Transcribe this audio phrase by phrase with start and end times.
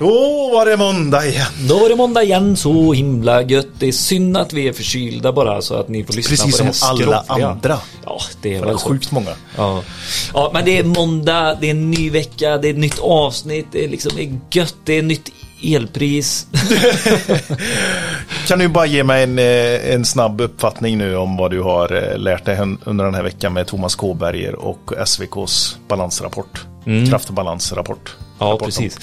[0.00, 1.46] Då var det måndag igen.
[1.68, 3.66] Då var det måndag igen, så himla gött.
[3.78, 6.62] Det är synd att vi är förkylda bara så att ni får lyssna Precis på
[6.62, 7.78] det här som alla andra.
[8.04, 9.30] Ja, det är väl sjukt många.
[9.56, 9.82] Ja.
[10.34, 13.66] ja, men det är måndag, det är en ny vecka, det är ett nytt avsnitt,
[13.72, 15.30] det är liksom det är gött, det är nytt
[15.62, 16.46] elpris.
[18.46, 22.12] Kan du bara ge mig en, eh, en snabb uppfattning nu om vad du har
[22.12, 26.66] eh, lärt dig under den här veckan med Thomas Kåberger och SVKs balansrapport.
[26.86, 27.10] Mm.
[28.38, 28.98] Ja, precis.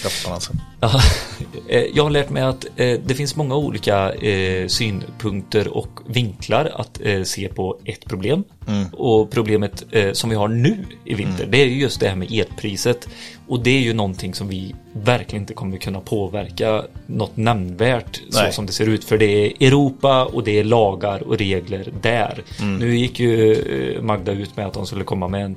[0.79, 1.01] Ja,
[1.67, 6.71] eh, jag har lärt mig att eh, det finns många olika eh, synpunkter och vinklar
[6.75, 8.43] att se på ett problem.
[8.91, 12.31] Och problemet som vi har nu i vinter, det är ju just det här med
[12.31, 13.07] elpriset.
[13.47, 18.41] Och det är ju någonting som vi verkligen inte kommer kunna påverka något nämnvärt så
[18.41, 18.53] Nej.
[18.53, 19.03] som det ser ut.
[19.03, 22.43] För det är Europa och det är lagar och regler där.
[22.79, 25.55] Nu gick ju Magda ut med att de skulle komma med en,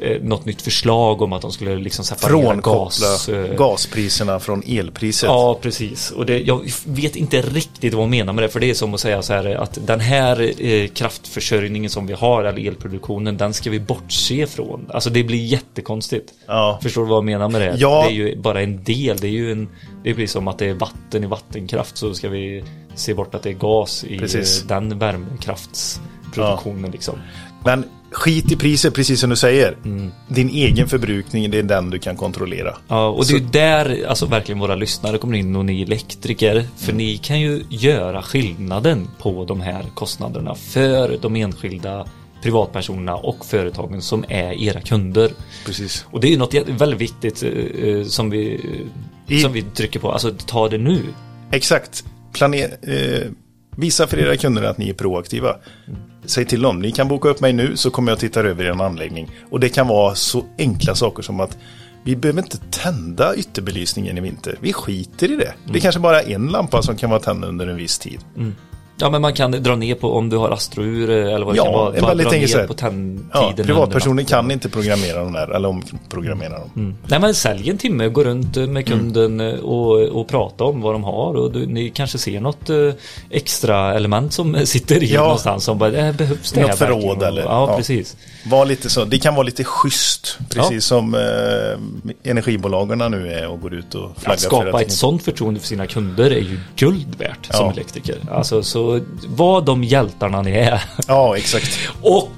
[0.00, 3.28] eh, något nytt förslag om att de skulle liksom separera gas.
[3.28, 5.26] eh, gaspriserna från elpriset.
[5.26, 6.10] Ja, precis.
[6.10, 8.94] Och det, jag vet inte riktigt vad hon menar med det, för det är som
[8.94, 13.54] att säga så här att den här eh, kraftförsörjningen som vi har, eller elproduktionen, den
[13.54, 14.90] ska vi bortse från.
[14.94, 16.32] Alltså det blir jättekonstigt.
[16.46, 16.78] Ja.
[16.82, 17.74] Förstår du vad jag menar med det?
[17.78, 18.02] Ja.
[18.08, 19.68] Det är ju bara en del, det är ju en,
[20.04, 23.42] det blir som att det är vatten i vattenkraft, så ska vi se bort att
[23.42, 24.62] det är gas i Precis.
[24.62, 27.18] eh, den värmekraftsproduktionen liksom.
[27.64, 29.76] Men skit i priset, precis som du säger.
[29.84, 30.10] Mm.
[30.28, 32.76] Din egen förbrukning, det är den du kan kontrollera.
[32.88, 36.64] Ja, och det är ju där alltså verkligen våra lyssnare kommer in och ni elektriker.
[36.76, 42.06] För ni kan ju göra skillnaden på de här kostnaderna för de enskilda
[42.42, 45.30] privatpersonerna och företagen som är era kunder.
[45.66, 46.06] Precis.
[46.10, 48.60] Och det är ju något väldigt viktigt eh, eh, som vi,
[49.26, 50.12] I- som vi trycker på.
[50.12, 51.02] Alltså ta det nu.
[51.52, 52.04] Exakt.
[52.32, 53.30] Planer, eh,
[53.78, 55.56] visa för era kunder att ni är proaktiva.
[56.24, 58.82] Säg till dem, ni kan boka upp mig nu så kommer jag titta över er
[58.82, 59.30] anläggning.
[59.50, 61.58] Och det kan vara så enkla saker som att
[62.04, 64.58] vi behöver inte tända ytterbelysningen i vinter.
[64.60, 65.54] Vi skiter i det.
[65.72, 68.20] Det är kanske bara en lampa som kan vara tänd under en viss tid.
[68.36, 68.54] Mm.
[69.00, 71.56] Ja men man kan dra ner på om du har astrour eh, eller vad det
[71.56, 71.94] Ja, kan vara.
[71.94, 72.68] en Bara väldigt enkelt sätt.
[72.68, 73.24] på tändtiden.
[73.32, 76.94] Ja, privatpersoner kan inte programmera dem där, eller omprogrammera dem.
[77.06, 80.94] Nej men sälj en timme, gå runt med kunden eh, och, och prata om vad
[80.94, 82.76] de har och du, ni kanske ser något eh,
[83.30, 85.22] extra element som sitter i Ja.
[85.22, 87.22] någonstans som bara, äh, behövs det Något här förråd verkligen?
[87.22, 87.76] eller- Ja, ja.
[87.76, 88.16] precis.
[88.48, 90.80] Var lite så, det kan vara lite schysst, precis Ja.
[90.80, 95.22] som eh, energibolagen nu är och går ut och flaggar Att skapa för ett sånt
[95.22, 97.72] förtroende för sina kunder är ju guld värt som Ja.
[97.72, 98.16] elektriker.
[98.30, 100.82] Alltså så var de hjältarna ni är.
[101.08, 101.78] Ja, exakt.
[102.02, 102.32] och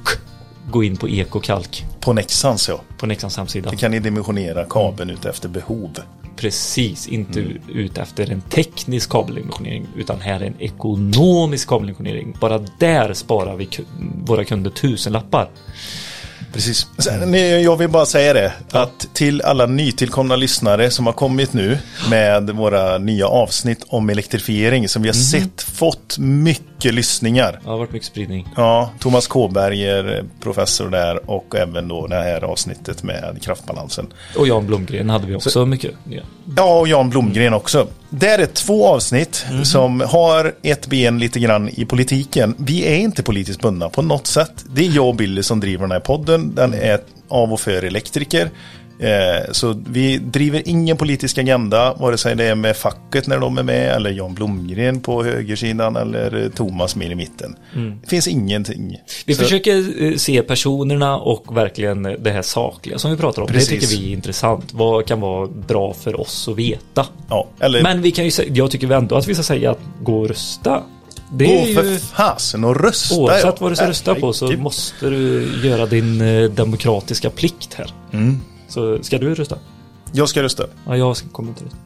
[0.71, 2.81] gå in på Ekokalk På Nexans ja.
[2.99, 3.71] på Nexans hemsida.
[3.71, 5.91] Då kan ni dimensionera kabeln ut efter behov.
[6.37, 7.59] Precis, inte Mm.
[7.75, 12.37] ut efter en teknisk kabeldimensionering utan här är en ekonomisk kabeldimensionering.
[12.41, 13.69] Bara där sparar vi
[14.25, 15.49] våra kunder tusenlappar.
[16.53, 16.87] Precis.
[16.99, 21.53] Sen, nej, jag vill bara säga det, att till alla nytillkomna lyssnare som har kommit
[21.53, 21.79] nu
[22.11, 27.61] med våra nya avsnitt om elektrifiering som vi har sett fått mycket lyssningar.
[27.63, 28.49] Det har varit mycket spridning.
[28.57, 34.07] Ja, Thomas Kåberger, professor där och även då det här avsnittet med kraftbalansen.
[34.37, 36.23] Och Jan Blomgren hade vi också mycket nya.
[36.57, 37.87] Ja, och Jan Blomgren också.
[38.11, 42.55] Det är två avsnitt som har ett ben lite grann i politiken.
[42.59, 44.65] Vi är inte politiskt bundna på något sätt.
[44.75, 46.55] Det är jag och Billy som driver den här podden.
[46.55, 48.51] Den är av och för elektriker.
[49.01, 53.59] Eh, så vi driver ingen politisk agenda, vare sig det är med facket när de
[53.59, 57.57] är med, eller Jan Blomgren på högersidan, eller Thomas mer i mitten.
[58.03, 58.97] Det finns ingenting.
[59.27, 63.49] Vi Så- försöker eh, se personerna och verkligen det här sakliga som vi pratar om.
[63.49, 63.69] Precis.
[63.69, 64.73] Det tycker vi är intressant.
[64.73, 67.07] Vad kan vara bra för oss att veta?
[67.29, 70.21] Ja, eller Men vi kan ju jag tycker ändå att vi ska säga att gå
[70.21, 70.83] och rösta.
[71.33, 73.15] Det gå är ju, för fasen och rösta.
[73.17, 77.91] oavsett vad du ska rösta på så måste du göra din eh, demokratiska plikt här.
[78.13, 78.41] Mm.
[78.71, 79.57] Så ska du rösta?
[80.13, 80.65] Jag ska rösta.
[80.87, 81.77] Ja, jag kommer inte rösta.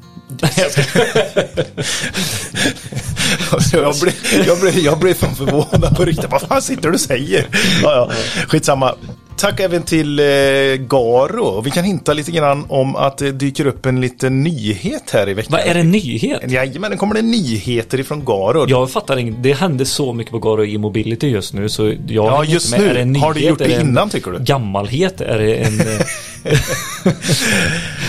[3.53, 4.15] Alltså, jag, blev,
[4.47, 6.31] jag, blev, jag blev fan förvånad på riktigt.
[6.31, 7.47] Vad fan sitter du och säger?
[7.83, 8.11] Ja, ja.
[8.49, 8.95] Skitsamma.
[9.37, 10.25] Tack även till eh,
[10.89, 11.61] Garo.
[11.61, 15.34] Vi kan hinta lite grann om att det dyker upp en liten nyhet här i
[15.34, 15.53] veckan.
[15.53, 16.50] Vad är det en nyhet?
[16.50, 18.65] Jajamän, det kommer det nyheter ifrån Garo.
[18.69, 19.42] Jag fattar inget.
[19.42, 22.81] Det händer så mycket på Garo e-mobility just nu så jag Ja, just med.
[22.81, 22.89] nu.
[22.89, 23.51] Är det en Har du nyhet?
[23.51, 24.39] gjort det innan, tycker du?
[24.39, 25.21] Gammalhet?
[25.21, 25.80] Är det en...
[25.80, 25.87] eh,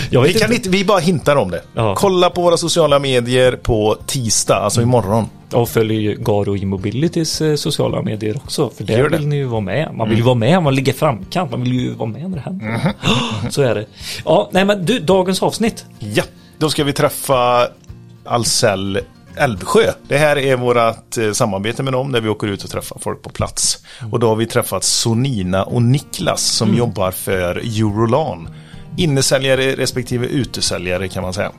[0.10, 0.56] jag vi, vet kan inte.
[0.56, 1.62] inte, vi bara hintar om det.
[1.74, 1.96] Ja.
[1.98, 5.26] Kolla på våra sociala medier på tisdag, alltså imorgon.
[5.56, 8.70] Och följer ju Garo e-mobilitys eh, sociala medier också.
[8.70, 9.00] För där.
[9.00, 9.12] Mm.
[9.12, 9.94] vill ni ju vara med.
[9.94, 11.52] Man vill ju vara med, man ligger framkant.
[11.52, 12.66] Man vill ju vara med när det händer.
[12.66, 13.50] Mhm.
[13.52, 13.86] Så är det.
[14.26, 15.86] Ja, nej men du, dagens avsnitt.
[16.00, 16.24] Ja,
[16.58, 17.68] då ska vi träffa
[18.26, 19.00] Ahlsell
[19.38, 19.92] Älvsjö.
[20.08, 23.22] Det här är vårt eh, samarbete med dem där vi åker ut och träffar folk
[23.22, 23.86] på plats.
[24.12, 28.50] Och då har vi träffat Sonina och Niklas som jobbar för Eurolan.
[28.98, 31.52] Innesäljare respektive utesäljare kan man säga.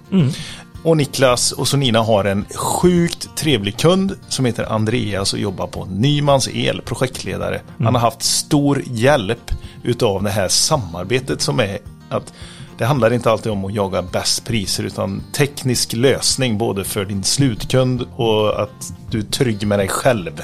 [0.87, 5.85] Och Niklas och Sonina har en sjukt trevlig kund som heter Andreas och jobbar på
[5.85, 7.61] Nymans El, projektledare.
[7.79, 9.51] Han har haft stor hjälp
[9.83, 11.79] utav det här samarbetet som är
[12.09, 12.33] att
[12.79, 17.25] det handlar inte alltid om att jaga bäst priser utan teknisk lösning både för din
[17.25, 20.43] slutkund och att du är trygg med dig själv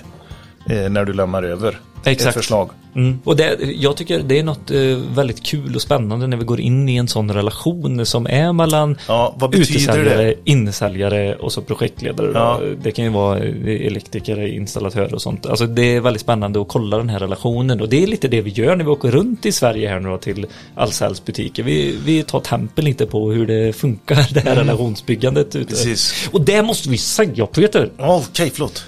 [0.66, 2.28] eh, när du lämnar över Exakt.
[2.28, 2.70] ett förslag.
[2.94, 3.18] Mm.
[3.24, 4.80] Och det, jag tycker det är något eh,
[5.14, 8.98] väldigt kul och spännande när vi går in i en sån relation som är mellan
[9.08, 10.34] Ja, vad utesäljare, det?
[10.44, 12.30] insäljare och så projektledare.
[12.34, 12.60] Ja.
[12.82, 15.46] Det kan ju vara eh, elektriker, installatör och sånt.
[15.46, 18.40] Alltså det är väldigt spännande att kolla den här relationen och det är lite det
[18.40, 21.62] vi gör när vi åker runt i Sverige här nu då till Ahlsells butiker.
[21.62, 25.58] Vi, vi tar tempen lite på hur det funkar, det här relationsbyggandet ute.
[25.58, 25.66] Mm.
[25.66, 26.28] Precis.
[26.32, 27.90] Och det måste vi säga Peter.
[27.98, 28.84] Okej, förlåt.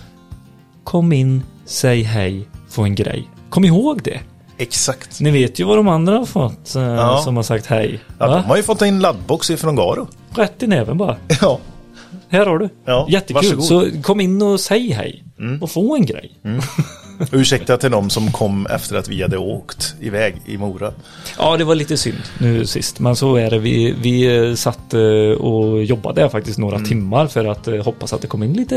[0.85, 3.29] Kom in, säg hej, få en grej.
[3.51, 4.21] Kom ihåg det.
[4.59, 5.21] Exakt.
[5.21, 7.21] Ni vet ju vad de andra har fått eh, Ja.
[7.25, 8.01] som har sagt hej.
[8.19, 8.35] Ja, Va?
[8.37, 10.09] de har ju fått en laddbox ifrån Garo.
[10.35, 11.17] Rätt i näven bara.
[11.41, 11.59] Ja.
[12.29, 12.69] Här har du.
[12.85, 13.35] Ja, Jättekul.
[13.57, 13.65] varsågod.
[13.65, 15.25] Så kom in och säg hej.
[15.61, 16.33] Och få en grej.
[17.33, 20.93] Ursäkta till de som kom efter att vi hade åkt iväg i Mora.
[21.39, 23.01] Ja, det var lite synd nu sist.
[23.01, 23.59] Men så är det.
[23.59, 25.01] Vi, vi eh, satt eh,
[25.41, 26.89] och jobbade faktiskt några Mm.
[26.89, 28.77] timmar för att eh, hoppas att det kom in lite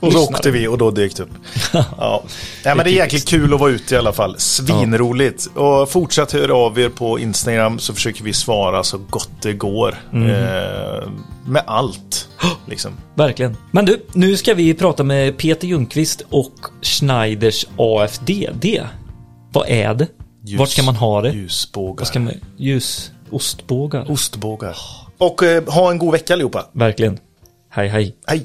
[0.00, 1.30] Och så åkte vi och då dök det upp.
[1.72, 2.22] Ja.
[2.64, 4.34] Nej, men det är jäkligt kul att vara ute i alla fall.
[4.38, 5.46] Svinroligt.
[5.54, 9.96] Och fortsätt höra av er på Instagram så försöker vi svara så gott det går.
[10.12, 10.30] Mm.
[10.30, 11.08] Eh,
[11.46, 12.28] med allt.
[12.66, 12.92] Liksom.
[13.14, 13.56] Verkligen.
[13.70, 18.66] Men du, nu ska vi prata med Peter Ljungqvist och Schneiders AFDD.
[19.52, 20.06] Vad är det?
[20.46, 21.30] Ljus- Vart ska man ha det?
[21.30, 22.18] Ljusbågar.
[22.20, 22.32] Man...
[22.56, 23.10] Ljus...
[23.30, 24.10] Ostbågar.
[24.10, 24.76] Ostbågar.
[25.18, 26.66] Och eh, ha en god vecka allihopa.
[26.72, 27.18] Verkligen.
[27.70, 28.16] Hej hej.
[28.26, 28.44] Hej!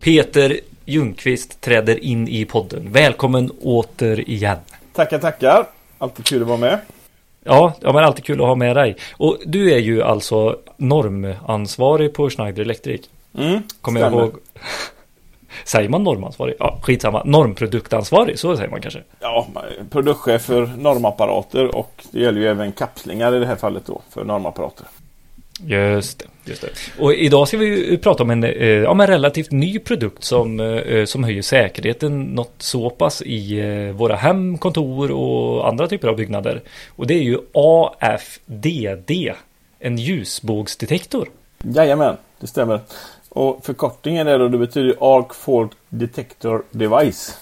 [0.00, 2.92] Peter Ljungqvist träder in i podden.
[2.92, 4.58] Välkommen återigen.
[4.92, 5.66] Tackar, tackar.
[5.98, 6.78] Alltid kul att vara med.
[7.44, 8.96] Ja, ja, men alltid kul att ha med dig.
[9.16, 13.00] Och du är ju alltså normansvarig på Schneider Electric.
[13.38, 14.22] Mm, Kommer jag stämmer.
[14.24, 14.34] ihåg.
[15.64, 16.54] Säger man normansvarig?
[16.58, 17.22] Ja, skitsamma.
[17.24, 19.02] Normproduktansvarig, så säger man kanske.
[19.20, 19.46] Ja,
[19.90, 24.24] produktchef för normapparater och det gäller ju även kapslingar i det här fallet då för
[24.24, 24.86] normapparater.
[25.66, 26.68] Just det, just det.
[26.98, 31.04] Och idag ska vi prata om en, eh, ja, men relativt ny produkt som, eh,
[31.04, 36.16] som höjer säkerheten något så pass i eh, våra hem, kontor och andra typer av
[36.16, 36.62] byggnader.
[36.96, 39.10] Och det är ju AFDD,
[39.78, 41.28] en ljusbågsdetektor.
[41.62, 42.80] Jajamän, det stämmer.
[43.28, 47.38] Och förkortningen är då, det betyder Arc Fault Detector Device.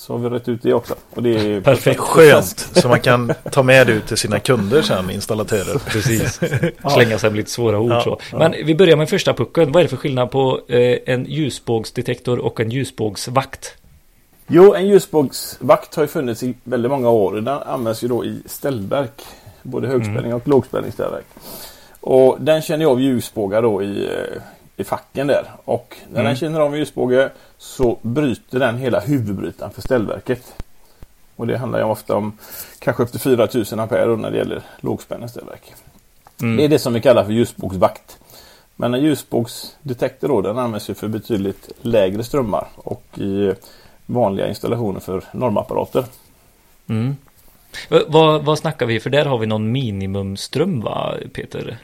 [0.00, 0.94] Så har vi rätt ut det också.
[1.14, 2.00] Och det är Perfekt.
[2.00, 5.78] Skönt, så man kan ta med det ut till sina kunder sen, installatörer.
[5.78, 6.40] Precis.
[6.94, 8.18] Slänga sig med lite svåra ord Ja, så.
[8.38, 9.72] Men vi börjar med första pucken.
[9.72, 13.74] Vad är det för skillnad på eh, en ljusbågsdetektor och en ljusbågsvakt?
[14.46, 17.32] Jo, en ljusbågsvakt har ju funnits i väldigt många år.
[17.32, 19.22] Den används ju då i ställverk.
[19.62, 21.26] Både högspänning och lågspänningsställverk.
[22.00, 24.42] Och den känner ju av ljusbågar då i, eh,
[24.80, 25.44] i facken där.
[25.64, 30.54] Och när den känner av en ljusbåge så bryter den hela huvudbrytaren för ställverket.
[31.36, 32.38] Och det handlar ju ofta om
[32.78, 35.74] kanske upp till 4000 ampere när det gäller lågspänningsställverk.
[36.36, 38.18] Det är det som vi kallar för ljusbågsvakt.
[38.76, 43.52] Men en ljusbågsdetektor då, den används ju för betydligt lägre strömmar och i
[44.06, 46.04] vanliga installationer för normapparater.
[46.88, 47.16] Mm.
[48.08, 49.00] Vad, vad snackar vi?
[49.00, 51.78] För där har vi någon minimumström va, Peter?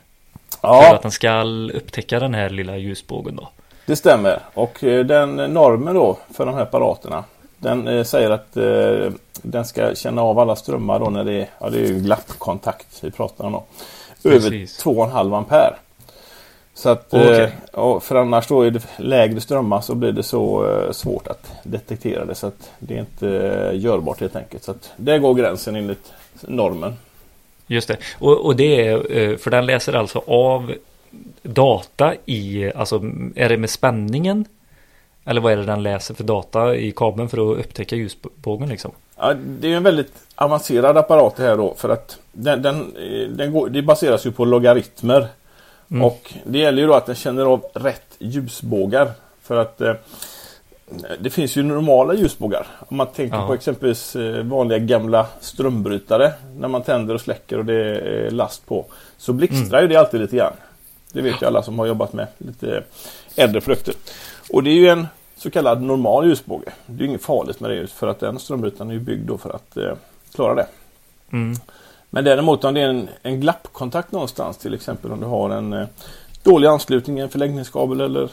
[0.61, 1.43] För Ja, att den ska
[1.75, 3.49] upptäcka den här lilla ljusbågen då.
[3.87, 4.41] det stämmer.
[4.55, 7.25] Och eh, den normen då för de här apparaterna
[7.59, 11.49] den eh, säger att eh, den ska känna av alla strömmar då när det är,
[11.61, 13.65] ja, det är ju glappkontakt vi pratar om då.
[14.25, 14.85] Över Precis.
[14.85, 15.75] 2,5 ampere.
[16.75, 17.53] Så att, eh, Okej.
[17.73, 21.53] och för annars då är det lägre strömmar så blir det så eh, svårt att
[21.63, 24.65] detektera det så att det är inte eh, görbart helt enkelt.
[24.65, 26.97] Så att där går gränsen enligt normen.
[27.67, 27.97] Just det.
[28.19, 30.75] Och, och det är, eh, för den läser alltså av
[31.43, 32.97] data i, alltså
[33.35, 34.45] är det med spänningen?
[35.25, 38.91] Eller vad är det den läser för data i kabeln för att upptäcka ljusbågen liksom?
[39.17, 43.29] Ja, det är en väldigt avancerad apparat det här då för att den, den, eh,
[43.29, 45.27] den går, det baseras ju på logaritmer.
[45.91, 46.05] Mm.
[46.05, 49.11] Och det gäller ju då att den känner av rätt ljusbågar.
[49.43, 49.95] För att eh,
[51.21, 52.67] det finns ju normala ljusbågar.
[52.89, 53.47] Om man tänker Ja.
[53.47, 56.33] på exempelvis eh, vanliga gamla strömbrytare.
[56.59, 58.85] När man tänder och släcker och det är last på.
[59.19, 60.53] Så blixtrar ju det alltid lite grann.
[61.13, 62.83] Det vet ju alla som har jobbat med lite
[63.37, 63.95] äldre produkter.
[64.51, 66.73] Och det är ju en så kallad normal ljusbåge.
[66.87, 69.51] Det är inget farligt med det för att den strömbrytaren är ju byggd då för
[69.51, 69.93] att eh,
[70.35, 70.67] klara det.
[71.33, 71.57] Mm.
[72.11, 75.73] Men däremot om det är en, en glappkontakt någonstans till exempel om du har en
[75.73, 75.87] eh,
[76.43, 78.29] dålig anslutning, en förlängningskabel eller eh,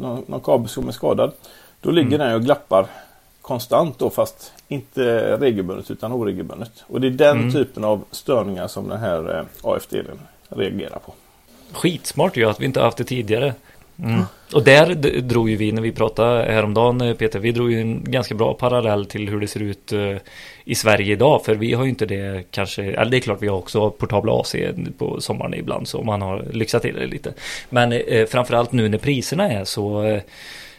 [0.00, 1.32] någon, någon kabel som är skadad.
[1.80, 2.26] Då ligger Mm.
[2.26, 2.86] den och glappar
[3.42, 6.72] konstant då fast inte regelbundet utan oregelbundet.
[6.86, 7.52] Och det är den Mm.
[7.52, 10.18] typen av störningar som den här eh, AFD-delen
[10.48, 11.14] reagerar på.
[11.72, 13.54] Skitsmart ju att vi inte haft det tidigare.
[14.02, 14.22] Mm.
[14.54, 18.04] Och där drog ju vi när vi pratade häromdagen eh, Peter, vi drog ju en
[18.04, 20.16] ganska bra parallell till hur det ser ut eh,
[20.64, 21.44] i Sverige idag.
[21.44, 24.40] För vi har ju inte det kanske, eller det är klart vi har också portabla
[24.40, 24.56] AC
[24.98, 27.34] på sommaren ibland så man har lyxat till det lite.
[27.68, 30.22] Men eh, framförallt nu när priserna är så eh,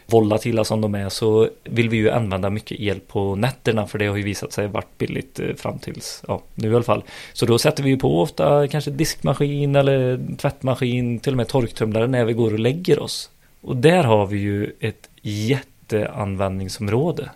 [0.06, 4.06] volatila som de är så vill vi ju använda mycket el på nätterna för det
[4.06, 7.02] har ju visat sig varit billigt eh, fram tills, ja nu i alla fall.
[7.32, 12.06] Så då sätter vi ju på ofta kanske diskmaskin eller tvättmaskin, till och med torktumlare
[12.06, 13.30] när vi går och lägger oss.
[13.60, 17.30] Och där har vi ju ett jätteanvändningsområde.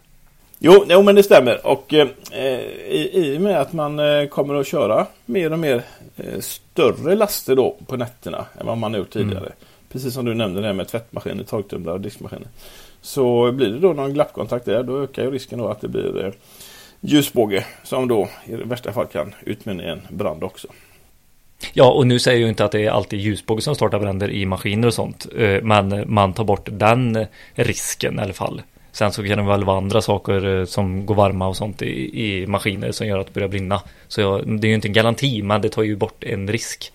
[0.58, 1.66] Jo, jo men det stämmer.
[1.66, 2.08] Och eh,
[2.88, 5.82] i, i och med att man eh, kommer att köra mer och mer
[6.16, 9.52] eh, större laster då på nätterna än vad man har gjort tidigare.
[9.92, 12.48] Precis som du nämnde det här med tvättmaskiner, torktumlare och diskmaskiner.
[13.00, 16.24] Så blir det då någon glappkontakt där, då ökar ju risken då att det blir
[16.24, 16.32] eh,
[17.00, 20.68] ljusbåge som då i värsta fall kan utmynna i en brand också.
[21.72, 24.30] Ja, och nu säger jag ju inte att det är alltid ljusbåge som startar bränder
[24.30, 25.26] i maskiner och sånt.
[25.36, 28.62] eh, Men man tar bort den risken i alla fall.
[28.92, 32.24] Sen så kan det väl vara andra saker eh, som går varma och sånt i,
[32.24, 33.82] i maskiner som gör att det börjar brinna.
[34.08, 36.92] Så jag, det är ju inte en garanti, men det tar ju bort en risk.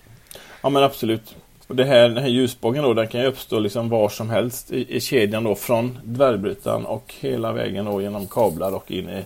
[0.62, 1.36] Ja men absolut.
[1.74, 4.70] Och det här, den här ljusbågen då, den kan ju uppstå liksom var som helst
[4.72, 9.24] i, i kedjan då från dvärgbrytaren och hela vägen då genom kablar och in i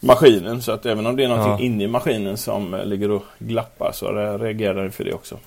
[0.00, 0.62] maskinen.
[0.62, 1.60] Så att även om det är någonting Ja.
[1.60, 5.38] inne i maskinen som eh, ligger och glappar så re- reagerar den för det också.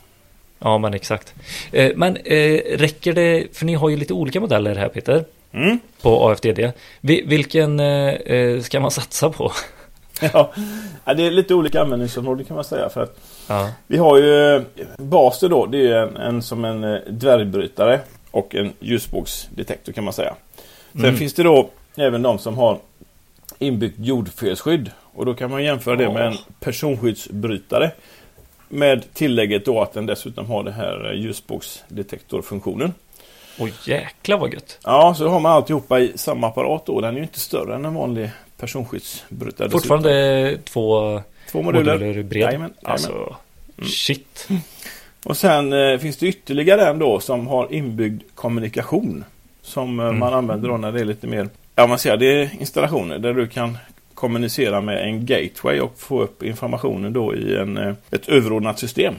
[0.60, 1.34] Ja, men exakt.
[1.72, 5.80] Eh, Men eh, räcker det, för ni har ju lite olika modeller här Peter, Mm.
[6.02, 6.72] på AFDD.
[7.02, 7.82] Vi- Vilken
[8.64, 9.52] ska man satsa på?
[10.34, 10.52] Ja,
[11.16, 12.90] det är lite olika användningsområden kan man säga.
[12.90, 14.64] För att Ja, vi har ju
[14.98, 18.00] basen då, det är en, en som en eh, dvärgbrytare
[18.32, 20.36] och en ljusbågsdetektor kan man säga.
[20.92, 21.16] Sen Mm.
[21.18, 22.78] finns det då även de som har
[23.60, 24.92] inbyggt jordfelsskydd.
[25.14, 27.92] Och då kan man jämföra det med en personskyddsbrytare.
[28.70, 32.94] Med tillägget då att den dessutom har det här eh, ljusbågsdetektorfunktionen.
[33.60, 34.80] Oj jäklar vad gött.
[34.84, 37.02] Ja, så har man alltihopa i samma apparat då.
[37.02, 39.68] Den är ju inte större än en vanlig personskyddsbrytare.
[39.68, 39.72] dessutom.
[39.72, 41.22] Fortfarande två
[41.52, 41.94] Två moduler.
[41.94, 42.44] moduler bred.
[42.44, 42.74] Jajamän.
[42.84, 43.36] Alltså,
[43.84, 44.48] shit.
[45.24, 49.24] Och sen eh, finns det ytterligare en då som har inbyggd kommunikation.
[49.62, 53.20] Som eh, man använder då när det är lite mer avancerade installationer.
[53.20, 53.78] Där du kan
[54.14, 59.16] kommunicera med en gateway och få upp informationen då i en, eh, ett överordnat system.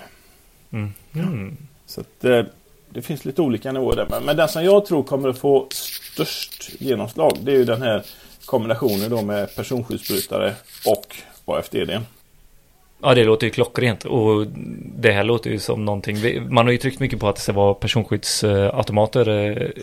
[0.71, 0.93] Mm.
[1.15, 1.57] Mm.
[1.87, 2.43] Så att, eh,
[2.91, 4.07] det finns lite olika nivåer där.
[4.11, 7.83] Men, men den som jag tror kommer att få störst genomslag det är ju den
[7.83, 8.03] här
[8.45, 10.55] kombinationen då med personskyddsbrytare
[10.87, 11.91] och AFDD.
[13.03, 14.47] Ja, det låter ju klockrent och
[14.97, 16.17] det här låter ju som någonting.
[16.55, 19.29] Man har ju tryckt mycket på att det ska vara personskyddsautomater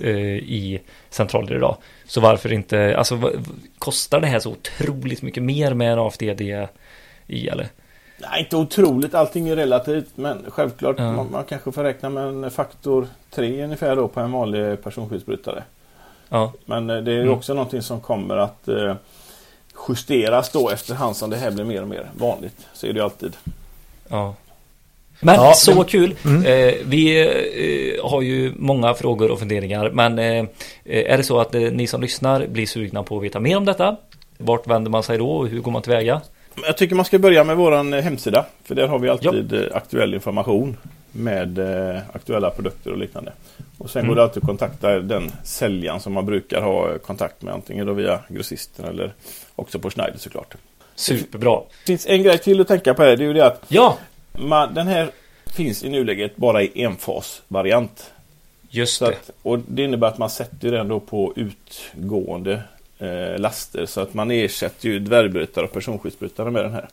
[0.05, 0.79] eh, i
[1.10, 1.77] centraler idag.
[2.08, 3.32] Så varför inte, alltså
[3.79, 6.41] kostar det här så otroligt mycket mer med en AFDD
[7.27, 7.67] i eller?
[8.17, 9.13] Nej, inte otroligt.
[9.13, 10.10] Allting är relativt.
[10.17, 11.12] Men självklart, Ja.
[11.12, 15.63] man, man kanske får räkna med en faktor 3 ungefär då på en vanlig personskyddsbrytare.
[16.29, 17.34] Ja, Men eh, det är ju Mm.
[17.34, 18.96] också någonting som kommer att eh,
[19.89, 22.55] justeras då efterhand som det här blir mer och mer vanligt.
[22.73, 23.33] Så är det ju alltid.
[24.07, 24.35] ja.
[25.19, 26.15] Men Ja, så men- kul!
[26.25, 26.45] Mm.
[26.45, 27.21] Eh, vi
[27.97, 29.89] eh, har ju många frågor och funderingar.
[29.89, 30.45] Men eh,
[30.83, 33.65] är det så att eh, ni som lyssnar blir sugna på att veta mer om
[33.65, 33.95] detta?
[34.37, 36.21] Vart vänder man sig då och hur går man tillväga?
[36.65, 38.45] Jag tycker man ska börja med våran eh, hemsida.
[38.63, 40.77] För där har vi alltid eh, aktuell information
[41.11, 43.31] med eh, aktuella produkter och liknande.
[43.77, 44.09] Och sen Mm.
[44.09, 47.53] går det alltid att kontakta den säljaren som man brukar ha kontakt med.
[47.53, 49.13] Antingen då via grossisten eller
[49.55, 50.53] också på Schneider såklart.
[50.95, 51.60] Superbra!
[51.60, 53.15] Det finns en grej till att tänka på här.
[53.17, 53.98] Det är ju det att Ja,
[54.31, 55.10] man, den här
[55.45, 58.12] finns i nuläget bara i enfasvariant.
[58.69, 59.12] just Så det.
[59.12, 62.62] att, och det innebär att man sätter den då på utgående
[63.00, 63.86] eh, laster.
[63.86, 66.88] Så att man ersätter ju dvärgbrytare och personskyddsbrytare med den här.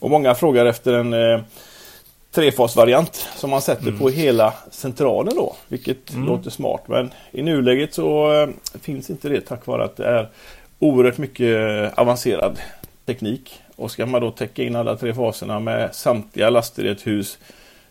[0.00, 1.40] Och många frågar efter en eh,
[2.32, 5.56] trefasvariant som man sätter på hela centralen då.
[5.68, 6.26] Vilket Mm.
[6.26, 6.82] låter smart.
[6.88, 8.48] Men i nuläget så eh,
[8.80, 10.28] finns inte det tack vare att det är
[10.78, 11.48] oerhört mycket
[11.98, 12.58] avancerad
[13.06, 13.60] teknik.
[13.76, 17.38] Och ska man då täcka in alla tre faserna med samtliga laster i ett hus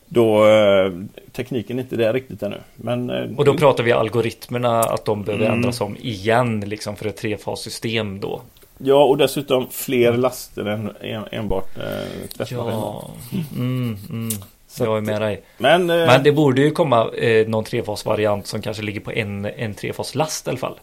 [0.10, 0.92] då eh,
[1.32, 2.58] tekniken är inte där riktigt ännu.
[2.76, 5.58] Men, eh, Och då pratar vi algoritmerna att de behöver Mm.
[5.58, 8.42] ändras om igen liksom för ett trefassystem då.
[8.78, 12.46] Ja, och dessutom fler laster än en, enbart eh.
[12.50, 13.10] Ja,
[13.56, 14.30] mm, mm.
[14.68, 15.42] Så jag är med dig.
[15.58, 19.46] Men, eh, Men det borde ju komma eh, någon trefasvariant som kanske ligger på en,
[19.46, 20.80] en trefaslast i alla fall.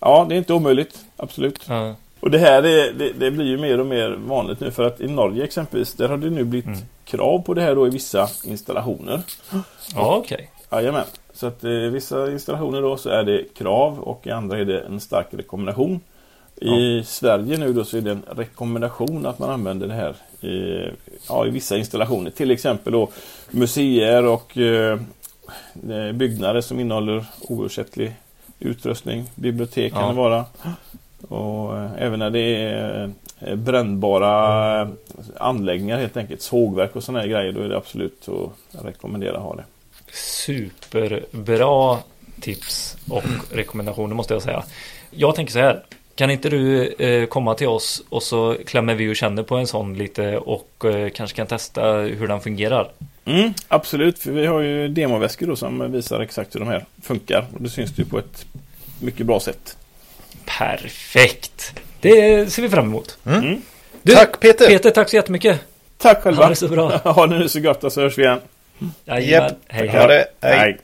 [0.00, 0.98] Ja, det är inte omöjligt.
[1.16, 1.64] Absolut.
[1.68, 4.82] Ja, Och det här är, det, det blir ju mer och mer vanligt nu för
[4.86, 6.78] att i Norge exempelvis där har det nu blivit Mm.
[7.04, 9.20] krav på det här då i vissa installationer.
[9.94, 10.50] ja okej.
[10.72, 11.04] Jajamän.
[11.34, 14.80] Så att i vissa installationer då så är det krav och i andra är det
[14.80, 16.00] en stark rekommendation.
[16.60, 20.14] I Sverige nu då så är det en rekommendation att man använder det här
[20.48, 20.88] i,
[21.28, 22.30] ja, i vissa installationer.
[22.30, 23.08] Till exempel då
[23.50, 24.98] museer och eh,
[26.14, 28.12] byggnader som innehåller oersättlig
[28.58, 29.24] utrustning.
[29.34, 30.08] Bibliotek kan Ja.
[30.08, 30.44] det vara.
[31.28, 33.10] Och eh, även när det är
[33.40, 34.88] eh, brännbara
[35.36, 36.42] anläggningar helt enkelt.
[36.42, 37.52] Sågverk och sådana grejer.
[37.52, 39.64] Då är det absolut att rekommendera att ha det.
[40.12, 41.98] Superbra
[42.40, 43.22] tips och
[43.52, 44.64] rekommendationer måste jag säga.
[45.10, 45.82] Jag tänker så här.
[46.18, 49.66] Kan inte du eh, komma till oss och så klämmer vi och känner på en
[49.66, 52.90] sån lite och eh, kanske kan testa hur den fungerar.
[53.24, 57.46] Mm, absolut, för vi har ju demoväskor då som visar exakt hur de här funkar.
[57.54, 58.46] Och det syns ju på ett
[59.00, 59.76] mycket bra sätt.
[60.44, 61.72] Perfekt!
[62.00, 63.18] Det ser vi fram emot.
[63.26, 63.62] Mm.
[64.02, 64.66] Du, Tack, Peter.
[64.66, 65.60] Peter, tack så jättemycket.
[65.98, 66.42] Tack själva!
[66.42, 66.96] Ha det så bra.
[67.04, 68.40] ha det nu så gott och så hörs vi igen.
[69.04, 69.28] Jajamän.
[69.28, 69.58] Japp.
[69.68, 70.08] Hej, Ha hej.
[70.40, 70.48] det.
[70.48, 70.78] Hej.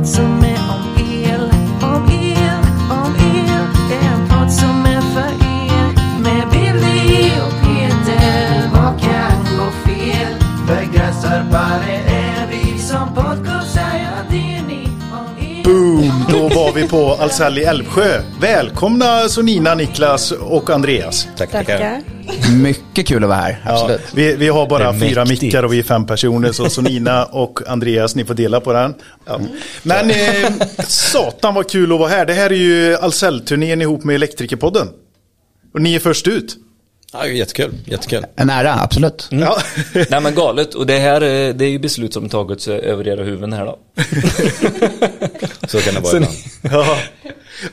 [0.00, 0.89] En podd som är
[16.82, 18.22] vi på Ahlsell i Älvsjö.
[18.40, 21.28] Välkomna Sonina, Niklas och Andreas.
[21.36, 22.00] Tack, tackar.
[22.62, 24.00] Mycket kul att vara här, Ja, absolut.
[24.14, 25.42] vi, vi har bara fyra mäktigt.
[25.42, 26.52] mickar och vi är fem personer.
[26.52, 28.94] Så Sonina och Andreas, ni får dela på den.
[29.26, 29.40] Ja.
[29.82, 30.52] Men eh,
[30.86, 32.26] satan vad kul att vara här.
[32.26, 34.88] Det här är ju Ahlsell-turnén ihop med Elektrikerpodden.
[35.74, 36.56] Och ni är först ut.
[37.12, 38.26] Ja, jättekul, jättekul.
[38.36, 39.28] En ära, absolut.
[39.30, 39.58] Ja.
[40.10, 43.08] Nej men galet och det här eh, det är ju beslut som tagits eh, över
[43.08, 43.78] era huvuden här då.
[45.70, 46.34] Så kan det vara ibland.
[46.62, 46.98] Ja.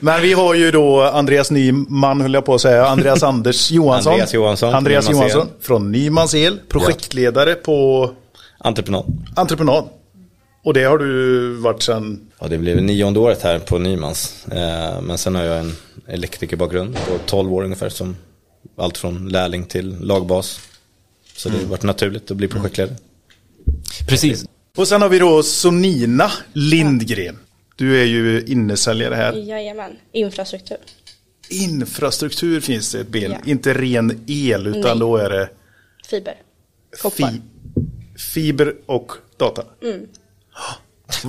[0.00, 4.12] Men vi har ju då Andreas Nyman, höll jag på att säga, Andreas Anders Johansson.
[4.12, 5.10] Andreas Johansson, Andreas.
[5.10, 8.10] Johansson från Nymansel, projektledare på
[8.58, 9.04] Entreprenad.
[9.36, 9.88] entreprenad.
[10.64, 12.20] Och det har du varit sedan...
[12.40, 14.46] Ja, det blev nionde året här på Nymans.
[14.52, 15.76] Eh, Men sen har jag en
[16.08, 17.88] elektrikerbakgrund på 12 år ungefär.
[17.88, 18.16] Som
[18.78, 20.60] allt från lärling till lagbas.
[21.36, 22.96] Så det har varit naturligt att bli projektledare.
[24.08, 24.44] Precis.
[24.76, 27.38] Och sen har vi då Sonina Lindgren.
[27.78, 29.32] Du är ju innesäljare här.
[29.32, 30.76] Jajamän, infrastruktur.
[31.50, 33.30] Infrastruktur finns det ett ben.
[33.32, 33.38] Ja.
[33.50, 34.98] Inte ren el utan Nej.
[34.98, 35.48] då är det
[36.10, 36.34] Fiber.
[37.02, 37.28] Koppar.
[37.28, 37.40] fi,
[38.34, 39.62] fiber och data.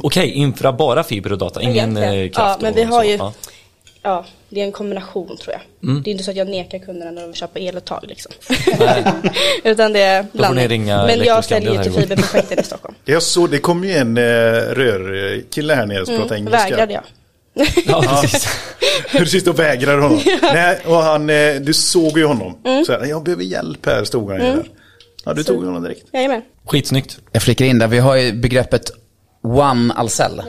[0.03, 2.13] Okej, infra bara fiber och data, ingen Egentligen.
[2.25, 3.09] eh, kraft Ja, men vi har så.
[3.09, 3.33] ju- Ja.
[4.01, 5.89] Ja, det är en kombination tror jag.
[5.89, 6.03] Mm.
[6.03, 8.31] Det är inte så att jag nekar kunderna när de vill köpa eluttag liksom.
[9.63, 10.85] Utan det är ni blandning.
[10.85, 12.95] Men jag säljer ju till fiberprojekten i Stockholm.
[13.05, 16.69] Jag såg, det kom ju en eh, rörkille här nere som pratade Mm, engelska.
[16.69, 17.03] vägrade jag.
[17.85, 18.47] Ja, precis.
[19.12, 20.19] Du sitter och vägrar honom.
[20.41, 22.57] Nej, och han, eh, du såg ju honom.
[22.85, 24.69] Så här, jag behöver hjälp här, stod han ju där.
[25.25, 26.05] Ja, du tog honom direkt.
[26.13, 26.41] Jajamän.
[26.65, 27.17] Skitsnyggt.
[27.31, 28.91] Jag flikar in där, vi har ju begreppet
[29.43, 30.41] One Ahlsell.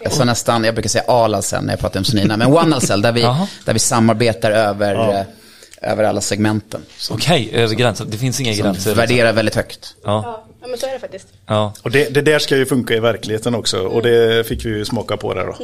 [0.00, 2.74] Jag sa nästan, jag brukar säga Al Ahlsell när jag pratar om Sonina, men One
[2.76, 3.20] Ahlsell där vi,
[3.64, 6.80] där vi samarbetar över, eh, över alla segmenten.
[7.10, 8.06] Okej, över gränsen.
[8.10, 8.72] Det finns inga gränser.
[8.72, 8.94] liksom.
[8.94, 9.94] värderar väldigt högt.
[10.04, 11.26] Ja, Ja, ja, men så är det faktiskt.
[11.46, 11.72] ja.
[11.82, 13.78] Och det, det där ska ju funka i verkligheten också.
[13.78, 15.56] Och det fick vi ju smaka på där då.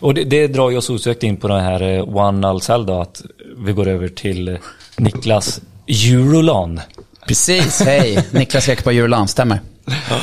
[0.00, 3.00] Och det, det drar ju oss osökt in på den här eh, One Alcell då,
[3.00, 3.22] att
[3.56, 4.54] vi går över till eh,
[4.96, 6.80] Niklas Eurolan.
[7.26, 8.24] Precis, hej.
[8.30, 9.60] Niklas Ekberg Jurelan, stämmer.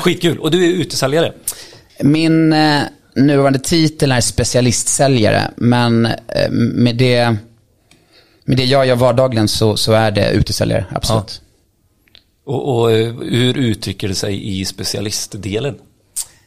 [0.02, 0.40] Skitkul.
[0.40, 1.34] Och du är utesäljare.
[2.00, 2.82] Min eh,
[3.16, 7.36] nuvarande titel är specialistsäljare, men eh, med, det,
[8.46, 11.42] med det jag gör vardagligen så, så är det utesäljare, absolut.
[12.46, 15.76] Och, och eh, hur uttrycker det sig i specialistdelen?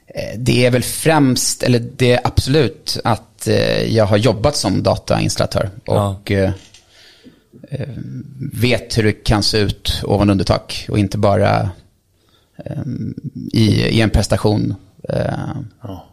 [0.07, 3.49] Eh, Det är väl främst, eller det är absolut att
[3.89, 6.51] jag har jobbat som datainstallatör och eh,
[8.53, 11.71] vet hur det kan se ut ovan under tak och inte bara
[13.53, 14.75] i, i en prestation
[15.09, 15.57] eh,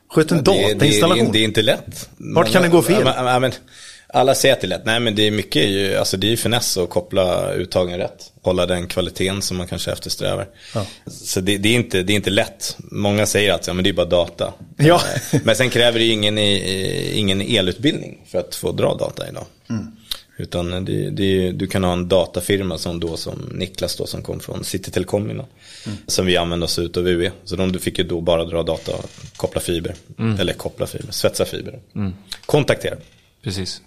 [0.10, 1.32] Sköt en Det, är- det, är- datainstallation.
[1.32, 2.10] det är inte lätt.
[2.18, 3.02] Vart kan det gå fel?
[3.06, 3.52] Ja, men, ja, men,
[4.14, 4.86] alla säger att det är lätt.
[4.86, 8.32] Nej men det är mycket ju, alltså det är ju finess att koppla uttagen rätt.
[8.42, 10.48] Hålla den kvaliteten som man kanske eftersträvar.
[10.74, 10.86] Ja.
[11.06, 12.78] Så det, det, är inte, det är inte lätt.
[12.78, 14.54] Många säger att ja, men det är bara data.
[14.78, 15.02] Ja.
[15.44, 19.46] Men sen kräver det ju ingen, ingen elutbildning för att få dra data idag.
[19.70, 19.88] Mm.
[20.38, 24.40] Utan det, det, du kan ha en datafirma som då som Niklas då som kom
[24.40, 25.46] från City Telecom innan.
[25.86, 25.98] Mm.
[26.08, 27.32] Som vi använder oss ut av UE.
[27.44, 29.96] Så de fick ju då bara dra data och koppla fiber.
[30.20, 30.40] Mm.
[30.40, 31.80] Eller koppla fiber, svetsa fiber.
[32.46, 32.96] Kontaktera.
[33.44, 33.82] Precis.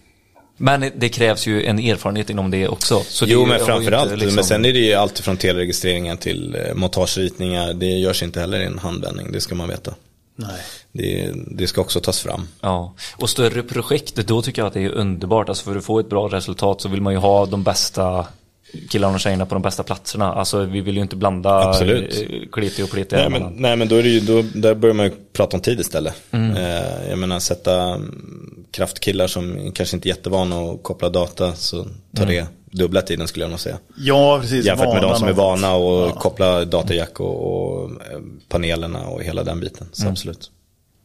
[0.56, 3.00] Men det krävs ju en erfarenhet inom det också.
[3.00, 6.16] Så det jo har men framförallt, liksom- men sen är det ju allt från teleregistreringen
[6.16, 7.74] till eh, montageritningar.
[7.74, 9.94] Det görs inte heller i en handvändning, det ska man veta.
[10.36, 10.60] Nej.
[10.92, 12.48] Det, det ska också tas fram.
[12.60, 15.48] Ja, och större projekt, då tycker jag att det är underbart.
[15.48, 18.26] Alltså för att få ett bra resultat så vill man ju ha de bästa
[18.90, 20.32] killarna och tjejerna på de bästa platserna.
[20.34, 22.14] Alltså vi vill ju inte blanda Absolut.
[22.30, 23.16] eh, kleti och pleti.
[23.16, 25.60] Nej men, nej men då är det ju, då, där börjar man ju prata om
[25.60, 26.14] tid istället.
[26.30, 26.56] Mm.
[26.56, 28.00] Eh, jag menar sätta
[28.70, 31.82] kraftkillar som kanske inte är jättevana att koppla data så
[32.16, 32.28] tar Mm.
[32.34, 32.46] det
[32.82, 33.78] dubbla tiden skulle jag nog säga.
[33.98, 34.66] Ja, precis.
[34.66, 36.12] Jämfört med de som är vana att Ja.
[36.20, 37.52] koppla datajack och,
[37.82, 39.88] och eh, panelerna och hela den biten.
[39.92, 40.12] Så Mm.
[40.12, 40.50] absolut.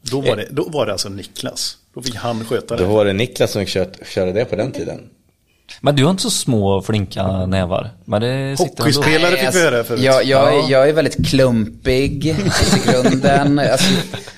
[0.01, 1.77] Då var, det, då var det alltså Niklas.
[1.95, 2.83] Då fick han sköta det.
[2.83, 4.99] Då var det Niklas som kört, körde det på den tiden.
[5.81, 7.89] Men du har inte så små flinka nävar.
[8.05, 8.55] Men det.
[8.59, 10.01] Hockeyspelare fick vi alltså, höra förut.
[10.01, 10.65] jag, jag, Ja.
[10.67, 12.35] är, jag är väldigt klumpig i
[12.91, 13.59] grunden.
[13.59, 13.93] Alltså,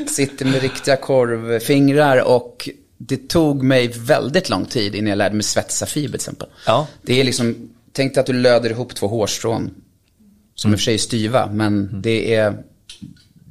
[0.08, 2.70] sitter med riktiga korvfingrar och
[3.08, 6.48] det tog mig väldigt lång tid innan jag lärde mig svetsa fiber till exempel.
[6.66, 6.88] Ja.
[7.02, 9.72] Det är liksom, tänk dig att du löder ihop två hårstrån.
[10.56, 10.74] Som Mm.
[10.74, 12.54] i och för sig är styva, men det är,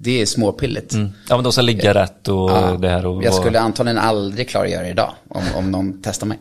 [0.01, 0.93] det är småpilligt.
[0.93, 1.09] Mm.
[1.29, 4.49] Ja men de ska ligga rätt och Ja, det här och jag skulle antagligen aldrig
[4.49, 6.39] klara att göra det idag, om, om någon testar mig.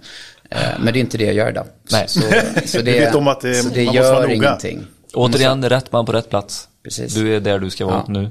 [0.50, 1.65] Eh, Men det är inte det jag gör idag.
[1.91, 2.06] Nej.
[2.08, 2.21] Så,
[2.65, 4.86] så det, vet om att det- så det måste gör ingenting.
[5.13, 6.67] Återigen, rätt man på rätt plats.
[6.84, 7.13] Precis.
[7.13, 8.13] Du är där du ska vara Ja.
[8.13, 8.30] nu.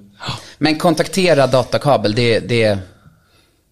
[0.59, 2.79] Men kontaktera datakabel, det, det,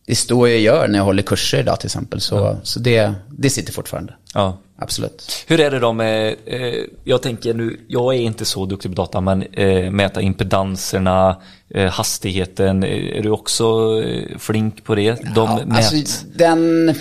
[0.09, 2.21] det står jag gör när jag håller kurser idag till exempel.
[2.21, 4.14] Så, så det, det sitter fortfarande.
[4.35, 4.59] Ja.
[4.81, 5.44] Absolut.
[5.47, 8.94] Hur är det då med, eh, jag tänker nu, jag är inte så duktig på
[8.94, 11.42] data, men eh, mäta impedanserna,
[11.75, 13.64] eh, hastigheten, är du också
[14.05, 15.35] eh, flink på det?
[15.35, 16.94] De Ja, alltså, den...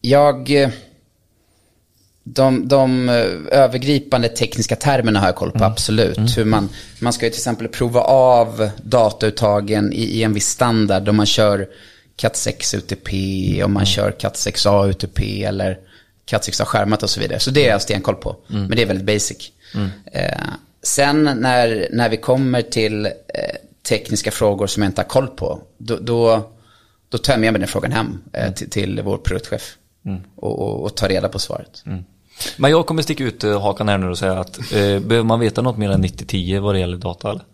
[0.00, 0.50] Jag...
[2.26, 3.14] De, de eh,
[3.50, 6.38] övergripande tekniska termerna har jag koll på, absolut.
[6.38, 6.68] Hur man,
[7.00, 11.08] man ska ju till exempel prova av datauttagen i, i en viss standard.
[11.08, 11.68] Om man kör
[12.16, 13.10] Cat 6 UTP,
[13.64, 15.78] om man kör Cat 6A UTP eller
[16.24, 17.38] Cat 6A skärmat och så vidare.
[17.40, 18.36] Så det är jag stenkoll på.
[18.46, 19.52] Men det är väldigt basic.
[20.12, 20.40] Eh,
[20.82, 23.10] sen när, när vi kommer till eh,
[23.88, 26.50] tekniska frågor som jag inte har koll på, då, då,
[27.08, 29.76] då tömmer jag med den frågan hem eh, till, till vår produktchef.
[30.36, 31.82] Och, och, och tar reda på svaret.
[32.56, 35.40] Men jag kommer sticka ut eh, hakan här nu och säga att eh, behöver man
[35.40, 37.42] veta något mer än 90-10 vad det gäller data eller?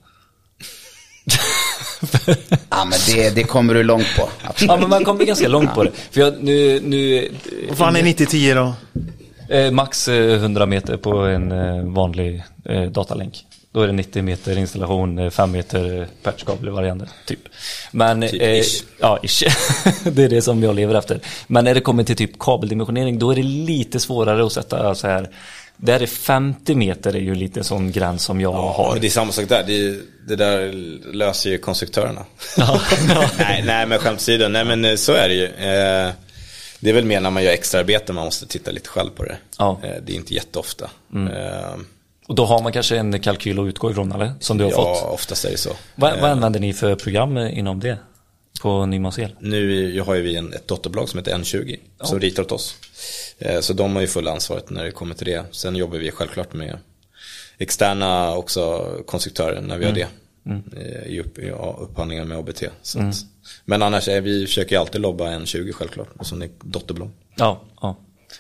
[2.71, 4.29] Ja, men det, det kommer du långt på.
[4.45, 4.71] Absolut.
[4.71, 5.90] Ja men man kommer ganska långt på det.
[6.11, 7.29] För jag, nu, nu
[7.69, 8.75] Vad fan är 90-10 då?
[9.55, 13.37] eh, max eh, 100 meter på en eh, vanlig eh, datalänk.
[13.73, 17.41] Då är det 90 meter installation, eh, 5 meter patchkabel varianter, typ.
[17.93, 18.85] Men, Typ eh, ish.
[19.01, 19.43] ja ish.
[20.05, 21.21] det är det som jag lever efter.
[21.47, 25.07] Men när det kommer till typ kabeldimensionering, då är det lite svårare att sätta så
[25.07, 25.29] här.
[25.77, 28.93] Där är 50 meter är ju lite sån gräns som jag har.
[28.93, 29.65] Men det är samma sak där.
[29.67, 30.73] Det, är- det där
[31.13, 32.25] löser ju konstruktörerna.
[33.39, 34.49] nej, nej, men skämt åsido.
[34.49, 35.45] Nej, men eh, så är det ju.
[35.45, 36.11] Eh,
[36.81, 39.37] det är väl mer när man gör extraarbete man måste titta lite själv på det.
[39.59, 39.81] Ja.
[39.83, 39.95] Mm.
[39.97, 40.85] Eh, det är inte jätteofta.
[41.15, 41.77] Eh,
[42.31, 44.33] Och då har man kanske en kalkyl att utgå ifrån eller?
[44.40, 45.12] Som du har ja, fått.
[45.12, 45.71] oftast är det så.
[45.95, 47.99] Vad, Eh, vad använder ni för program eh, inom det?
[48.62, 49.35] På Nymans el?
[49.40, 52.77] Nu har ju vi en, ett dotterbolag som heter N20 som ritar åt oss.
[53.38, 55.45] Eh, Så de har ju fulla ansvaret när det kommer till det.
[55.51, 56.79] Sen jobbar vi självklart med
[57.59, 60.09] externa också konstruktörer när vi har det.
[60.77, 62.62] Eh, I, upp, i ja, upphandlingar med ABT.
[62.83, 63.14] Så att,
[63.64, 66.09] men annars är vi försöker alltid lobba N20 självklart.
[66.21, 67.11] Som är dotterbolag.
[67.37, 67.97] Ja, ja.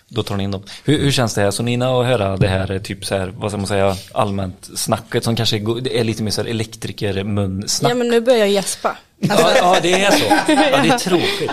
[0.08, 0.62] Då tar ni in dem.
[0.84, 1.50] Hur, hur känns det här?
[1.50, 5.24] Så Nina att höra det här typ så här, vad ska man säga, allmänt snacket
[5.24, 7.90] som kanske är lite mer så här elektrikermunsnack.
[7.92, 8.96] Ja men nu börjar jag gäspa.
[9.18, 10.24] Ja, ja, det är så.
[10.48, 11.50] Ja, det är tråkigt.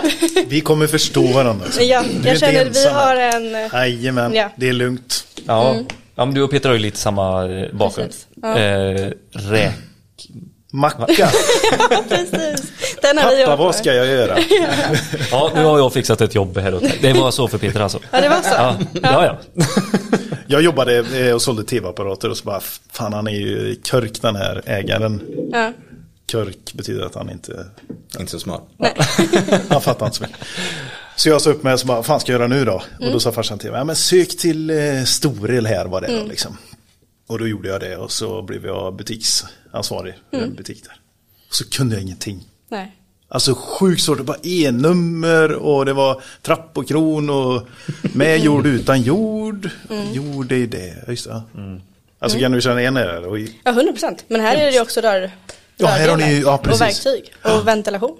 [0.48, 1.64] Vi kommer förstå varandra.
[1.64, 1.82] alltså.
[1.82, 3.54] Ja, jag känner att vi har en...
[3.54, 4.50] eh, Jajamän, Ja.
[4.56, 5.24] det är lugnt.
[5.46, 5.76] Ja.
[6.14, 8.12] ja, men du och Peter har ju lite samma eh, bakgrund.
[8.42, 8.58] Ja.
[8.58, 9.74] Eh, räk.
[10.72, 11.06] Macka,
[12.08, 12.72] Precis.
[13.02, 14.38] Den har vi pappa vad ska jag göra?
[15.30, 16.98] Ja, nu har jag fixat ett jobb här åt dig.
[17.02, 17.98] Det var så för Peter alltså.
[18.10, 18.48] Ja, det var så.
[18.54, 19.38] Ja, ja.
[19.54, 19.64] ja.
[20.46, 22.60] Jag jobbade eh, och sålde tv-apparater och så bara,
[22.92, 25.22] fan han är ju körk den här ägaren.
[25.52, 25.72] Ja.
[26.32, 27.66] Körk betyder att han inte,
[28.18, 28.62] Inte så smart.
[29.68, 30.38] han fattar inte så mycket.
[31.16, 32.82] Så jag sa upp mig och så bara, vad fan ska jag göra nu då?
[33.00, 36.06] Och då sa farsan till mig, ja men sök till eh, Storel här var det
[36.20, 36.56] då liksom.
[37.28, 40.96] Och då gjorde jag det och så blev jag butiksansvarig för en butik där.
[41.48, 42.44] Och så kunde jag ingenting.
[42.68, 42.94] Nej.
[43.28, 47.66] Alltså sjukt svårt, det var E-nummer och det var trappokron och
[48.14, 49.70] med jord utan jord.
[50.12, 51.42] Jord det är det, just det.
[52.18, 53.26] Alltså kan du känna igen er?
[53.26, 54.24] Och i- Ja, 100 procent.
[54.28, 55.30] Men här är det ju också rör,
[55.76, 56.80] Ja, här har ni ja, och precis.
[56.80, 58.16] verktyg och ventilation.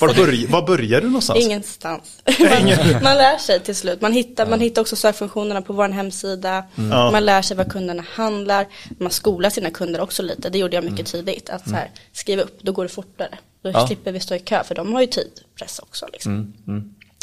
[0.00, 1.44] Var, börj, var börjar du någonstans?
[1.44, 2.22] Ingenstans.
[2.38, 4.00] man, man lär sig till slut.
[4.00, 6.64] Man hittar, man hittar också sökfunktionerna på vår hemsida.
[6.74, 7.10] Ja.
[7.10, 8.66] Man lär sig vad kunderna handlar.
[8.98, 10.50] Man skolar sina kunder också lite.
[10.50, 11.50] Det gjorde jag mycket tidigt.
[11.50, 13.38] Att så här, skriva upp, då går det fortare.
[13.62, 13.86] Då Ja.
[13.86, 16.06] slipper vi stå i kö, för de har ju tidpress också.
[16.12, 16.54] Liksom.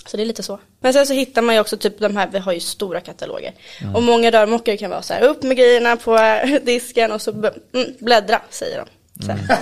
[0.05, 0.59] Så det är lite så.
[0.79, 3.53] Men sen så hittar man ju också typ de här, vi har ju stora kataloger.
[3.95, 7.53] Och många rörmokare kan vara så här, upp med grejerna på disken och så mm,
[7.99, 9.25] bläddra, säger de.
[9.25, 9.57] Så här.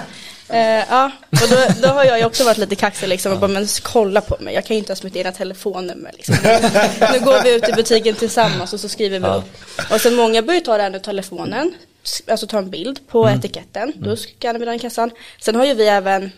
[0.49, 3.47] Eh, ja, och då, då har jag ju också varit lite kaxig liksom och bara,
[3.47, 6.36] men kolla på mig, jag kan ju inte ens mitt egna telefonnummer liksom.
[7.13, 9.45] Nu går vi ut i butiken tillsammans och så skriver vi upp.
[9.91, 11.73] Och sen många börjar ta det här telefonen,
[12.27, 15.12] alltså ta en bild på etiketten, då skannar vi den i kassan.
[15.41, 16.31] Sen har ju vi även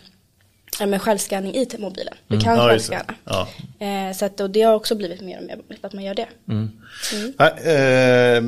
[0.80, 2.14] ja, med självskanning i mobilen.
[2.28, 3.14] Du kan Ja, självskanna.
[3.24, 3.48] Ja.
[3.78, 6.14] Eh, så att, och det har också blivit mer och mer vanligt att man gör
[6.14, 6.28] det.
[7.38, 8.42] Nej, eh,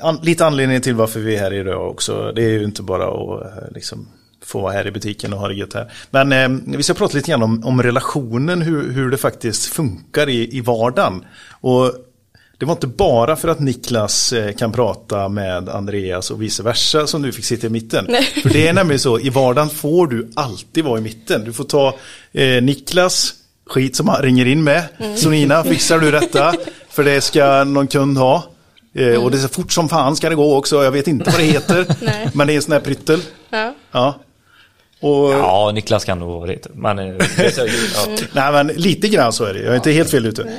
[0.00, 2.32] an, lite anledning till varför vi är här idag också.
[2.32, 4.08] Det är ju inte bara att eh, liksom,
[4.44, 5.92] få vara här i butiken och ha det gött här.
[6.10, 10.28] Men eh, vi ska prata lite grann om, om relationen, hur, hur det faktiskt funkar
[10.28, 11.24] i, i vardagen.
[11.60, 11.92] Och
[12.58, 17.06] det var inte bara för att Niklas eh, kan prata med Andreas och vice versa
[17.06, 18.06] som du fick sitta i mitten.
[18.08, 18.22] Nej.
[18.42, 21.44] För det är nämligen så, i vardagen får du alltid vara i mitten.
[21.44, 21.94] Du får ta
[22.32, 23.34] eh, Niklas
[23.66, 24.82] skit som han ringer in med.
[25.16, 26.54] Så Nina, fixar du detta?
[26.90, 28.44] För det ska någon kund ha.
[28.94, 30.84] Eh, Och det är så fort som fan ska det gå också.
[30.84, 31.86] Jag vet inte vad det heter.
[32.00, 32.30] Nej.
[32.34, 33.20] men det är en sån här pryttel.
[33.50, 33.74] Ja.
[33.92, 34.20] Ja.
[35.00, 36.66] Och, Ja, Niklas kan nog vara det.
[36.74, 37.04] Men, eh,
[37.36, 38.16] det är så- ja.
[38.32, 39.60] Nej men lite grann så är det.
[39.60, 40.52] Jag är inte helt fel ute.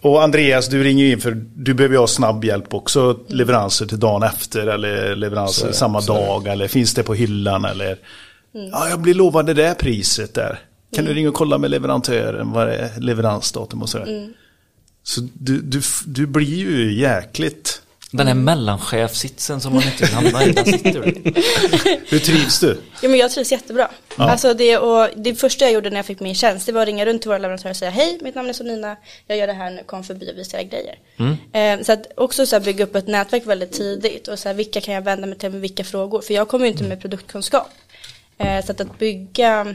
[0.00, 3.18] Och Andreas, du ringer ju in för du behöver ju ha snabb hjälp också.
[3.28, 6.46] Leveranser till dagen efter eller leveranser samma dag.
[6.46, 7.98] Eller finns det på hyllan eller
[8.72, 10.58] Ja, jag blir lovad det där priset där.
[10.96, 14.28] Kan du ringa och kolla med leverantören vad det är leveransdatum och sådär.
[15.02, 17.82] Så du, du, du blir ju jäkligt...
[18.16, 21.32] Den här mellanchefsitsen som man inte vill hamna i, den sitter du.
[22.08, 22.80] Hur trivs du?
[23.02, 23.90] Ja, men jag trivs jättebra.
[24.16, 26.86] Alltså det, och det första jag gjorde när jag fick min tjänst, det var att
[26.86, 29.52] ringa runt till våra leverantörer och säga hej, mitt namn är Sonina, jag gör det
[29.52, 30.98] här nu, kom förbi och visa era grejer.
[31.52, 34.54] Eh, så att också så här bygga upp ett nätverk väldigt tidigt och så här,
[34.54, 36.20] vilka kan jag vända mig till med vilka frågor?
[36.20, 37.70] För jag kommer ju inte med produktkunskap.
[38.38, 39.74] Eh, så att, att bygga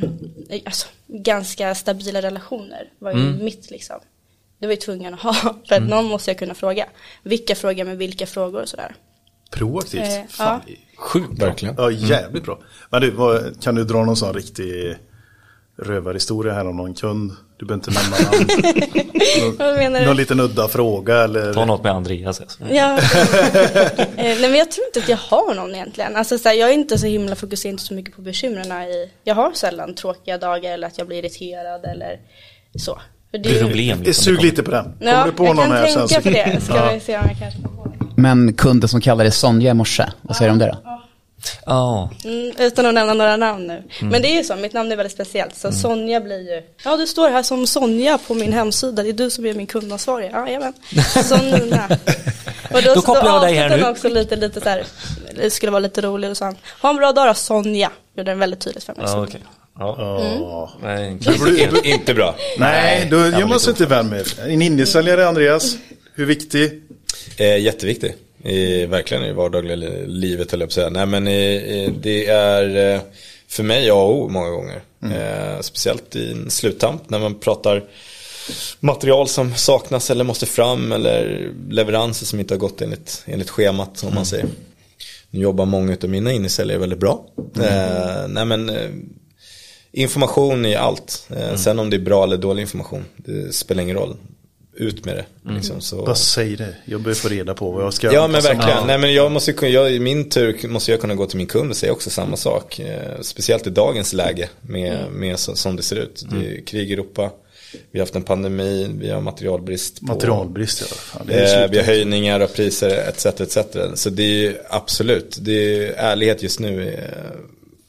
[0.50, 4.00] eh, alltså, ganska stabila relationer var ju mitt liksom.
[4.62, 5.34] Det var ju tvungen att ha,
[5.68, 6.86] för att någon måste jag kunna fråga.
[7.24, 8.96] Vilka frågar med vilka frågor och sådär.
[9.52, 10.02] Proaktivt?
[10.02, 10.62] Eh, Fan,
[10.98, 11.76] Sjukt Verkligen.
[11.78, 12.60] Ja, jävligt bra.
[12.90, 14.96] Men du, vad, kan du dra någon sån riktig
[15.78, 17.32] rövarhistoria här om någon kund?
[17.58, 19.58] Du behöver inte nämna namn.
[19.58, 20.06] Vad menar du?
[20.06, 21.54] någon liten udda fråga eller?
[21.54, 22.42] Ta något med Andreas.
[22.42, 22.64] Alltså.
[22.70, 22.98] Ja.
[22.98, 26.16] eh, nej men jag tror inte att jag har någon egentligen.
[26.16, 29.12] Alltså, så här, jag är inte så himla fokuserad inte så mycket på bekymren i.
[29.24, 32.20] Jag har sällan tråkiga dagar eller att jag blir irriterad eller
[32.76, 33.00] så.
[33.32, 34.04] För det, Problem.
[34.06, 34.84] Eh, Sug lite på den.
[34.84, 36.62] Kommer Ja, du på jag någon kan här sen tänka så- på det.
[36.62, 36.92] Ska Ja.
[36.94, 38.22] vi se om jag kanske kommer på det.
[38.22, 40.98] Men kunden som kallade Sonja i morse, vad säger du om det då?
[41.66, 43.84] Ja, Mm, utan att nämna några namn nu.
[44.02, 45.56] Men det är ju så, mitt namn är väldigt speciellt.
[45.56, 49.04] Så Sonja blir ju, ja du står här som Sonja på min hemsida.
[49.04, 50.30] Det är du som är min kundansvarig.
[50.34, 50.74] Ja, jajamän.
[51.24, 51.98] Sonja.
[52.74, 53.84] Och Då kopplar jag dig här nu.
[53.86, 54.84] också lite, lite så här,
[55.36, 57.92] det skulle vara lite roligt och så han, ha en bra dag då Sonja.
[58.18, 59.04] Gjorde den väldigt tydligt för mig.
[59.08, 59.42] ja okej.
[59.80, 59.96] Ja.
[60.40, 60.72] Ja.
[60.84, 61.18] Nej,
[61.62, 62.36] In, inte bra.
[62.58, 64.26] Nej, då gör man sig inte vän med.
[64.48, 65.78] En innesäljare, Andreas.
[66.14, 66.82] Hur viktig?
[67.38, 68.16] Eh, jätteviktig.
[68.44, 70.90] I, verkligen i vardagliga li- livet höll jag på att säga.
[70.90, 73.02] Nej men eh, det är eh,
[73.48, 74.82] för mig A och O många gånger.
[75.04, 77.84] Eh, speciellt i en sluttamp när man pratar
[78.80, 84.04] material som saknas eller måste fram eller leveranser som inte har gått enligt, enligt schemat
[84.04, 84.46] om man säger.
[85.30, 87.26] Nu jobbar många av mina innesäljare väldigt bra.
[87.64, 88.90] Eh, nej men eh,
[89.92, 91.28] information i allt.
[91.30, 94.16] Eh, Sen om det är bra eller dålig information, det spelar ingen roll.
[94.76, 95.54] Ut med det.
[95.54, 96.06] Liksom, så.
[96.06, 96.76] Vad säger det?
[96.86, 98.88] Jag behöver få reda på vad jag ska Ja men verkligen.
[98.88, 101.70] Nej men jag måste jag, i min tur måste jag kunna gå till min kund
[101.70, 102.80] och säga också samma sak.
[102.80, 106.26] Eh, speciellt i dagens läge med, med så, som det ser ut.
[106.32, 107.32] Det är krig i Europa.
[107.92, 110.00] Vi har haft en pandemi, vi har materialbrist.
[110.00, 111.34] På, Materialbrist, ja.
[111.34, 113.26] Är Eh, vi har höjningar av priser etc.
[113.26, 113.58] etc.
[113.96, 116.88] Så det är ju absolut, det är ärlighet just nu.
[116.88, 117.40] Eh,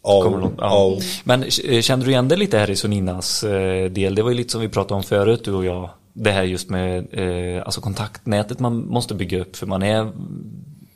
[0.05, 0.71] av, Kommer långt, ja.
[0.71, 4.15] av, Men eh, kände du igen det lite här i Soninas eh, del?
[4.15, 5.91] Det var ju lite som vi pratade om förut, du och jag.
[6.13, 7.07] Det här just med
[7.57, 10.13] eh, alltså kontaktnätet man måste bygga upp för man är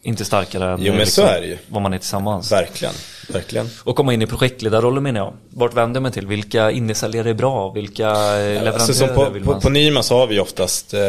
[0.02, 1.56] inte starkare än Jo, men eh, så är det ju.
[1.68, 2.52] vad man är tillsammans.
[2.52, 2.94] Verkligen.
[3.32, 3.68] verkligen.
[3.84, 5.32] Och komma in i projektledarrollen menar jag.
[5.50, 6.26] Vart vänder man till?
[6.26, 7.70] Vilka innesäljare är bra?
[7.72, 10.94] Vilka eh, leverantörer Alltså som på, vill på, man på Nyma så har vi oftast
[10.94, 11.00] eh,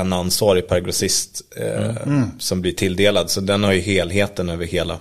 [0.00, 2.30] en ansvarig per grossist eh, Mm.
[2.38, 3.30] som blir tilldelad.
[3.30, 4.96] Så den har ju helheten över hela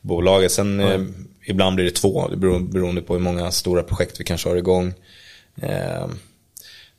[0.00, 0.52] bolaget.
[0.52, 1.00] Sen eh,
[1.46, 4.56] ibland blir det två, det beror, beroende på hur många stora projekt vi kanske har
[4.56, 4.94] igång.
[5.62, 6.06] Eh,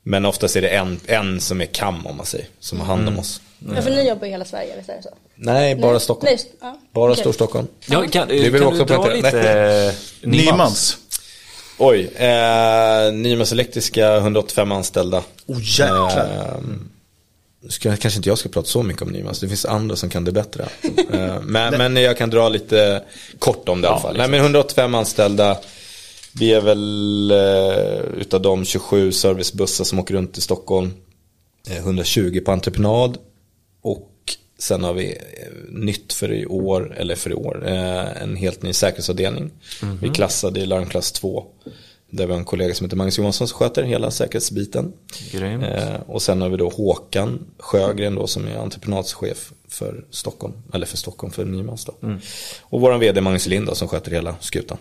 [0.03, 3.07] men oftast är det en, en som är kam om man säger, som har hand
[3.07, 3.41] om oss.
[3.75, 5.09] Ja, för ni jobbar i hela Sverige, visst är det så?
[5.35, 6.01] Nej, bara Nej.
[6.01, 6.35] Stockholm.
[6.35, 6.79] Nej, ja.
[6.91, 7.21] Bara Okej.
[7.21, 7.67] Storstockholm.
[7.85, 9.51] Ja, kan, Det vill kan också du dra lite
[10.21, 10.97] eh, Nymans.
[11.77, 15.23] Oj, eh, Nymas Elektriska 185 anställda.
[15.45, 16.17] Oh jäklar.
[16.17, 16.57] Eh,
[17.69, 20.23] ska, kanske inte jag ska prata så mycket om Nymas, det finns andra som kan
[20.23, 20.65] det bättre.
[21.13, 23.03] Eh, men, men jag kan dra lite
[23.39, 24.17] kort om det i alla fall.
[24.17, 25.57] Nej, men 185 anställda,
[26.33, 30.93] vi är väl eh, utav de 27 servicebussar som åker runt i Stockholm.
[31.69, 33.17] Eh, 120 på entreprenad.
[33.81, 34.11] Och
[34.59, 35.17] sen har vi eh,
[35.69, 39.51] nytt för i år, eller för i år, eh, en helt ny säkerhetsavdelning.
[40.01, 41.45] Vi är klassade i larmklass 2.
[42.15, 44.93] Där vi har en kollega som heter Magnus Johansson som sköter hela säkerhetsbiten.
[45.31, 45.63] Grymt.
[45.63, 50.53] Eh, och sen har vi då Håkan Sjögren då som är entreprenadschef för Stockholm.
[50.73, 51.93] Eller för Stockholm, för Nymans då.
[52.61, 54.77] Och våran vd Magnus Lind då som sköter hela skutan.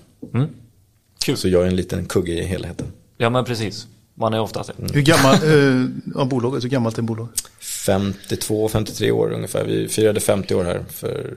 [1.25, 1.37] Kul.
[1.37, 2.87] Så jag är en liten kugge i helheten.
[3.19, 3.87] Ja men precis.
[4.15, 4.95] Man är ofta det.
[4.95, 7.45] Hur gammalt eh, ja, bolaget, hur gammalt är bolaget?
[7.61, 9.65] 52-53 år ungefär.
[9.65, 11.35] Vi firade 50 år här för,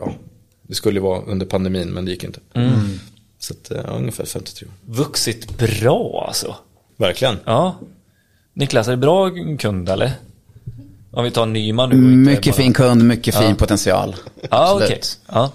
[0.00, 0.12] ja,
[0.62, 2.40] det skulle vara under pandemin men det gick inte.
[3.42, 4.72] Så att, ja, ungefär 53 år.
[4.94, 6.54] Vuxit bra alltså.
[6.96, 7.38] Verkligen.
[7.44, 7.74] Ja.
[8.54, 10.12] Niklas, är det bra kund eller?
[11.12, 11.96] Om vi tar Nyman nu.
[11.96, 14.16] Mycket bara- fin kund, mycket fin potential.
[14.50, 15.00] Ja, okej.
[15.32, 15.50] Ja.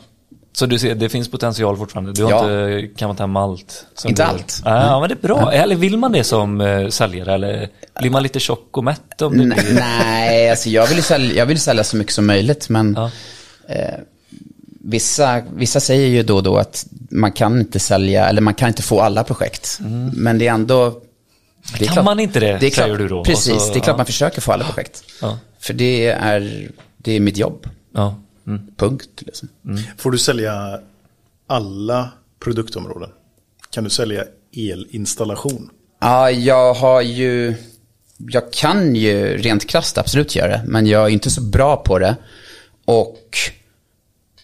[0.54, 2.14] Så du ser, det finns potential fortfarande?
[2.14, 2.80] Du har Ja.
[2.80, 3.86] inte kammat hem allt?
[3.96, 4.62] som Inte du- allt.
[4.66, 5.52] Ja, ja, men det är bra.
[5.54, 7.34] Eller vill man det som uh, säljare?
[7.34, 7.70] Eller
[8.00, 9.74] blir man lite tjock och mätt om det N- blir...
[9.74, 12.70] Nej, alltså jag vill, sälja, jag vill sälja så mycket som möjligt.
[12.70, 13.12] Men Ja.
[13.74, 14.00] eh,
[14.86, 18.68] vissa, vissa säger ju då och då att man kan inte sälja, eller man kan
[18.68, 19.80] inte få alla projekt.
[20.14, 21.02] Men det är ändå...
[21.80, 23.24] Det är Kan man inte det, det är klart, säger du då?
[23.24, 23.98] Precis, så- det är klart ja.
[23.98, 25.04] man försöker få alla projekt.
[25.22, 25.40] Ja.
[25.60, 27.70] För det är, det är mitt jobb.
[27.94, 28.16] Ja.
[28.48, 28.62] Mm.
[28.78, 29.10] Punkt.
[29.18, 29.50] Liksom.
[29.98, 30.80] Får du sälja
[31.48, 33.10] alla produktområden?
[33.70, 34.24] Kan du sälja
[34.56, 35.70] elinstallation?
[36.02, 37.56] Ja, jag har ju...
[38.18, 42.00] Jag kan ju rent krasst absolut göra det, men jag är inte så bra på
[42.00, 42.16] det.
[42.86, 43.38] Och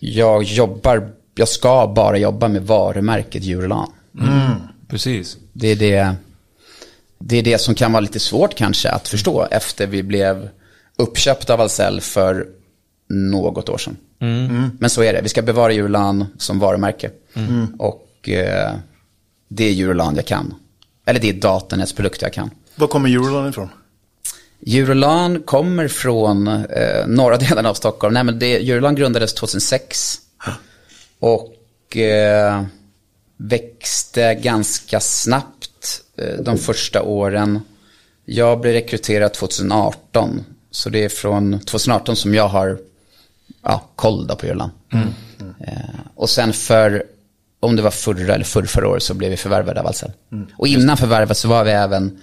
[0.04, 3.92] jag jobbar, jag ska bara jobba med varumärket Eurolan.
[4.88, 5.38] Precis.
[5.54, 6.16] Det är det,
[7.20, 10.50] det är det som kan vara lite svårt kanske att förstå efter vi blev
[10.98, 12.48] uppköpta av Ahlsell för
[13.10, 13.98] något år sedan.
[14.80, 17.12] Men så är det, vi ska bevara Eurolan som varumärke.
[17.80, 18.74] Och eh,
[19.48, 20.54] det är Eurolan jag kan.
[21.06, 22.50] Eller det är datanets produkter jag kan.
[22.76, 23.70] Var kommer Eurolan ifrån?
[24.68, 28.14] Eurolan kommer från eh, norra delen av Stockholm.
[28.14, 30.18] Nej, men det, Eurolan grundades 2006.
[31.20, 32.64] Och eh,
[33.38, 37.60] växte ganska snabbt eh, de första åren.
[38.26, 40.44] Jag blev rekryterad 2018.
[40.72, 42.80] Så det är från 2018 som jag har
[43.64, 44.72] ja, koll på Eurolan.
[45.68, 47.04] Eh, och sen för,
[47.60, 50.12] om det var förra eller förra, förra året så blev vi förvärvade av Ahlsell.
[50.58, 52.20] Och innan förvärvet så var vi även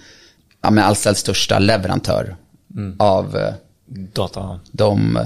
[0.61, 2.35] ja, med Ahlsells största leverantör
[2.99, 3.53] av eh,
[4.13, 4.59] Data.
[4.71, 5.19] de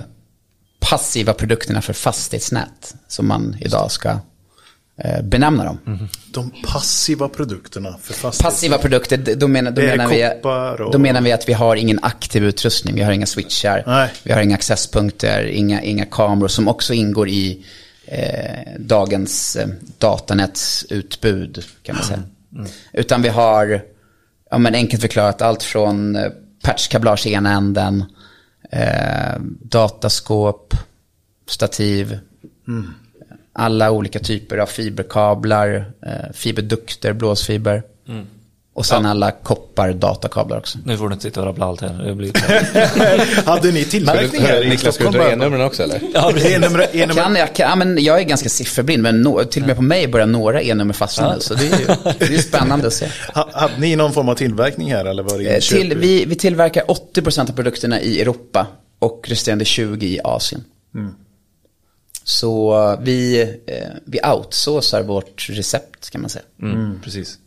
[0.80, 4.10] passiva produkterna för fastighetsnät som man idag ska
[4.98, 6.10] eh, benämna dem.
[6.32, 8.44] De passiva produkterna för fastigheter.
[8.52, 11.54] Passiva produkter, då menar, då, Det är menar vi, och- då menar vi att vi
[11.54, 14.10] har ingen aktiv utrustning, vi har inga switchar, Nej.
[14.24, 17.66] vi har inga accesspunkter, inga, inga kameror som också ingår i
[18.06, 19.68] eh, dagens eh,
[19.98, 22.24] datanätsutbud kan man säga.
[22.94, 23.82] Utan vi har,
[24.54, 26.32] ja, men enkelt förklarat, allt från eh,
[26.64, 28.04] patchkablage i ena änden,
[28.72, 30.74] eh, dataskåp,
[31.48, 32.20] stativ,
[33.54, 37.84] alla olika typer av fiberkablar, eh, fiberdukter, blåsfiber.
[38.76, 40.78] Och sen alla koppar datakablar också.
[40.86, 42.04] Nu får du inte sitta och rabbla allt här.
[42.04, 43.46] Det blir...
[43.46, 45.34] Hade ni tillverkning här i Niklas, ska du Stockholm?
[45.42, 46.02] E-numren också eller?
[46.14, 46.32] ja.
[46.46, 47.14] E-nummer, E-nummer.
[47.24, 49.82] Kan jag, kan, ja, men jag är ganska sifferblind, men no, till och med på
[49.82, 51.40] mig börjar några E-nummer fastna nu.
[51.42, 51.86] Så det är ju
[52.20, 53.08] det är spännande att se.
[53.34, 55.60] Ha- Hade ni någon form av tillverkning här eller var det Eh?
[55.60, 58.68] Till, vi, vi tillverkar 80% av produkterna i Europa
[59.00, 60.64] och resterande 20% i Asien.
[62.24, 63.76] Så eh, vi, eh,
[64.06, 66.44] vi outsourcar vårt recept kan man säga.
[66.62, 67.38] Mm, precis.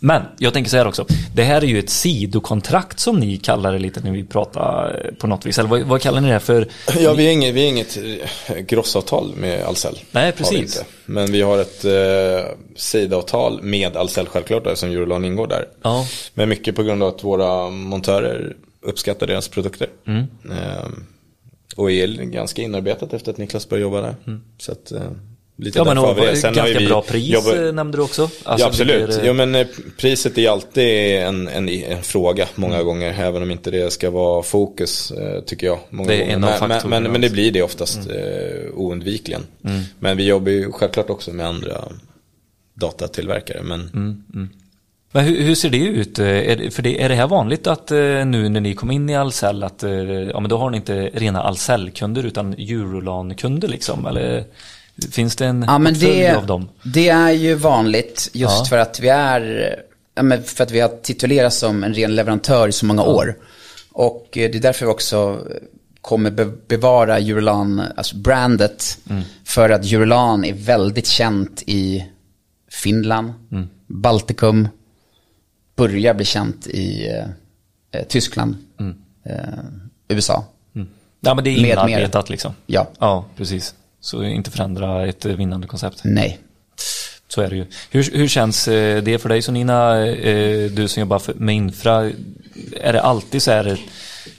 [0.00, 1.06] Men jag tänker så här också.
[1.34, 5.14] Det här är ju ett sidokontrakt som ni kallar det lite när vi pratar eh,
[5.14, 5.58] på något vis.
[5.58, 6.68] Eller vad, vad kallar ni det här för?
[6.98, 7.98] Ja, vi är inget, vi är inget
[8.48, 9.98] eh, grossavtal med Ahlsell.
[10.10, 10.58] Nej, Har vi precis.
[10.58, 10.84] inte.
[11.06, 15.68] Men vi har ett eh, sidavtal med Ahlsell självklart, där, som Eurolan ingår där.
[15.82, 16.06] Ja.
[16.34, 19.88] Men mycket på grund av att våra montörer uppskattar deras produkter.
[20.06, 20.24] Mm.
[20.50, 20.88] Eh,
[21.76, 24.16] och är ganska inarbetat efter att Niklas började jobba där.
[24.26, 24.40] Mm.
[24.58, 25.10] Så att, eh,
[25.60, 28.22] lite Ja men och, ganska vi bra pris jobbat- eh, nämnde du också.
[28.22, 29.08] Alltså, ja, absolut.
[29.08, 32.86] ligger, eh, Jo, men eh, priset är alltid en, en, en fråga många Mm.
[32.86, 35.12] gånger, även om inte det ska vara fokus,
[35.46, 35.78] tycker jag.
[35.90, 36.34] Många Det är gånger.
[36.34, 39.42] en av men, men, men, men det blir det oftast eh, oundvikligen.
[39.98, 41.84] Men vi jobbar ju självklart också med andra
[42.74, 43.62] datatillverkare.
[43.62, 43.90] Men
[44.34, 44.48] Mm.
[45.12, 46.18] Men hur, hur ser det ut?
[46.18, 49.16] Är det, för det, är det här vanligt att nu när ni kom in i
[49.16, 49.82] Ahlsell att
[50.32, 54.06] ja, men då har ni inte rena Ahlsell-kunder utan Eurolan-kunder liksom?
[54.06, 54.44] Eller
[55.12, 56.68] finns det en Ja, men det, av dem?
[56.82, 58.64] det är ju vanligt just Ja.
[58.64, 59.76] för att vi är,
[60.44, 63.36] för att vi har titulerats som en ren leverantör i så många år.
[63.92, 65.46] Och eh, det är därför vi också
[66.00, 68.98] kommer be- bevara Eurolan, alltså brandet.
[69.10, 69.22] Mm.
[69.44, 72.06] För att Eurolan är väldigt känt i
[72.70, 73.68] Finland, Mm.
[73.86, 74.68] Baltikum,
[75.76, 77.24] börjar bli känt i eh,
[78.00, 78.94] eh, Tyskland, Mm.
[79.24, 79.34] eh,
[80.08, 80.44] USA.
[81.22, 82.52] Ja men det är inarbetat liksom?
[82.66, 82.88] Ja.
[82.98, 83.74] Ja, precis.
[84.00, 86.00] Så inte förändra ett eh, vinnande koncept.
[86.04, 86.38] Nej.
[87.28, 87.66] Så är det ju.
[87.90, 92.10] Hur, hur känns eh, det för dig så Nina, eh, du som jobbar med infra,
[92.72, 93.80] är det alltid så här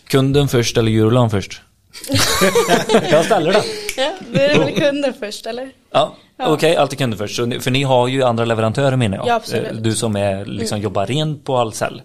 [0.07, 1.61] kunden först eller Eurolan först?
[3.11, 3.63] Jag ställer det.
[3.97, 5.69] Ja, det är väl kunden först eller?
[5.91, 6.53] Ja, Ja.
[6.53, 7.35] okej, alltid kunder först.
[7.35, 9.27] Så, för ni har ju andra leverantörer menar jag.
[9.27, 9.71] Ja, absolut.
[9.71, 12.01] Eh, Du som är, liksom, jobbar rent på Ahlsell.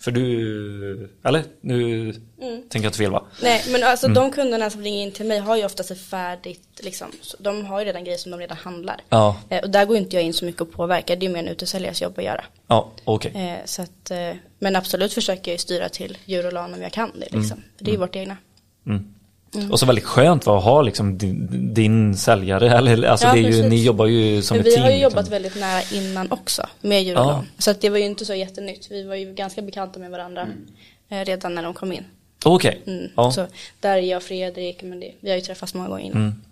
[0.00, 1.42] För du, eller?
[1.60, 3.22] Nu tänker jag inte fel va?
[3.42, 4.14] Nej, men alltså Mm.
[4.14, 7.80] de kunderna som ringer in till mig har ju oftast ett färdigt, liksom, de har
[7.80, 9.00] ju redan grejer som de redan handlar.
[9.08, 9.36] Ja.
[9.48, 11.40] Eh, och där går inte jag in så mycket och påverkar, det är ju mer
[11.42, 12.44] en utesäljares jobb att göra.
[12.66, 13.32] Ja, okej.
[13.34, 14.10] Eh, så att,
[14.58, 17.40] men absolut försöker jag ju styra till Eurolan om jag kan det Mm.
[17.40, 17.62] liksom.
[17.78, 18.36] Det är ju vårt egna.
[19.70, 22.70] Och så väldigt skönt att ha liksom din, din säljare.
[22.70, 24.84] Eller, alltså Ja, det är ju, ni jobbar ju som Men ett vi team.
[24.84, 25.30] har ju jobbat liksom.
[25.32, 27.26] väldigt nära innan också med Eurolan.
[27.26, 27.44] Ja.
[27.58, 28.86] Så att det var ju inte så jättenytt.
[28.90, 30.46] Vi var ju ganska bekanta med varandra
[31.08, 32.04] eh, redan när de kom in.
[32.44, 32.82] Okej.
[32.86, 33.08] Mm.
[33.16, 33.32] Ja.
[33.32, 33.46] Så
[33.80, 36.42] där är jag och Fredrik, men det, vi har ju träffats många gånger innan.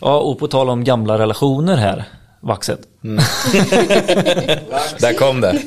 [0.00, 2.04] ja, och på tal om gamla relationer här,
[2.40, 2.80] Vaxet.
[5.00, 5.62] där kom det.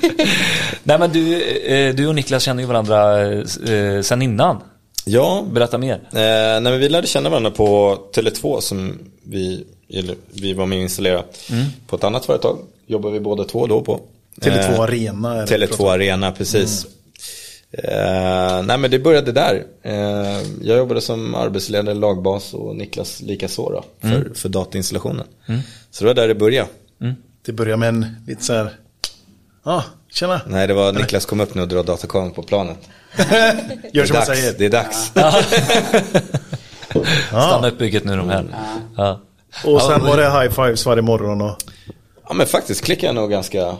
[0.83, 4.61] Nej men du, eh, du och Niklas känner ju varandra eh, sen innan.
[5.05, 5.93] Ja, Berätta mer.
[5.93, 9.65] Eh, nej, men vi lärde känna varandra på Tele2 som vi,
[10.33, 11.23] vi var med och installerade.
[11.87, 13.99] På ett annat företag jobbar vi båda två då på.
[14.41, 15.33] Tele2 Eh, Arena.
[15.35, 15.87] är det vi pratar Tele2 om.
[15.89, 16.85] Arena, precis.
[17.71, 19.63] Eh, nej men det började där.
[19.81, 25.25] Eh, jag jobbade som arbetsledare, lagbas och Niklas likaså då, för, för datainstallationen.
[25.91, 26.69] Så det var där det började.
[27.45, 28.69] Det börjar med en lite så här,
[29.65, 29.83] ja,
[30.15, 30.41] tjena.
[30.47, 32.77] Nej, det var Niklas kom upp nu och dra datakameran på planet.
[33.17, 33.27] Gör
[33.93, 34.53] Det som jag säger.
[34.57, 35.11] Det är dags.
[37.29, 38.45] Stanna upp bygget nu de här.
[38.97, 39.21] Ja.
[39.65, 41.57] Och sen var det high fives varje morgon och
[42.27, 43.75] Ja men faktiskt klickade jag nog ganska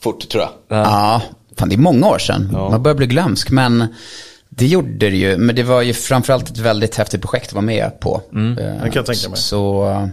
[0.00, 0.78] fort tror jag.
[0.78, 1.22] Ja,
[1.56, 2.48] fan det är många år sedan.
[2.52, 3.50] Man börjar bli glömsk.
[3.50, 3.86] Men
[4.48, 5.36] det gjorde det ju.
[5.36, 8.22] Men det var ju framförallt ett väldigt häftigt projekt att vara med på.
[8.34, 9.38] Eh, det kan jag tänka mig.
[9.38, 10.08] Så eh,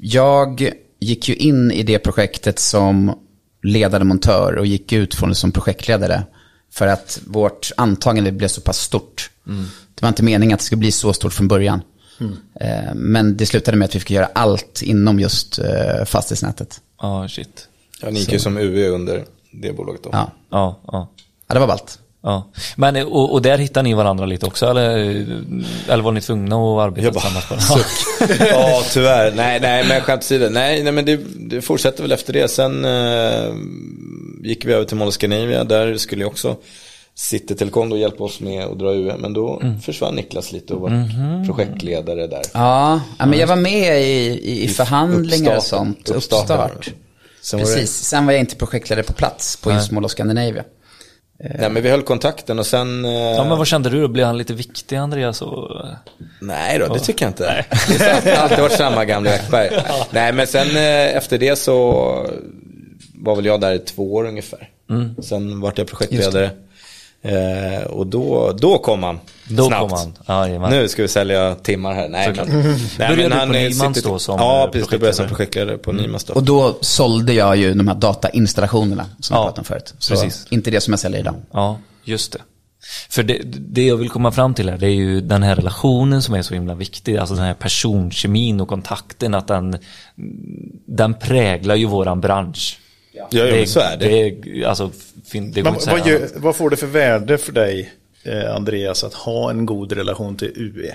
[0.00, 3.18] jag gick ju in i det projektet som
[3.62, 6.22] ledande montör och gick ut från det som projektledare.
[6.70, 9.30] För att vårt antagande blev så pass stort.
[9.94, 11.82] Det var inte meningen att det skulle bli så stort från början.
[12.60, 16.80] Eh, Men det slutade med att vi fick göra allt inom just eh, fastighetsnätet.
[17.00, 17.68] Ja, shit.
[18.00, 20.10] Ja, ni gick ju som UE under det bolaget då.
[20.12, 21.08] Ja, Ja, ja.
[21.48, 21.98] ja det var ballt.
[22.22, 22.50] Ja.
[22.76, 24.88] Men, och, och där hittar ni varandra lite också eller,
[25.88, 28.04] eller var ni tvungna att arbeta Jag bara, tillsammans?
[28.18, 28.48] På det?
[28.50, 29.32] ja, tyvärr.
[29.36, 30.48] Nej, nej, men skämt åsido.
[30.50, 32.48] Nej, nej, men det, det fortsätter väl efter det.
[32.48, 33.54] Sen eh,
[34.48, 35.64] gick vi över till Mall Scandinavia.
[35.64, 36.56] Där skulle jag också
[37.14, 39.14] City Telecom då hjälpa oss med att dra UE.
[39.18, 40.90] Men då försvann Niklas lite och var
[41.46, 42.42] projektledare där.
[42.54, 46.08] Ja, ja, men jag var med i, i, i förhandlingar och sånt.
[46.08, 46.16] Uppstarten.
[46.60, 46.90] Uppstart.
[47.42, 50.10] Sen var det- Precis, sen var jag inte projektledare på plats på just Mall of
[50.10, 50.64] Scandinavia.
[51.58, 53.04] Nej, men vi höll kontakten och sen...
[53.04, 54.08] eh, Ja, men vad kände du då?
[54.08, 55.42] Blev han lite viktig Andreas?
[55.42, 55.70] Och...
[56.40, 57.64] Nej då, det tycker jag inte.
[57.98, 59.70] Det har alltid- varit samma gamla Ekberg.
[60.10, 61.92] Nej, men sen eh, efter det så
[63.14, 64.68] var väl jag där i två år ungefär.
[64.90, 65.14] Mm.
[65.22, 66.50] Sen vart jag projektledare.
[67.24, 69.20] Eh, och då, då kom han.
[69.48, 69.80] Då snabbt.
[69.80, 70.12] kom han.
[70.26, 70.70] Ja, jajamän.
[70.70, 72.08] Nu ska vi sälja timmar här.
[72.08, 74.88] Nej, men, nej, Började du på är- Nymans sitter- då som, Ja, precis.
[74.88, 75.78] Då började jag som projektledare?
[75.78, 76.34] på Nymans då.
[76.34, 79.94] Och då sålde jag ju de här datainstallationerna som Ja, jag pratade om förut.
[79.98, 80.46] Så precis.
[80.50, 81.34] inte det som jag säljer idag.
[81.52, 82.38] Ja, just det.
[83.08, 86.22] För det, det jag vill komma fram till här, det är ju den här relationen
[86.22, 87.16] som är så himla viktig.
[87.16, 89.78] Alltså den här personkemin och kontakten, att den,
[90.86, 92.78] den präglar ju våran bransch.
[93.12, 94.08] Ja, ja, men så är det.
[94.08, 94.90] det är, alltså,
[95.32, 97.92] det Men vad, gör, vad får det för värde för dig,
[98.22, 100.52] eh, Andreas, att ha en god relation till?
[100.56, 100.94] UE?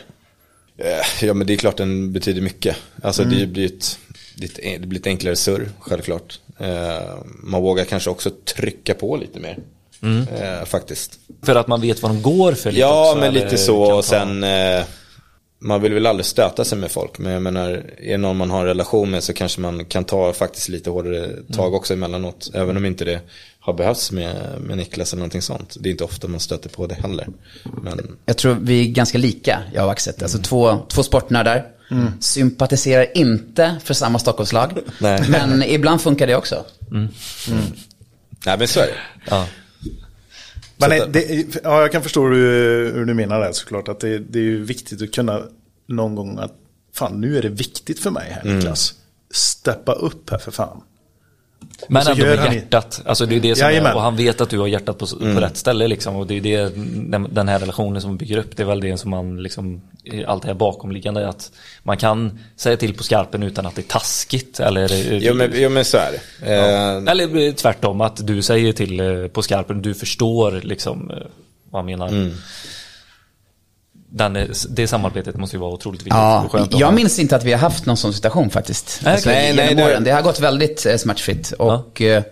[0.77, 2.75] Eh, Ja men det är klart den betyder mycket.
[3.01, 3.99] Alltså det blir ett,
[4.35, 6.39] det det blir ett enklare surr, självklart.
[6.59, 9.57] Eh, man vågar kanske också trycka på lite mer.
[10.01, 11.19] Eh, faktiskt.
[11.43, 13.95] För att man vet vad de går för lite Ja också, men lite så ta-
[13.95, 14.83] och sen eh,
[15.59, 17.17] man vill väl aldrig stöta sig med folk.
[17.19, 20.03] Men jag menar, är det någon man har en relation med så kanske man kan
[20.03, 22.49] ta faktiskt lite hårdare tag också emellanåt.
[22.53, 23.19] Även om inte det
[23.59, 25.77] har behövts med, med Niklas eller någonting sånt.
[25.79, 27.27] Det är inte ofta man stöter på det heller.
[27.83, 30.13] Men Jag tror vi är ganska lika, jag och Axel.
[30.21, 31.65] Alltså två, två sportnördar.
[32.19, 34.71] Sympatiserar inte för samma Stockholmslag.
[35.29, 36.65] Men ibland funkar det också.
[38.45, 38.97] nej men så är det.
[39.29, 39.45] Ja.
[40.77, 43.87] Men nej, det, ja, jag kan förstå hur, hur du menar det såklart.
[43.87, 45.41] Att det, det är viktigt att kunna
[45.85, 46.53] någon gång att
[46.93, 48.55] fan nu är det viktigt för mig här Mm.
[48.55, 48.93] Niklas.
[49.31, 50.81] Steppa upp här för fan.
[51.89, 53.01] Men ändå med han hjärtat.
[53.05, 55.35] Alltså det är det som är, och han vet att du har hjärtat på, Mm.
[55.35, 56.15] på rätt ställe liksom.
[56.15, 56.75] Och det är det,
[57.11, 58.57] den- den här relationen som bygger upp.
[58.57, 59.81] Det är väl det som man liksom,
[60.27, 61.29] allt det här bakomliggande.
[61.29, 61.51] Att
[61.83, 64.59] man kan säga till på skarpen utan att det är taskigt.
[64.59, 66.55] Eller, Jo men, jo, men så är det.
[66.55, 71.17] Eh, eller tvärtom, att du säger till eh, på skarpen, du förstår liksom eh,
[71.71, 72.07] vad jag menar.
[72.07, 72.33] Mm.
[74.09, 76.13] Den, det samarbetet måste ju vara otroligt viktigt.
[76.13, 78.99] Ja, jag minns inte att vi har haft någon sån situation faktiskt.
[79.03, 81.51] Nej, Alltså, nej, genom nej, det- har gått väldigt eh, smärtfritt.
[81.51, 82.01] Och...
[82.01, 82.23] eh,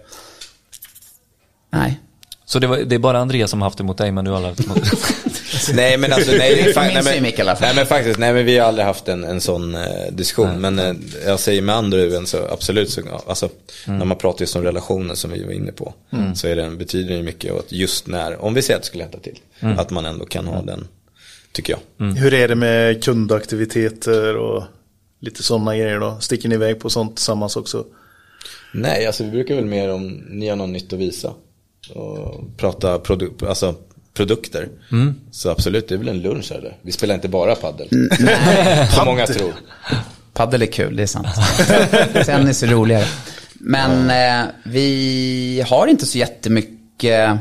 [1.69, 1.99] nej.
[2.47, 4.32] Så det, var, det är bara Andreas som har haft det mot dig, men du
[4.32, 7.45] har aldrig haft det mot Nej men alltså, nej, det är Från fa- nej, men,
[7.45, 7.57] fall.
[7.61, 10.61] nej men faktiskt, nej men vi har aldrig haft en, en sån eh, diskussion.
[10.61, 10.93] Men eh,
[11.26, 13.49] jag säger med andra övän så absolut, så, alltså,
[13.86, 15.93] när man pratar just om relationer som vi var inne på.
[16.36, 18.88] Så är den, betyder det mycket och att just när, om vi säger att det
[18.88, 19.39] skulle hända till,
[19.78, 20.88] att man ändå kan ha den,
[21.56, 22.06] tycker jag.
[22.14, 24.64] Hur är det med kundaktiviteter och
[25.22, 26.18] lite sådana grejer då?
[26.20, 27.86] Sticker ni iväg på sånt tillsammans också?
[28.74, 31.34] Nej, alltså vi brukar väl mer om ni har något nytt att visa.
[31.93, 33.76] Och prata produ- alltså,
[34.14, 34.70] produkter.
[35.32, 36.78] Så absolut, det är väl en lunch eller?
[36.82, 37.88] Vi spelar inte bara paddel.
[38.95, 39.53] Som många tror.
[40.34, 41.28] Paddel är kul, det är sant.
[42.26, 43.06] Tennis är roligare.
[43.53, 47.38] Men eh, vi har inte så jättemycket,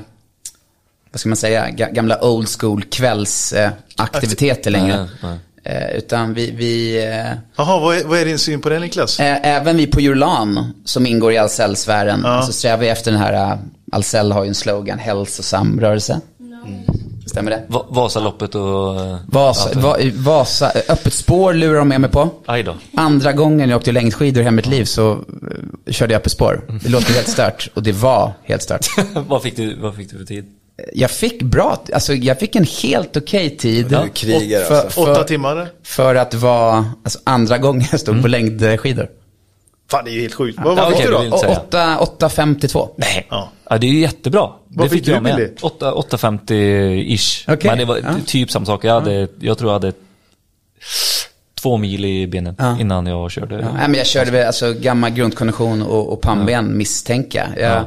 [1.15, 4.97] vad ska man säga, ga- gamla old school kvällsaktiviteter längre.
[4.97, 5.39] Nej, nej.
[5.91, 9.21] Eh, utan vi, vi eh, Jaha, vad är, vad är din syn på det Niklas?
[9.21, 13.59] Ä- Även vi på Jurlan, som ingår i Ahlsell-sfären, så strävar vi efter den här,
[13.93, 16.21] Ahlsell har ju en slogan, hälsosam rörelse.
[17.27, 17.63] Stämmer det?
[17.69, 19.01] Va- Vasaloppet och...
[19.01, 22.31] eh, Vasa, va, Vasa, öppet spår lurar de med mig på.
[22.97, 26.65] Andra gången jag åkte längdskidor i mitt liv så eh, körde jag öppet spår.
[26.83, 28.87] Det låter helt stört och det var helt stört.
[29.29, 30.45] vad, fick du, vad fick du för tid?
[30.93, 33.87] Jag fick bra, alltså jag fick en helt okej tid.
[33.87, 35.05] Du krigar för, alltså.
[35.05, 35.69] för, Åtta timmar?
[35.83, 39.09] för att vara, alltså andra gången jag stod på längdskidor.
[39.91, 40.59] Fan det är ju helt sjukt.
[40.65, 41.19] Vad, vad Ja, fick du då?
[41.19, 41.59] vill inte säga.
[41.99, 42.89] Och 8 8.52.
[42.97, 43.27] Nej.
[43.31, 43.51] Ja.
[43.71, 43.79] Ja.
[43.79, 44.51] det är ju jättebra.
[44.69, 45.37] Vad det fick fick du, med.
[45.37, 45.49] Billy?
[45.63, 47.53] 8 8.50-ish.
[47.55, 48.15] Okej, Men det var ja.
[48.27, 48.85] typ samma sak.
[48.85, 49.93] Jag, hade, jag tror jag hade
[51.63, 52.81] två mil i benen Ja.
[52.81, 53.55] innan jag körde.
[53.55, 57.49] Ja, nej, men jag körde väl alltså gammal grundkondition och, och pannben misstänka.
[57.57, 57.85] Jag, Ja.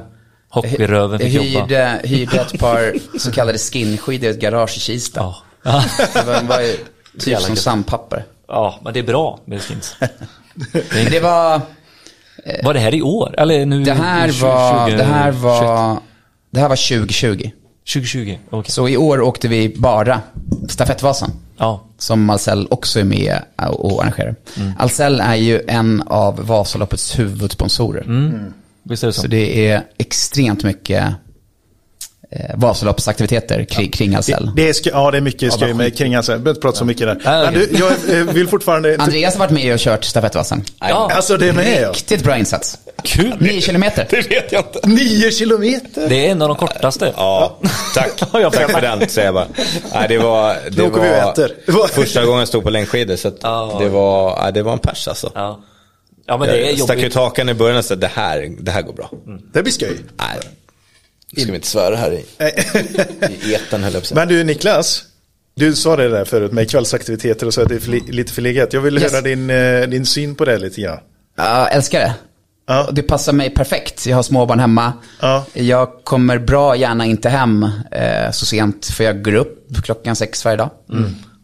[0.62, 1.66] Hockey-röven fick jag jobba.
[1.66, 5.20] hyrde, hyrde ett par så kallade skinskidor i ett garage i Kista.
[5.64, 5.84] Ja.
[6.14, 7.64] Det var, var ju typ Jävla som gött.
[7.64, 8.26] sandpapper.
[8.48, 9.96] ja, men det är bra med skins.
[10.74, 11.62] Men det var,
[12.64, 13.36] Var det här i år?
[13.38, 13.84] Eller nu?
[13.84, 15.98] det här i var, 20, det här var,
[16.52, 17.50] det här var 2020.
[17.94, 18.72] 2020, okej.
[18.72, 20.22] Så i år åkte vi bara
[20.70, 21.32] stafettvasan.
[21.58, 21.84] Ja.
[21.98, 23.40] Som Ahlsell också är med
[23.72, 24.36] och arrangerar.
[24.80, 28.06] Ahlsell är ju en av Vasaloppets huvudsponsorer.
[28.90, 29.22] Visst är det så?
[29.22, 31.04] Så det är extremt mycket
[32.32, 34.52] eh, Vasaloppsaktiviteter kring, kring Ahlsell.
[34.56, 36.32] Det är, sk- ja, det är mycket skoj med kring alltså.
[36.32, 37.22] Jag behöver inte prata så mycket där.
[37.24, 38.96] Ja, Men du, jag eh, vill fortfarande...
[39.00, 40.64] Andreas har varit med och kört stafettvasan.
[40.80, 41.90] Ja, Alltså det är med ja.
[41.90, 42.78] Riktigt bra insats.
[43.04, 43.34] kul.
[43.40, 44.08] Nio kilometer.
[44.10, 44.88] Det vet jag inte.
[44.88, 46.10] Nio kilometer!
[46.10, 47.14] Det är en av de kortaste.
[47.18, 47.58] Ja,
[47.96, 48.16] tack.
[48.18, 49.48] Tack för den, säger jag bara.
[49.94, 51.52] Nej, det var, det åker vi var äter.
[51.88, 53.16] första gången jag stod på längdskidor.
[53.16, 53.78] Så att Ja.
[53.80, 55.32] det, var, nej, det var en pers alltså.
[55.36, 55.60] Ja.
[56.28, 57.16] Ja, men det är jag stack ut jobbigt.
[57.16, 59.12] hakan i början och sa det här, det här går bra.
[59.54, 59.98] Det blir skoj.
[60.20, 60.40] Nej,
[61.32, 62.26] nu ska vi inte svära här i,
[63.50, 64.16] i etern höll jag på.
[64.16, 65.04] Men du Niklas,
[65.56, 68.74] du sa det där förut med kvällsaktiviteter och så att det är för, lite förlegat.
[68.74, 69.12] Jag vill Yes.
[69.12, 71.00] höra din, eh, din syn på det lite grann.
[71.38, 72.14] Ja, älskar det.
[72.68, 72.90] Ja.
[72.92, 74.06] Det passar mig perfekt.
[74.06, 74.94] Jag har småbarn hemma.
[75.22, 75.46] Ja.
[75.54, 80.46] Jag kommer bra gärna inte hem eh, så sent för jag går upp klockan sex
[80.46, 80.70] varje dag.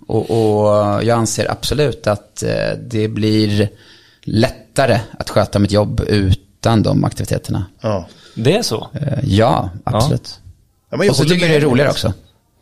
[0.08, 0.68] Och, och
[1.04, 3.70] jag anser absolut att eh, det blir
[4.74, 7.65] lättare att sköta mitt jobb utan de aktiviteterna.
[7.82, 8.07] Ja.
[8.36, 8.88] Det är så?
[8.93, 10.39] Eh, ja, absolut.
[10.89, 12.13] Ja, men jag Och så tycker jag det är roligare också.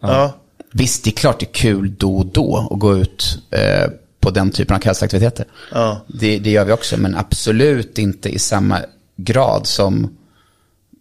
[0.01, 0.34] Ja.
[0.74, 4.30] Visst, det är klart det är kul då och då att gå ut eh, på
[4.30, 5.45] den typen av kvällsaktiviteter.
[5.72, 6.01] Ja.
[6.07, 8.80] Det, det gör vi också, men absolut inte i samma
[9.16, 10.18] grad som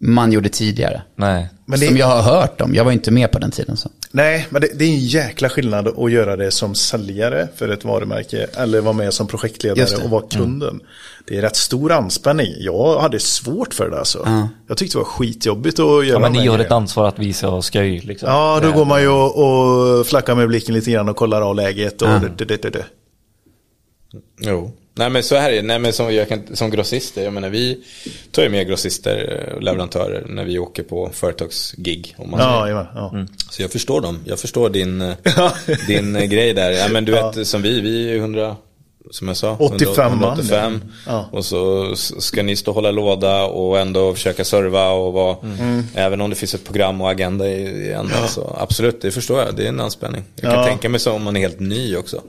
[0.03, 1.01] man gjorde tidigare.
[1.15, 1.49] Nej.
[1.65, 2.75] Men det- Som jag har hört om.
[2.75, 3.77] Jag var inte med på den tiden.
[3.77, 3.89] Så.
[4.11, 7.85] Nej, men det, det är en jäkla skillnad att göra det som säljare för ett
[7.85, 10.79] varumärke eller vara med som projektledare och vara kunden.
[11.27, 12.47] Det är rätt stor anspänning.
[12.59, 14.27] Jag hade svårt för det alltså.
[14.67, 17.49] Jag tyckte det var skitjobbigt att göra Ja, men ni har ett ansvar att visa
[17.49, 17.99] och skoj.
[17.99, 18.29] Liksom.
[18.29, 21.55] Ja, då går man ju och, och flackar med blicken lite grann och kollar av
[21.55, 22.01] läget.
[22.01, 22.85] Och det, det, det, det.
[24.39, 24.71] Jo.
[24.95, 27.49] Nej men så här är det, nej men som, jag kan, som grossister, jag menar
[27.49, 27.79] vi
[28.31, 32.15] tar ju med grossister och leverantörer när vi åker på företagsgig.
[32.17, 33.25] Om man Ja, jajamän, ja.
[33.49, 35.13] Så jag förstår dem, jag förstår din, eh,
[35.87, 36.71] din eh, grej där.
[36.71, 38.55] Ja, men du vet som vi, vi är 100,
[39.11, 40.23] som jag sa, 85 man.
[40.29, 40.81] 185.
[41.07, 41.29] Ja.
[41.31, 45.83] Och så ska ni stå och hålla låda och ändå försöka serva och vara, Mm.
[45.95, 48.27] även om det finns ett program och agenda i, i ända.
[48.27, 50.23] Så absolut, det förstår jag, det är en anspänning.
[50.35, 50.67] Jag kan Ja.
[50.67, 52.21] tänka mig så om man är helt ny också.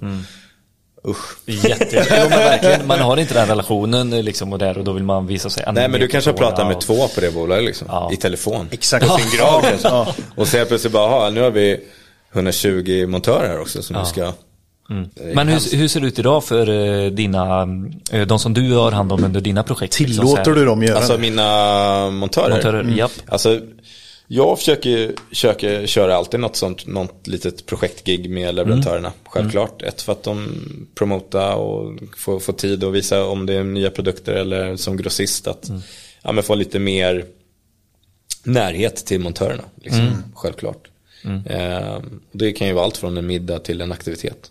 [1.08, 1.36] Usch.
[1.46, 4.92] Jätte, jo, men verkligen, man har inte den relationen eh, liksom, och där och då
[4.92, 7.34] vill man visa sig Nej men du kanske har pratat med och- två på det
[7.34, 8.10] bolaget liksom, Ja.
[8.12, 8.68] i telefon.
[8.70, 9.06] Exakt.
[9.08, 9.88] På sin grav kanske.
[9.88, 10.14] Ja.
[10.36, 11.80] Och så plötsligt bara, "Aha, nu har vi
[12.32, 14.02] 120 montörer här också som Ja.
[14.02, 14.32] du ska...
[15.14, 16.68] Det är Men hur, hur ser det ut idag för
[17.04, 17.66] eh, dina,
[18.12, 20.00] eh, de som du har hand om under dina projekt?
[20.00, 20.58] liksom, Tillåter här?
[20.58, 22.50] du dem göra Alltså mina montörer?
[22.50, 23.10] Montörer, japp.
[23.28, 23.60] Alltså,
[24.26, 29.12] jag försöker, försöker köra alltid något sånt, något litet projektgig med leverantörerna.
[29.24, 29.82] Självklart.
[29.82, 30.48] Ett för att de
[30.94, 35.46] promota och få, få tid att visa om det är nya produkter eller som grossist
[35.46, 35.70] att
[36.22, 37.24] ja, men få lite mer
[38.44, 39.64] närhet till montörerna.
[39.82, 40.88] Liksom, Självklart.
[41.46, 41.98] Eh,
[42.32, 44.50] det kan ju vara allt från en middag till en aktivitet.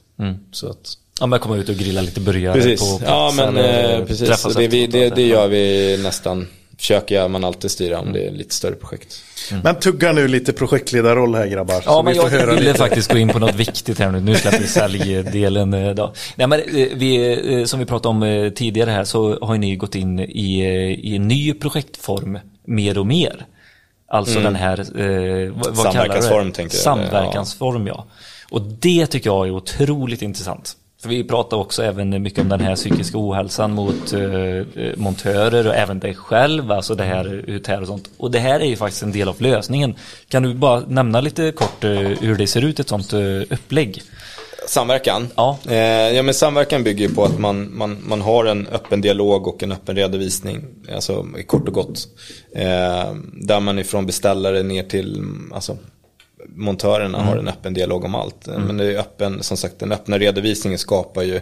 [0.52, 3.04] Så att, Ja, men komma ut och grilla lite burgare Precis, på plats.
[3.12, 4.44] ja men eh, precis.
[4.56, 6.48] det, vi, det, det gör vi nästan.
[6.82, 9.24] Försöker jag man alltid styra om det är lite större projekt.
[9.64, 11.84] Men tugga nu lite projektledarroll här grabbar.
[11.86, 12.78] Ja, men vi jag höra ville lite.
[12.78, 14.20] faktiskt gå in på något viktigt här nu.
[14.20, 16.14] Nu släpper vi säljdelen eh, då.
[16.36, 19.76] Nej, men eh, vi, eh, som vi pratade om tidigare här så har ju ni
[19.76, 20.64] gått in i,
[21.04, 23.46] i en ny projektform mer och mer.
[24.08, 26.22] Alltså den här, eh, vad, vad kallar du det?
[26.22, 26.70] Samverkansform.
[26.70, 28.06] Samverkansform, ja.
[28.50, 30.76] Och det tycker jag är otroligt intressant.
[31.02, 35.68] För vi pratar också även mycket om den här psykiska ohälsan mot eh, eh, montörer
[35.68, 38.10] och även dig själv, alltså det här ut här och sånt.
[38.18, 39.96] Och det här är ju faktiskt en del av lösningen.
[40.28, 44.02] Kan du bara nämna lite kort eh, hur det ser ut, ett sånt eh, upplägg?
[44.68, 45.28] Samverkan?
[45.36, 45.58] Ja.
[45.70, 45.76] Eh,
[46.16, 49.64] ja men samverkan bygger ju på att man, man, man har en öppen dialog och
[49.64, 50.66] en öppen redovisning.
[50.94, 52.08] Alltså kort och gott.
[52.56, 55.24] Eh, där man ifrån beställare ner till
[55.54, 55.78] alltså,
[56.48, 58.48] montörerna har en öppen dialog om allt.
[58.48, 61.42] Men det är öppen, som sagt den öppna redovisningen skapar ju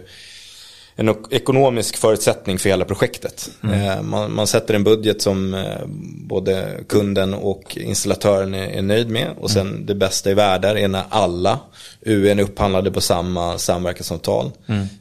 [1.00, 3.50] en ekonomisk förutsättning för hela projektet.
[3.62, 5.86] Eh, man, man sätter en budget som eh,
[6.26, 9.30] både kunden och installatören är, är nöjd med.
[9.38, 11.60] Och sen det bästa i världen är när alla
[12.00, 14.50] UN är upphandlade på samma samverkansavtal.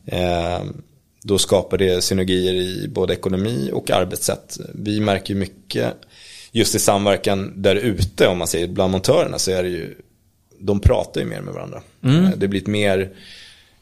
[0.05, 0.59] Eh,
[1.23, 4.57] då skapar det synergier i både ekonomi och arbetssätt.
[4.73, 5.93] Vi märker mycket
[6.51, 9.95] just i samverkan där ute om man säger bland montörerna så är det ju
[10.59, 11.81] de pratar ju mer med varandra.
[12.03, 13.09] Eh, Det blir mer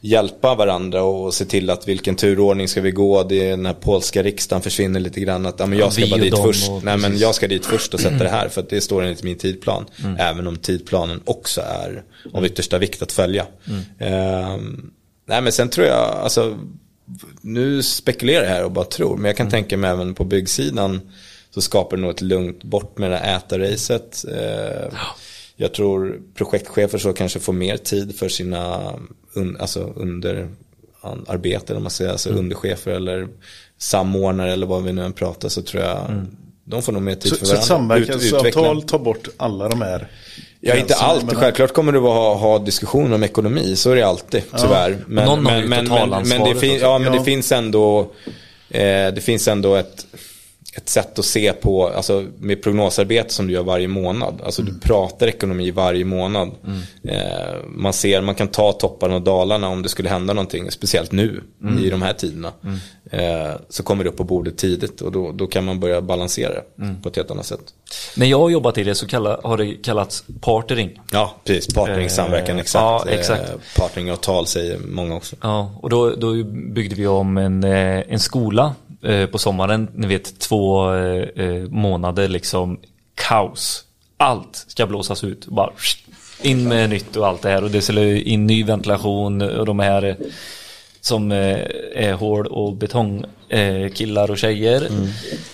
[0.00, 3.22] hjälpa varandra och se till att vilken turordning ska vi gå.
[3.22, 5.46] Det är den här polska riksdagen försvinner lite grann.
[5.46, 6.68] Att ja, men jag ska vi bara dit först.
[6.70, 7.20] Nej men precis.
[7.20, 8.48] jag ska dit först och sätta det här.
[8.54, 9.86] För att det står enligt min tidplan.
[10.18, 12.02] Även om tidplanen också är
[12.32, 13.46] av yttersta vikt att följa.
[13.98, 14.90] Ehm,
[15.26, 16.58] nej men sen tror jag, alltså
[17.40, 19.16] nu spekulerar jag här och bara tror.
[19.16, 21.00] Men jag kan tänka mig även på byggsidan
[21.54, 24.24] så skapar det nog ett lugnt bort med det här äta-racet.
[24.32, 24.98] Eh,
[25.60, 28.92] Jag tror projektchefer så kanske får mer tid för sina
[29.34, 30.48] un, alltså under
[31.26, 33.28] arbete, om man säger, alltså underchefer eller
[33.78, 36.26] samordnare eller vad vi nu än pratar så tror jag
[36.64, 37.96] de får nog mer tid Så, för så ett varandra.
[37.96, 40.08] Ut- samverkansavtal tar bort alla de här
[40.60, 41.24] Ja, inte allt.
[41.24, 43.76] mellan- Självklart kommer du att ha, ha diskussioner om ekonomi.
[43.76, 45.04] Så är det alltid, tyvärr.
[45.06, 47.18] Men, Någon har ju men, men, men, men, det, fin, ja, men Ja.
[47.18, 48.00] det finns ändå,
[48.70, 48.80] eh,
[49.14, 50.06] det finns ändå ett,
[50.78, 54.40] ett sätt att se på, alltså med prognosarbete som du gör varje månad.
[54.44, 54.74] Alltså Mm.
[54.74, 56.50] du pratar ekonomi varje månad.
[57.02, 57.18] Eh,
[57.68, 61.40] man ser, man kan ta topparna och dalarna om det skulle hända någonting, speciellt nu
[61.62, 61.84] Mm.
[61.84, 62.52] i de här tiderna.
[63.10, 66.52] Eh, så kommer det upp på bordet tidigt och då, då kan man börja balansera
[66.54, 67.02] det Mm.
[67.02, 67.60] på ett helt annat sätt.
[68.16, 71.00] När jag har jobbat i det så kalla, har det kallats partnering.
[71.12, 71.74] Ja, precis.
[71.74, 72.82] Partnering, Eh, samverkan, exakt.
[72.82, 73.42] ja, exakt.
[73.50, 75.36] Eh, Partneringavtal säger många också.
[75.42, 79.88] Ja, och då, då byggde vi om en, eh, en skola eh, på sommaren.
[79.94, 82.78] Ni vet två eh, eh, månader liksom
[83.14, 83.84] kaos.
[84.16, 85.46] Allt ska blåsas ut.
[85.46, 85.70] Bara
[86.42, 87.64] in med nytt och allt det här.
[87.64, 90.14] Och det skulle in ny ventilation och de här eh,
[91.00, 94.88] som är hård och betong eh, killar och tjejer.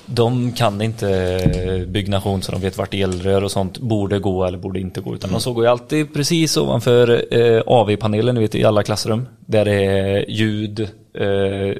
[0.06, 4.80] De kan inte byggnation så de vet vart elrör och sånt borde gå eller borde
[4.80, 5.14] inte gå.
[5.14, 9.28] Utan de såg ju alltid precis ovanför eh, AV-panelen, ni vet i alla klassrum.
[9.46, 11.74] Där det är ljud, Eh,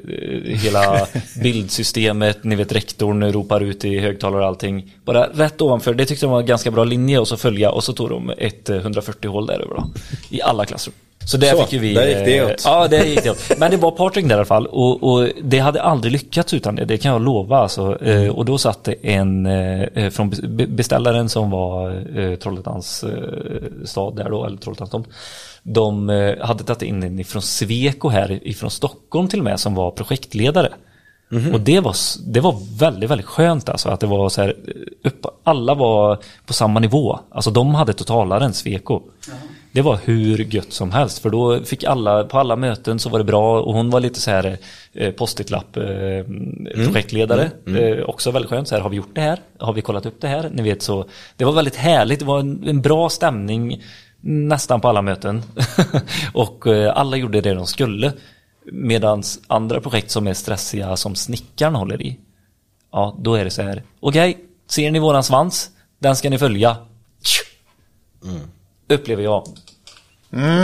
[0.57, 1.07] hela
[1.43, 4.93] bildsystemet, ni vet rektorn ropar ut i högtalare och allting.
[5.05, 7.85] Bara rätt ovanför, det tyckte de var en ganska bra linje och så följa och
[7.85, 9.85] så tog de ett eh, 140 hål där över då.
[10.31, 10.95] I alla klassrum.
[11.27, 11.95] Så där Så, fick ju vi...
[11.95, 12.63] där gick det eh, åt.
[12.65, 13.59] Ja, det gick det åt.
[13.59, 14.67] Men det var partring där i alla fall.
[14.67, 17.57] Och, och det hade aldrig lyckats utan det, det kan jag lova.
[17.59, 18.03] Alltså.
[18.05, 23.85] Eh, och då satt det en eh, från be- beställaren som var eh, Trollhättans eh,
[23.85, 25.07] stad där då, eller Trollhättans.
[25.67, 29.75] De eh, hade tagit in en ifrån Sweco här ifrån Stockholm till och med som
[29.75, 30.73] var projektledare.
[31.55, 31.97] Och det var,
[32.27, 36.19] det var väldigt, väldigt skönt alltså att det var så här, eh, upp, alla var
[36.47, 37.19] på samma nivå.
[37.31, 39.01] Alltså de hade totalaren, Sweco.
[39.73, 43.19] Det var hur gött som helst för då fick alla, på alla möten så var
[43.19, 44.59] det bra och hon var lite så här
[44.93, 45.83] eh, post-it-lapp eh,
[46.85, 47.51] projektledare.
[47.79, 49.39] Eh, också väldigt skönt, så här, har vi gjort det här?
[49.59, 50.51] Har vi kollat upp det här?
[50.53, 51.05] Ni vet så,
[51.37, 53.83] det var väldigt härligt, det var en, en bra stämning
[54.25, 55.43] nästan på alla möten.
[56.33, 58.13] och eh, alla gjorde det de skulle.
[58.65, 62.19] Medan andra projekt som är stressiga som snickaren håller i.
[62.93, 63.83] Ja, då är det så här.
[64.01, 65.71] Okej, ser ni våran svans?
[65.99, 66.77] Den ska ni följa.
[68.89, 69.49] Upplever jag.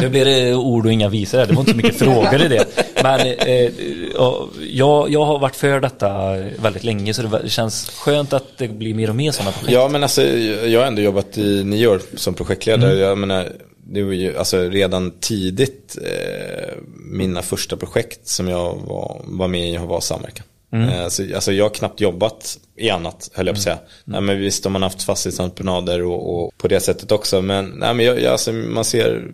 [0.01, 1.47] Nu blir det ord och inga visor här.
[1.47, 2.67] Det var inte så mycket frågor i det.
[3.03, 3.71] Men eh,
[4.15, 8.69] ja, jag, jag har varit för detta väldigt länge så det känns skönt att det
[8.69, 9.73] blir mer och mer sådana projekt.
[9.73, 12.95] Ja men alltså jag har ändå jobbat i nio år som projektledare.
[12.95, 13.53] Jag menar,
[13.85, 19.75] det var ju alltså redan tidigt eh, mina första projekt som jag var, var med
[19.75, 20.47] i var samverkan.
[20.73, 23.79] Eh, så, alltså jag har knappt jobbat i annat höll jag på att säga.
[24.05, 27.43] Nej, men visst har man haft fastighetsentreprenader och, och på det sättet också.
[27.43, 29.31] Men, nej, men jag, jag, alltså, man ser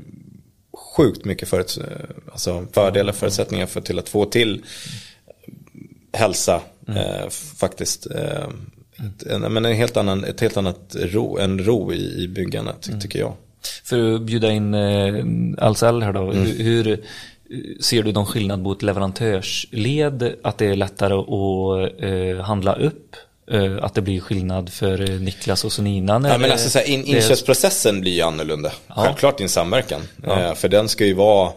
[0.96, 1.78] sjukt mycket förut,
[2.32, 4.64] alltså fördelar, förutsättningar för till att få till
[6.12, 8.06] hälsa eh, faktiskt.
[8.06, 8.48] Eh,
[9.30, 13.00] en, men en helt annan, ett helt annat ro, en ro i, i byggandet ty,
[13.00, 13.32] tycker jag.
[13.84, 15.24] För att bjuda in eh,
[15.58, 16.32] Ahlsell här då.
[16.32, 17.04] Hur, hur
[17.80, 20.34] ser du någon skillnad mot leverantörsled?
[20.42, 23.16] Att det är lättare att eh, handla upp?
[23.50, 26.12] Eh, att det blir skillnad för eh, Niklas och Sonina?
[26.12, 28.72] Ja, men alltså, så här, in, inköpsprocessen blir ju annorlunda.
[28.88, 30.00] Självklart i en samverkan.
[30.26, 31.52] Eh, för den ska ju vara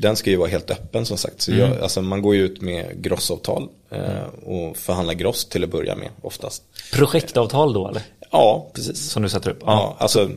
[0.00, 1.40] den ska ju vara helt öppen som sagt.
[1.40, 5.70] Så jag, alltså, man går ju ut med grossavtal eh, och förhandlar gross till att
[5.70, 6.62] börja med oftast.
[6.92, 8.02] Projektavtal då eller?
[8.30, 9.10] Ja, precis.
[9.10, 9.62] Som du sätter upp?
[9.66, 10.30] Ja, alltså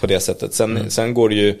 [0.00, 0.54] på det sättet.
[0.54, 1.58] Sen, sen går det ju,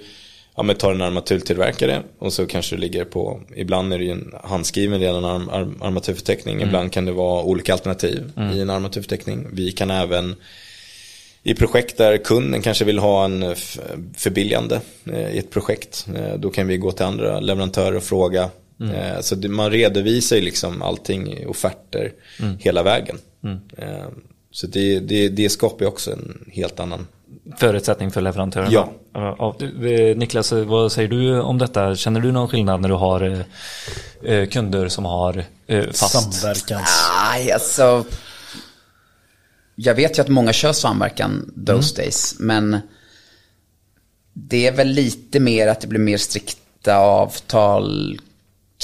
[0.56, 4.10] ja men tar en armaturtillverkare och så kanske det ligger på, ibland är det ju
[4.10, 9.46] en handskriven redan arm, arm, armaturförteckning, ibland kan det vara olika alternativ i en armaturförteckning.
[9.52, 10.34] Vi kan även
[11.42, 13.54] i projekt där kunden kanske vill ha en
[14.16, 14.80] förbilligande
[15.12, 18.50] eh, i ett projekt, eh, då kan vi gå till andra leverantörer och fråga.
[18.80, 22.12] Eh, Så man redovisar ju liksom allting i offerter
[22.58, 23.18] hela vägen.
[23.78, 24.06] Eh,
[24.50, 27.06] Så det, det, det skapar ju också en helt annan
[27.56, 28.70] Förutsättning för leverantörerna?
[28.70, 28.92] Ja.
[29.12, 29.56] ja.
[29.60, 31.96] eh, Niklas, vad säger du om detta?
[31.96, 36.32] Känner du någon skillnad när du har eh, eh, kunder som har eh, fast?
[36.32, 37.10] Samverkans...
[37.24, 38.04] Nej, alltså.
[39.74, 42.78] Jag vet ju att många kör samverkan those days, men
[44.32, 48.20] det är väl lite mer att det blir mer strikta avtal,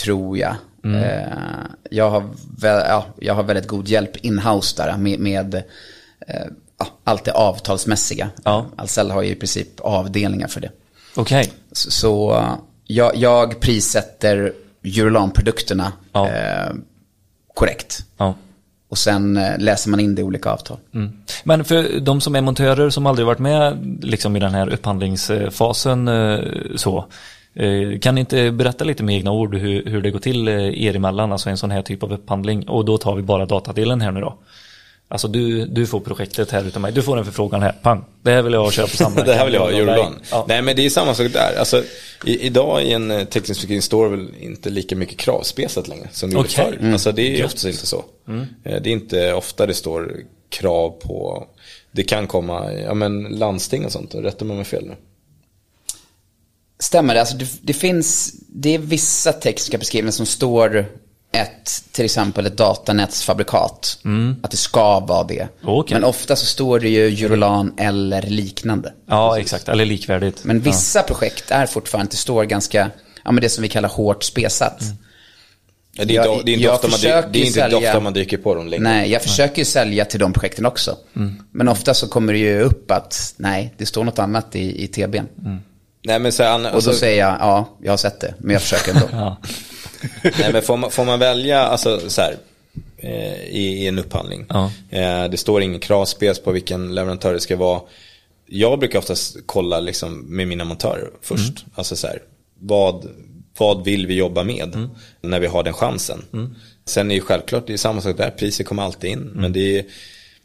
[0.03, 0.55] tror jag.
[0.85, 5.55] Eh, jag, har väl, ja, jag har väldigt god hjälp in-house där med, med
[6.27, 6.47] eh,
[6.79, 8.31] ja, allt det avtalsmässiga.
[8.45, 8.67] Ja.
[8.77, 10.71] Ahlsell har ju i princip avdelningar för det.
[11.17, 11.53] Okej.
[11.73, 12.43] Så, så
[12.87, 14.53] jag, jag prissätter
[14.85, 16.29] Eurolan-produkterna Ja.
[16.29, 16.71] eh,
[17.55, 17.99] korrekt.
[18.17, 18.35] Ja.
[18.91, 20.77] Och sen eh, läser man in det i olika avtal.
[20.95, 21.13] Mm.
[21.45, 26.09] Men för de som är montörer som aldrig varit med liksom i den här upphandlingsfasen
[26.09, 26.39] eh,
[26.77, 27.05] så.
[27.55, 30.97] eh, Kan ni inte berätta lite med egna ord hur, hur det går till er
[30.97, 32.69] emellan, alltså en sån här typ av upphandling?
[32.69, 34.39] Och då tar vi bara datadelen här nu då.
[35.11, 38.05] Alltså du, du får projektet här utav mig, du får en förfrågan här, pang.
[38.23, 39.27] Det här vill jag köra på samverkan.
[39.33, 40.21] Det här vill jag ha, Eurolan.
[40.31, 40.45] Ja.
[40.49, 41.59] Nej men det är samma sak där.
[41.59, 41.85] Alltså,
[42.25, 46.31] i, idag i en eh, teknisk förskrift står väl inte lika mycket kravspesat längre som
[46.31, 46.79] det gjorde Okej.
[46.81, 46.93] förr.
[46.93, 47.47] Alltså det är Gött.
[47.47, 48.05] oftast inte så.
[48.29, 48.43] Eh,
[48.83, 50.17] Det är inte ofta det står
[50.51, 51.47] krav på,
[51.93, 54.95] det kan komma, ja men landsting och sånt, rätta mig om jag fel nu.
[56.81, 57.21] Stämmer det?
[57.21, 60.87] Alltså det, det finns, det är vissa tekniska beskrivningar som står
[61.33, 63.99] ett, till exempel ett datanätsfabrikat.
[64.43, 65.49] Att det ska vara det.
[65.63, 65.95] Okej.
[65.95, 68.93] Men ofta så står det ju Eurolan eller liknande.
[69.09, 70.45] ja, exakt, eller likvärdigt.
[70.45, 72.91] Men vissa projekt är fortfarande, det står ganska,
[73.25, 74.83] ja men det som vi kallar hårt spesat.
[75.93, 77.47] Ja, det är Jag- inte, det är inte, jag ofta, man, dy- försöker det är
[77.47, 78.83] inte sälja- ofta man dyker på dem längre.
[78.85, 80.97] Nej, jag försöker ju sälja till de projekten också.
[81.53, 84.89] Men ofta så kommer det ju upp att nej, det står något annat i, i
[84.89, 85.27] TBn.
[86.05, 88.63] Nej men så Och alltså, då säger jag, ja, jag har sett det, men jag
[88.63, 89.07] försöker ändå.
[89.13, 89.37] Ja.
[90.23, 92.37] Nej men får man, får man välja, alltså så här,
[92.97, 94.47] eh, i, i en upphandling.
[94.49, 94.71] Ja.
[94.91, 97.81] Eh, det står ingen kravspec på vilken leverantör det ska vara.
[98.47, 101.65] Jag brukar oftast kolla liksom med mina montörer först.
[101.75, 102.23] Alltså så här,
[102.61, 103.09] vad
[103.59, 104.89] Vad vill vi jobba med Mm.
[105.21, 106.25] när vi har den chansen?
[106.87, 109.31] Sen är ju självklart, det är samma sak där, priset kommer alltid in.
[109.35, 109.85] Men det är,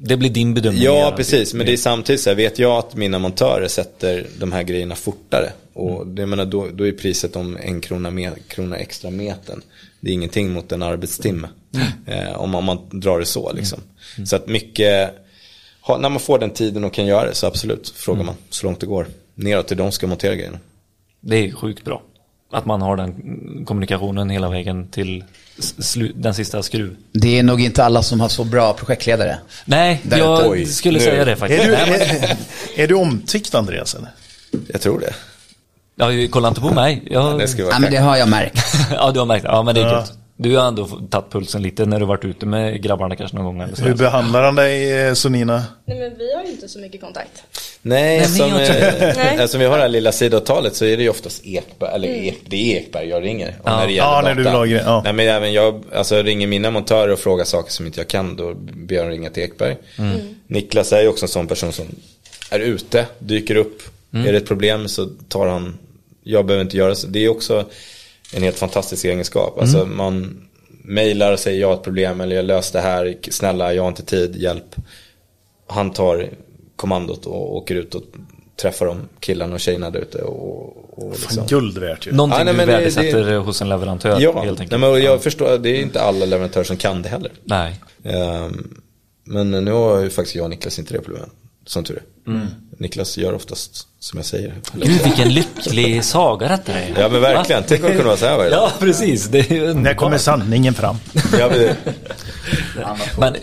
[0.05, 0.83] Det blir din bedömning.
[0.83, 1.53] Ja, precis.
[1.53, 4.95] Men det är samtidigt så här, vet jag att mina montörer sätter de här grejerna
[4.95, 5.51] fortare.
[5.73, 9.61] Och det, jag menar, då, då är priset om en krona, med, krona extra metern.
[9.99, 11.47] Det är ingenting mot en arbetstimme.
[12.05, 13.79] Eh, om, man, om man drar det så liksom.
[14.25, 15.13] Så att mycket,
[15.81, 18.65] ha, när man får den tiden och kan göra det så absolut, frågar man så
[18.65, 19.07] långt det går.
[19.35, 20.59] Neråt till de ska montera grejerna.
[21.21, 22.01] Det är sjukt bra.
[22.53, 23.13] Att man har den
[23.65, 25.23] kommunikationen hela vägen till
[26.15, 26.95] den sista skruv.
[27.11, 29.37] Det är nog inte alla som har så bra projektledare.
[29.65, 30.71] Nej, Där jag ute.
[30.71, 31.05] skulle Nu.
[31.05, 31.63] säga det faktiskt.
[31.63, 32.37] Är du, är,
[32.75, 33.95] är du omtyckt Andreas?
[33.95, 34.09] Eller?
[34.67, 35.13] Jag tror det.
[35.95, 37.03] ja, kolla inte på mig.
[37.11, 38.59] Jag, Det ska vara Ja, men det har jag märkt.
[38.91, 39.49] ja, du har märkt det.
[39.51, 40.05] Ja, men det är Ja.
[40.07, 40.15] kul.
[40.37, 43.61] Du har ändå tagit pulsen lite när du varit ute med grabbarna kanske någon gång.
[43.61, 43.83] Eller så.
[43.83, 45.63] Hur behandlar han dig eh, Sonina?
[45.85, 47.43] Nej men vi har ju inte så mycket kontakt.
[47.81, 51.09] Nej, Nej, som, eh, eftersom vi har det här lilla sidavtalet så är det ju
[51.09, 53.47] oftast Ekberg, eller ek, det är Ekberg jag ringer.
[53.63, 53.77] Och Ja.
[53.79, 54.49] när det gäller Ja, när du data.
[54.49, 55.01] vill ha grejer, ja.
[55.03, 58.35] Nej, men även jag alltså, ringer mina montörer och frågar saker som inte jag kan,
[58.35, 59.75] då ber jag ringa till Ekberg.
[60.47, 61.85] Niklas är ju också en sån person som
[62.49, 63.81] är ute, dyker upp,
[64.11, 65.77] är det ett problem så tar han,
[66.23, 67.07] jag behöver inte göra så.
[67.07, 67.65] Det är också
[68.35, 69.59] en helt fantastisk egenskap.
[69.59, 70.37] Alltså man
[70.85, 73.89] mejlar och säger jag har ett problem eller jag löste det här, snälla jag har
[73.89, 74.75] inte tid, hjälp.
[75.67, 76.29] Han tar
[76.75, 78.03] kommandot och åker ut och
[78.61, 80.21] träffar de killarna och tjejerna där ute.
[80.21, 81.37] Och, och liksom.
[81.37, 82.11] Fan, guld värt ju.
[82.11, 84.81] Någonting Ja, nej, du men det- värdesätter hos en leverantör Ja, helt nej, enkelt.
[84.81, 87.31] men jag förstår, det är inte alla leverantörer som kan det heller.
[87.43, 87.75] Nej.
[88.03, 88.77] Ehm,
[89.23, 91.29] men nu har ju faktiskt jag och Niklas inte det problemet,
[91.65, 92.47] som tur är.
[92.83, 94.53] Niklas gör oftast som jag säger.
[94.73, 96.93] Gud vilken lycklig saga detta är.
[96.99, 98.59] Ja men verkligen, tänk om det kunde vara så här varje dag.
[98.63, 99.27] Ja, precis.
[99.27, 100.95] Det är När kommer sanningen fram?
[101.39, 101.75] Ja, men,
[103.17, 103.35] Men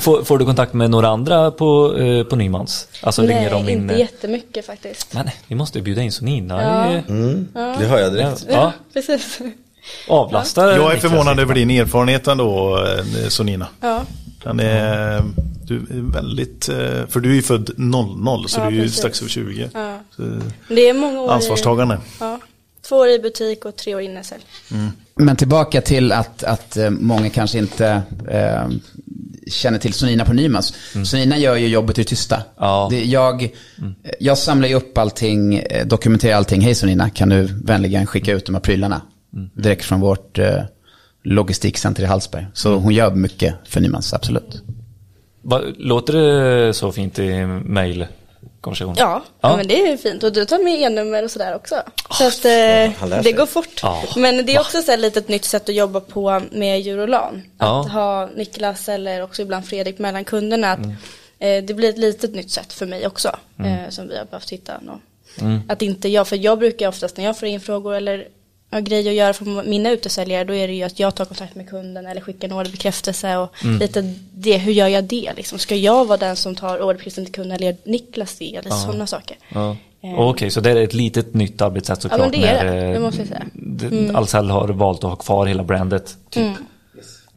[0.00, 2.88] får, får du kontakt med några andra på, eh, på Nymans?
[3.02, 3.82] Alltså ringer de Nej, in?
[3.82, 5.14] inte jättemycket faktiskt.
[5.14, 6.62] Men vi måste bjuda in Sonina.
[6.62, 6.92] Ja.
[6.92, 7.02] Ja.
[7.08, 8.46] mm, det hör jag direkt.
[8.50, 9.38] Ja, Precis.
[10.08, 13.66] avlasta Jag är förvånad över din erfarenhet ändå, eh, Sonina.
[13.80, 14.02] Ja.
[14.44, 15.22] Den är,
[15.68, 16.76] du är väldigt, eh,
[17.08, 18.98] för du är ju född 00 så Ja, du är ju precis.
[18.98, 19.70] strax över 20.
[19.74, 19.98] ja.
[20.68, 21.98] Det är många år i, ansvarstagande.
[22.20, 22.40] ja.
[22.88, 24.42] Två år i butik och tre år inne sälj.
[25.14, 28.68] Men tillbaka till att, att eh, många kanske inte eh,
[29.46, 30.74] känner till Sonina på Nymans.
[31.04, 32.42] Sonina gör ju jobbet i tysta.
[32.56, 32.88] Ja.
[32.90, 33.50] Det, jag,
[34.20, 36.60] jag samlar ju upp allting, eh, dokumenterar allting.
[36.60, 39.00] Hej Sonina, kan du vänligen skicka ut de här prylarna?
[39.54, 40.62] Direkt från vårt eh,
[41.24, 42.46] logistikcenter i Hallsberg.
[42.54, 44.62] Så hon gör mycket för Nymans, absolut.
[45.48, 48.94] Va, låter det så fint i mejlkonversation?
[48.98, 49.56] Ja, ja.
[49.56, 50.22] men det är fint.
[50.22, 51.82] Och du tar med e-nummer och sådär också.
[52.10, 53.80] Så att eh, det går fort.
[53.82, 54.02] Ja.
[54.16, 57.42] Men det är också så här lite ett nytt sätt att jobba på med Eurolan.
[57.58, 57.80] Ja.
[57.80, 60.72] Att ha Niklas eller också ibland Fredrik mellan kunderna.
[60.72, 60.86] Att,
[61.38, 63.36] eh, det blir ett litet nytt sätt för mig också.
[63.58, 64.72] Eh, som vi har behövt hitta.
[64.80, 65.00] Någon.
[65.68, 68.28] Att inte jag, för jag brukar oftast när jag får in frågor eller
[68.70, 71.68] grejer att göra från mina utesäljare då är det ju att jag tar kontakt med
[71.68, 75.58] kunden eller skickar en orderbekräftelse och lite det, hur gör jag det liksom?
[75.58, 79.06] Ska jag vara den som tar orderbekräftelsen till kunden eller gör Niklas det eller sådana
[79.06, 79.36] saker?
[79.48, 79.76] Ja.
[80.02, 80.20] Eh.
[80.20, 82.20] Okej, så det är ett litet nytt arbetssätt såklart.
[82.20, 82.70] men det är det.
[82.70, 83.44] när, eh, Det måste jag säga.
[83.52, 86.16] d- Ahlsell har valt att ha kvar hela brandet.
[86.30, 86.52] Typ.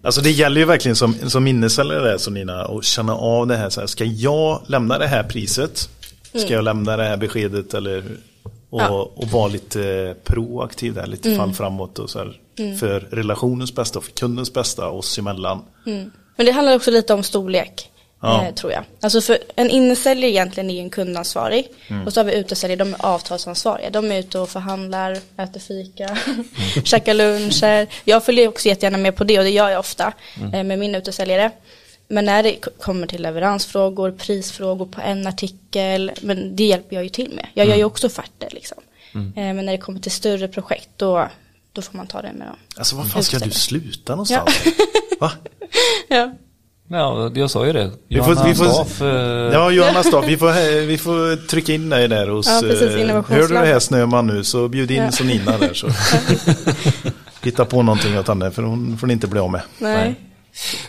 [0.03, 3.69] Alltså det gäller ju verkligen som, som minnessäljare där Sonina att känna av det här.
[3.69, 5.89] Så här ska jag lämna det här priset?
[6.35, 8.03] Ska jag lämna det här beskedet eller?
[8.71, 9.11] Och, Ja.
[9.15, 12.39] och vara lite proaktiv där, lite fall framåt och så här,
[12.79, 15.61] för relationens bästa och för kundens bästa oss emellan.
[16.35, 17.87] Men det handlar också lite om storlek.
[18.23, 18.43] Ja.
[18.45, 18.83] Eh, tror jag.
[19.01, 21.67] Alltså för en innesäljare egentligen är ju en kundansvarig.
[21.87, 22.05] Mm.
[22.07, 23.89] Och så har vi utesäljare, de är avtalsansvariga.
[23.89, 26.17] De är ute och förhandlar, äter fika,
[26.83, 27.87] käkar luncher.
[28.05, 30.53] Jag följer också jättegärna med på det och det gör jag ofta Mm.
[30.53, 31.51] eh, med min utesäljare.
[32.11, 37.09] Men när det kommer till leveransfrågor, prisfrågor på en artikel, men det hjälper jag ju
[37.09, 37.47] till med.
[37.53, 37.79] Jag gör Mm.
[37.79, 38.77] ju också offerter liksom.
[39.13, 41.27] Eh, men när det kommer till större projekt, då,
[41.73, 42.55] då får man ta det med dem.
[42.77, 44.63] Alltså vad fan ska du sluta någonstans?
[45.19, 45.31] Va?
[46.09, 46.31] Ja.
[46.87, 47.91] Ja, jag sa ju det.
[48.07, 49.07] Vi får, vi får, Staff, eh,
[49.53, 52.47] ja, Johanna Staff, vi får, vi får trycka in dig där hos...
[52.47, 55.11] Ja, precis, eh, Hör du det här Snöman nu så bjud in Ja.
[55.11, 55.87] Sonina där så.
[57.43, 59.61] Hitta på någonting åt henne för hon får ni inte bli av med.
[59.77, 60.15] Nej.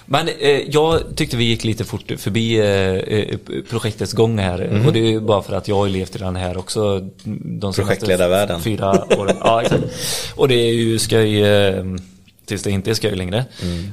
[0.07, 3.39] Men eh, jag tyckte vi gick lite fort förbi eh, eh,
[3.71, 4.87] projektets gång här.
[4.87, 7.11] Och det är bara för att jag har levt i den här också.
[7.25, 8.61] De Projektledarvärlden.
[8.61, 9.37] Fyra åren.
[9.41, 9.85] Ja, exakt.
[10.37, 11.85] Och det är ju skoj eh,
[12.45, 13.45] tills det inte är skoj längre.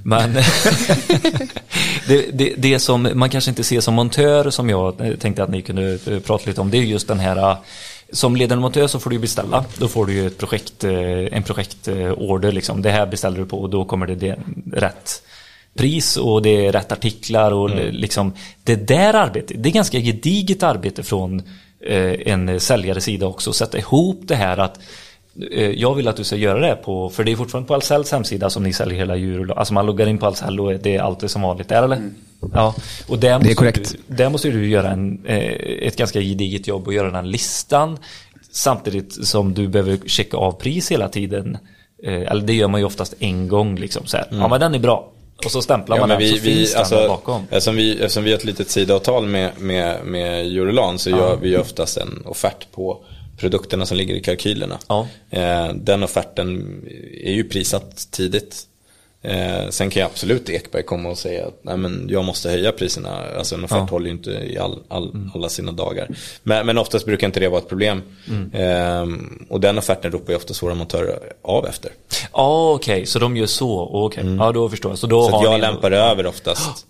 [0.04, 0.34] Men
[2.08, 5.50] det, det, det som man kanske inte ser som montör som jag eh, tänkte att
[5.50, 6.72] ni kunde eh, prata lite om.
[6.72, 7.58] Det är just den här
[8.12, 9.66] som ledande montör så får du beställa.
[9.78, 12.82] Då får du ju ett projekt, en projektorder liksom.
[12.82, 14.38] Det här beställer du på och då kommer det
[14.74, 15.22] rätt
[15.80, 19.64] pris och det är rätt artiklar och liksom det där arbetet.
[19.64, 21.42] Det är ganska gediget arbete från
[21.88, 23.54] eh, en säljares sida också.
[23.54, 24.80] Sätta ihop det här att
[25.52, 28.12] eh, jag vill att du ska göra det på, för det är fortfarande på Ahlsells
[28.12, 29.54] hemsida som ni säljer hela djur.
[29.58, 32.02] Alltså man loggar in på Ahlsell och det är alltid som vanligt, är det eller?
[32.54, 32.76] Ja,
[33.08, 33.96] och där måste, korrekt.
[34.08, 37.24] Du, där måste du göra en, eh, ett ganska gediget jobb och göra den här
[37.24, 37.98] listan
[38.52, 41.58] samtidigt som du behöver checka av pris hela tiden.
[42.04, 44.28] Eh, eller det gör man ju oftast en gång liksom så här.
[44.32, 45.12] Ja men den är bra.
[45.46, 47.42] Och så stämplar Ja, man den vi, så vi, finns den alltså, bakom.
[47.50, 51.58] eftersom, vi, eftersom vi har ett litet sidoavtal med, med, med Eurolan så gör vi
[51.58, 52.98] oftast en offert på
[53.38, 54.80] produkterna som ligger i kalkylerna.
[54.88, 55.08] Ja.
[55.30, 56.82] Eh, den offerten
[57.24, 58.66] är ju prissatt tidigt.
[59.22, 62.72] Eh, sen kan ju absolut Ekberg komma och säga att Nej, men jag måste höja
[62.72, 63.24] priserna.
[63.38, 63.88] Alltså en offert Ja.
[63.92, 66.08] håller ju inte i all, all, alla sina dagar.
[66.44, 68.02] Men, men oftast brukar inte det vara ett problem.
[68.54, 69.06] Eh,
[69.50, 71.92] och den offerten ropar ju oftast våra montörer av efter.
[72.34, 73.80] Ja okej, så de gör så.
[73.94, 75.00] Okej, ja då förstår jag.
[75.00, 75.32] Så, då Mm.
[75.32, 76.86] Så har jag ni- lämpar över oftast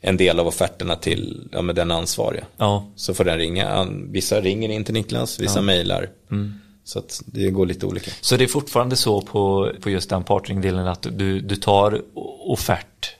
[0.00, 2.44] en del av offerterna till ja, men den ansvariga.
[2.56, 2.86] Ja.
[2.96, 3.86] Så får den ringa.
[4.10, 6.08] Vissa ringer in till Niklas, vissa mejlar.
[6.30, 6.54] Mm.
[6.84, 8.10] Så att det går lite olika.
[8.20, 12.00] Så det är fortfarande så på, på just den partnering-delen att du, du tar
[12.46, 13.10] offert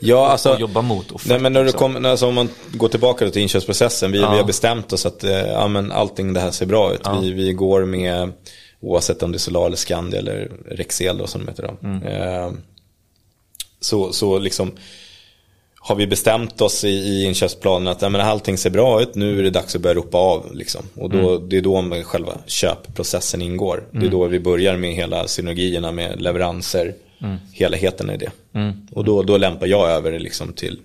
[0.00, 1.28] Ja, alltså, och jobbar mot offert.
[1.28, 1.94] nej, men när du liksom.
[1.94, 4.12] kom, alltså, om man går tillbaka till inköpsprocessen.
[4.12, 4.30] Vi, Ja.
[4.30, 7.00] vi har bestämt oss att eh, ja, men allting det här ser bra ut.
[7.04, 7.18] Ja.
[7.20, 8.32] Vi, vi går med,
[8.80, 11.88] oavsett om det är Solar eller Scandia eller Rexel då, som de heter då.
[11.88, 12.02] Mm.
[12.02, 12.50] Eh,
[13.80, 14.72] så, så liksom
[15.80, 19.38] har vi bestämt oss i, i inköpsplanen att ja, men allting ser bra ut, nu
[19.38, 20.54] är det dags att börja ropa av.
[20.54, 20.82] Liksom.
[20.94, 21.48] Och då, Mm.
[21.48, 23.84] det är då själva köpprocessen ingår.
[23.92, 27.36] Det är då vi börjar med hela synergierna med leveranser, Mm.
[27.52, 28.30] helheten i det.
[28.92, 30.80] Och då, då lämpar jag över det liksom till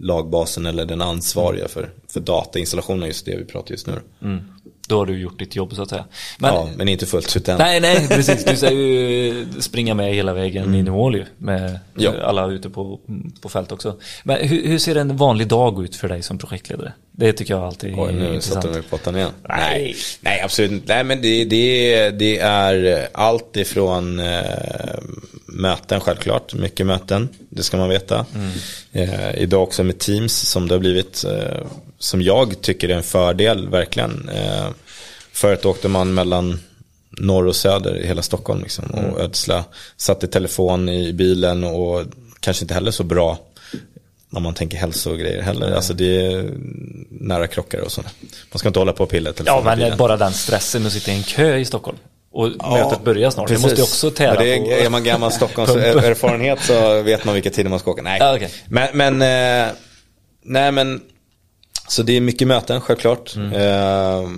[0.00, 4.00] lagbasen eller den ansvariga för, för datainstallationen, just det vi pratar just nu.
[4.88, 4.96] Mm.
[4.96, 6.04] Då har du gjort ditt jobb så att säga.
[6.38, 7.58] Men, ja, men inte fullt ut än.
[7.58, 8.44] Nej, nej, precis.
[8.44, 11.24] Du ska ju springa med hela vägen in i mål ju.
[11.38, 11.56] Med
[11.98, 12.14] Mm.
[12.14, 12.24] Ja.
[12.24, 13.00] alla ute på,
[13.42, 13.96] på fält också.
[14.24, 16.92] Men hur, hur ser en vanlig dag ut för dig som projektledare?
[17.18, 18.54] Det tycker jag alltid är Oj, nu intressant.
[18.54, 19.30] satte de mig på pottan igen.
[19.48, 19.58] Nej.
[19.58, 20.94] Nej, nej absolut inte.
[20.94, 24.98] Nej, men det, det, det är allt ifrån eh,
[25.46, 26.54] möten självklart.
[26.54, 28.26] Mycket möten, det ska man veta.
[28.92, 31.24] Eh, idag också med Teams som det har blivit.
[31.24, 31.66] Eh,
[31.98, 34.28] som jag tycker är en fördel verkligen.
[34.28, 34.66] Eh,
[35.32, 36.58] förut åkte man mellan
[37.10, 39.64] norr och söder i hela Stockholm liksom, och ödsla.
[39.96, 42.02] Satt i telefon i bilen och
[42.40, 43.38] kanske inte heller så bra
[44.36, 45.72] om man tänker hälsogrejer heller.
[45.72, 46.50] Alltså det är
[47.10, 48.10] nära krockar och sådär.
[48.52, 51.16] Man ska inte hålla på och pilla Ja, men bara den stressen att sitta i
[51.16, 51.98] en kö i Stockholm.
[52.32, 53.48] Och mötet börjar snart.
[53.48, 53.62] Precis.
[53.62, 57.24] Det måste ju också tära Men det är, är man gammal Stockholms erfarenhet så vet
[57.24, 58.02] man vilka tider man ska åka.
[58.02, 58.50] Nej, Ja, okej.
[58.68, 59.22] men, men,
[59.68, 59.72] eh,
[60.42, 61.00] nej men
[61.88, 63.36] så det är mycket möten självklart.
[63.36, 63.52] Mm.
[63.52, 64.30] Eh,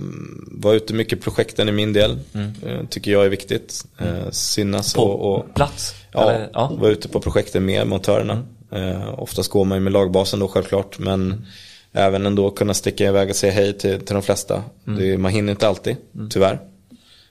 [0.47, 2.19] var ute mycket projekten i min del.
[2.67, 3.85] Eh, tycker jag är viktigt.
[3.99, 5.07] Eh, synas Mm.
[5.07, 5.95] På och, och plats?
[6.13, 6.73] Ja, Eller- ja.
[6.81, 8.47] vara ute på projekten med montörerna.
[8.71, 10.99] Eh, oftast går man ju med lagbasen då självklart.
[10.99, 11.47] Men
[11.93, 14.63] även ändå kunna sticka iväg och säga hej till, till de flesta.
[14.85, 15.97] Det, man hinner inte alltid,
[16.31, 16.61] tyvärr.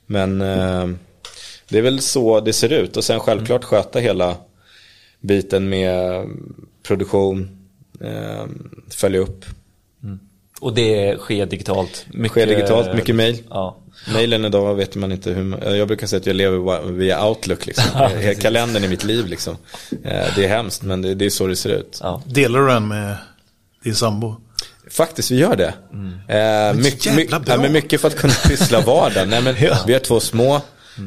[0.06, 0.88] Men eh,
[1.70, 2.98] det är väl så det ser ut.
[2.98, 4.36] Och sen självklart sköta hela
[5.20, 6.26] biten med
[6.84, 7.68] produktion,
[8.02, 8.46] eh,
[8.90, 9.46] följa upp.
[10.62, 12.06] Och det sker digitalt?
[12.08, 13.38] Mycket, Sker digitalt, mycket mail.
[13.50, 13.78] Ja.
[14.14, 17.66] Mailen idag vet man inte hur man, jag brukar säga att jag lever via Outlook
[17.66, 17.84] liksom.
[18.20, 19.58] Hela Kalendern i mitt liv liksom.
[20.04, 22.00] Eh, Det är hemskt men det, det är så det ser ut.
[22.04, 22.22] Ja.
[22.26, 23.16] Delar du den med
[23.84, 24.36] din sambo?
[24.92, 25.74] Faktiskt, vi gör det.
[26.36, 29.30] Eh, mycket, ja, men mycket för att kunna pyssla vardagen.
[29.30, 29.56] Nej, men
[29.88, 30.62] Vi har två små.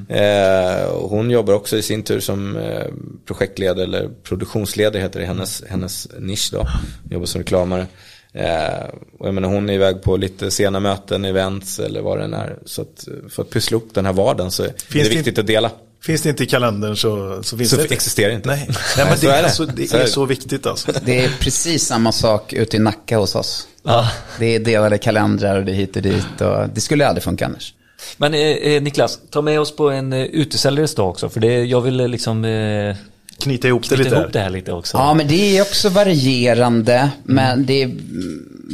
[0.08, 2.86] Eh, och hon jobbar också i sin tur som eh,
[3.26, 6.66] projektledare eller produktionsledare heter det hennes, hennes nisch då.
[7.10, 7.86] Jobbar som reklamare.
[8.32, 8.84] Eh,
[9.18, 12.34] och jag menar hon är iväg på lite sena möten, events eller vad det än
[12.34, 12.58] är.
[12.64, 15.46] Så att för att pyssla upp den här vardagen så är det det viktigt att
[15.46, 15.70] dela.
[16.02, 17.94] Finns det inte i kalendern så, så finns Så det inte.
[17.94, 18.48] existerar inte.
[18.48, 19.50] Nej, Nej men så det, är är det.
[19.50, 20.10] så, det Så är är det.
[20.10, 20.92] så viktigt alltså.
[21.04, 23.68] Det är precis samma sak ute i Nacka hos oss.
[23.82, 24.10] Ja.
[24.38, 26.40] Det är delade kalendrar och det är hit och dit.
[26.40, 27.74] Och det skulle aldrig funka annars.
[28.16, 31.28] Men eh, eh, Niklas, ta med oss på en eh, utesäljares dag också.
[31.28, 32.96] För det, jag vill eh, liksom eh,
[33.40, 34.16] Knyta ihop det knyta lite.
[34.16, 34.50] ihop det här.
[34.50, 34.96] lite också.
[34.98, 37.10] Ja, men det är också varierande.
[37.24, 37.90] Men det är,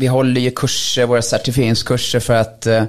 [0.00, 2.84] vi håller ju kurser, våra certifieringskurser för att eh,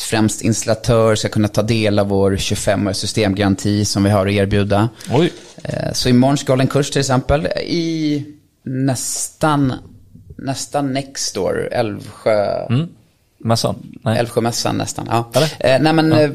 [0.00, 4.88] främst installatör ska kunna ta del av vår 25-åriga systemgaranti som vi har att erbjuda.
[5.10, 5.32] Oj.
[5.62, 8.24] Eh, Så imorgon ska jag hålla en kurs till exempel i
[8.62, 9.72] nästan,
[10.36, 12.66] nästan next door, Älvsjö.
[12.66, 12.88] Mm.
[13.38, 13.76] Mässan?
[14.04, 14.18] Nej.
[14.18, 15.06] Älvsjömässan nästan.
[15.10, 15.30] Ja.
[15.34, 15.46] Eller?
[15.60, 16.30] Eh, nej men eh,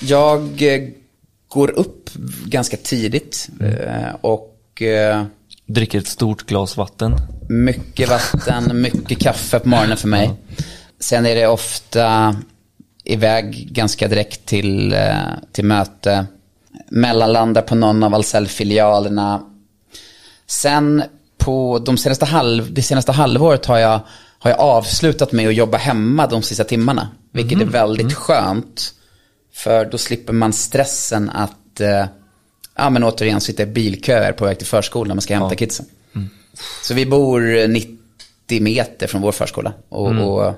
[0.00, 0.62] jag
[1.54, 2.10] går upp
[2.44, 5.24] ganska tidigt eh, och eh,
[5.66, 7.16] Dricker ett stort glas vatten.
[7.48, 10.34] mycket vatten, mycket kaffe på morgonen för mig.
[11.00, 12.36] Sen är det ofta
[13.04, 15.16] iväg ganska direkt till, eh,
[15.52, 16.26] till möte.
[16.88, 19.42] Mellanlandar på någon av Ahlsell-filialerna.
[20.46, 21.02] Sen
[21.38, 24.00] på de senaste halv, det senaste halvåret har jag,
[24.38, 27.08] har jag avslutat med att jobba hemma de sista timmarna.
[27.32, 28.94] Vilket är väldigt skönt.
[29.54, 32.06] För då slipper man stressen att, eh,
[32.76, 35.86] ja men återigen sitta i bilköer på väg till förskolan när man ska hämta kidsen.
[36.82, 39.72] Så vi bor 90 meter från vår förskola.
[39.88, 40.54] Och, och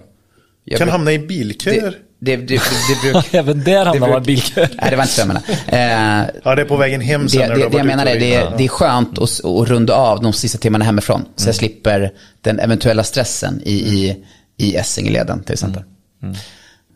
[0.64, 1.98] jag Kan bruk- hamna i bilköer.
[2.18, 2.60] det, det, det,
[3.04, 4.68] det bruk, Även där hamnar man i bruk- bilkö.
[4.80, 5.46] Nej, det var inte så jag menade.
[5.66, 7.40] Eh, Ja, det är på vägen hem sen.
[7.40, 10.22] det, det, det jag menar är, och det, det är skönt att, att runda av
[10.22, 11.24] de sista timmarna hemifrån.
[11.36, 14.24] Så jag slipper den eventuella stressen i, i,
[14.56, 15.82] i Essingeleden till exempel.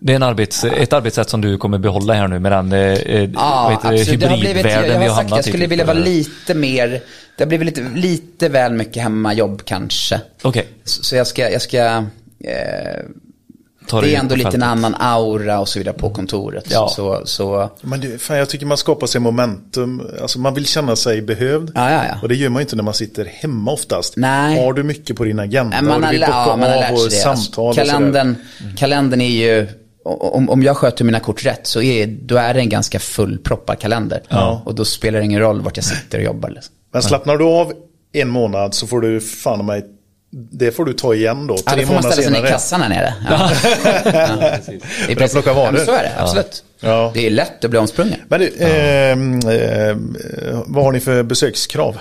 [0.03, 2.79] Det är en arbets, ett arbetssätt som du kommer behålla här nu med den eh,
[2.81, 5.67] eh, blivit, jag, hybridvärlden vi har hamnat jag skulle i.
[5.67, 6.89] vilja vara lite mer,
[7.37, 10.21] det har blivit lite, lite väl mycket hemmajobb kanske.
[10.43, 12.05] Okej, Så, så jag ska, jag ska
[12.45, 13.05] eh,
[13.91, 16.65] det är ändå lite en annan aura och så vidare på kontoret.
[16.71, 16.89] Ja.
[16.97, 20.03] Så, så, Men det, fan, jag tycker man skapar sig momentum.
[20.23, 21.73] Alltså man vill känna sig behövd.
[21.75, 22.15] Ja, ja, ja.
[22.23, 24.17] Och det gör man ju inte när man sitter hemma oftast.
[24.17, 24.65] Nej.
[24.65, 26.57] Har du mycket på din agenda Nej, man, och har, du vill lä- bocka ja,
[26.57, 27.17] man har lärt sig det.
[27.17, 28.37] samtal Alltså, kalendern,
[28.77, 29.67] kalendern är ju,
[30.05, 33.79] om, om jag sköter mina kort rätt så är, då är det en ganska fullproppad
[33.79, 34.23] kalender.
[34.65, 36.51] Och då spelar det ingen roll vart jag sitter och jobbar.
[36.51, 36.75] Liksom.
[36.93, 37.73] Men slappnar du av
[38.13, 39.85] en månad så får du fan mig,
[40.33, 41.57] det får du ta igen då.
[41.67, 43.15] Ja, Tre då får man ställa sig ner i kassan här nere.
[43.31, 43.51] Ja.
[45.07, 45.79] Det är Börja plocka varor.
[45.79, 46.65] Ja, så är det, absolut.
[46.81, 47.11] Ja.
[47.15, 48.21] Det är lätt att bli omsprungen.
[48.29, 49.41] Men du, ehm,
[50.67, 51.99] vad har ni för besökskrav?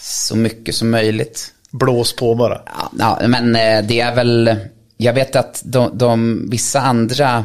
[0.00, 1.48] Så mycket som möjligt.
[1.70, 2.60] Blås på bara.
[2.98, 4.56] Ja, ja, men eh, det är väl,
[4.96, 7.44] jag vet att de, de vissa andra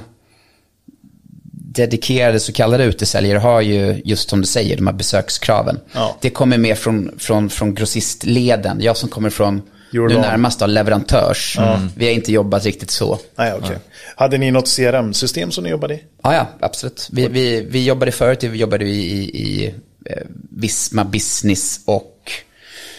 [1.72, 5.80] dedikerade så kallade utesäljare har ju, just som du säger, de här besökskraven.
[5.92, 6.18] Ja.
[6.22, 8.82] Det kommer mer från, från, från grossistleden.
[8.82, 11.58] Jag som kommer från, nu närmast då, leverantörs.
[11.96, 13.20] Vi har inte jobbat riktigt så.
[13.36, 13.78] Nej, okej.
[14.16, 16.04] Hade ni något CRM-system som ni jobbade i?
[16.24, 17.10] Ja, ja, absolut.
[17.12, 19.76] Vi, vi, vi jobbade förut, vi jobbade i, i, i
[20.06, 22.32] eh, Visma Business och,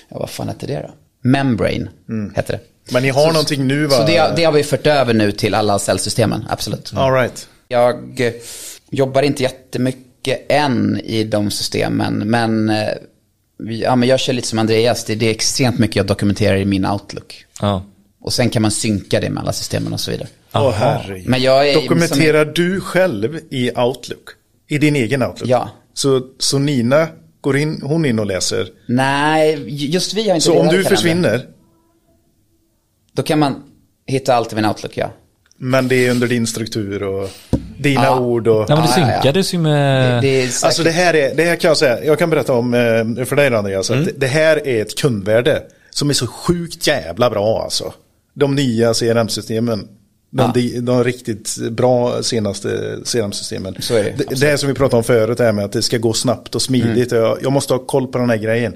[0.09, 0.91] ja, vad fan hette det då?
[1.29, 1.89] Membrane
[2.35, 2.61] hette det.
[2.91, 3.97] Men ni har någonting nu va?
[3.97, 6.93] Så det, det har vi fört över nu till alla säljsystemen, absolut.
[6.97, 7.49] All right.
[7.69, 8.33] Jag eh,
[8.91, 12.89] jobbar inte jättemycket än i de systemen, men, eh,
[13.59, 16.65] ja, men jag kör lite som Andreas, det, det är extremt mycket jag dokumenterar i
[16.65, 17.45] min Outlook.
[17.61, 17.85] Ja.
[18.23, 20.29] Och sen kan man synka det med alla systemen och så vidare.
[20.55, 21.29] Åh herregud.
[21.29, 24.29] Men jag är, Dokumenterar du själv i Outlook?
[24.69, 25.51] I din egen Outlook?
[25.51, 25.71] Ja.
[25.95, 27.09] Så, så Nina
[27.41, 28.69] går in, hon in och läser.
[28.87, 30.91] Nej, just vi har inte Så om du kalender.
[30.91, 31.47] försvinner,
[33.13, 33.63] Då kan man
[34.07, 35.11] hitta allt i min Outlook, ja.
[35.57, 37.29] men det är under din struktur och
[37.79, 38.21] dina Ja.
[38.21, 38.69] ord och...
[38.69, 39.23] Nej men det Ja, ja, ja.
[39.23, 40.23] synkades ju med...
[40.23, 42.53] Det är säkert, Alltså det här, är, det här kan jag säga, jag kan berätta
[42.53, 44.03] om eh, för dig Andreas, Mm.
[44.03, 47.93] att det här är ett kundvärde som är så sjukt jävla bra alltså.
[48.35, 49.89] De nya CRM-systemen,
[50.31, 52.69] de, de, de riktigt bra senaste
[53.05, 53.77] CRM-systemen.
[53.89, 55.99] Det, det, det här som vi pratade om förut, det här med att det ska
[55.99, 57.13] gå snabbt och smidigt.
[57.13, 57.25] Mm.
[57.25, 58.75] Jag, jag måste ha koll på den här grejen.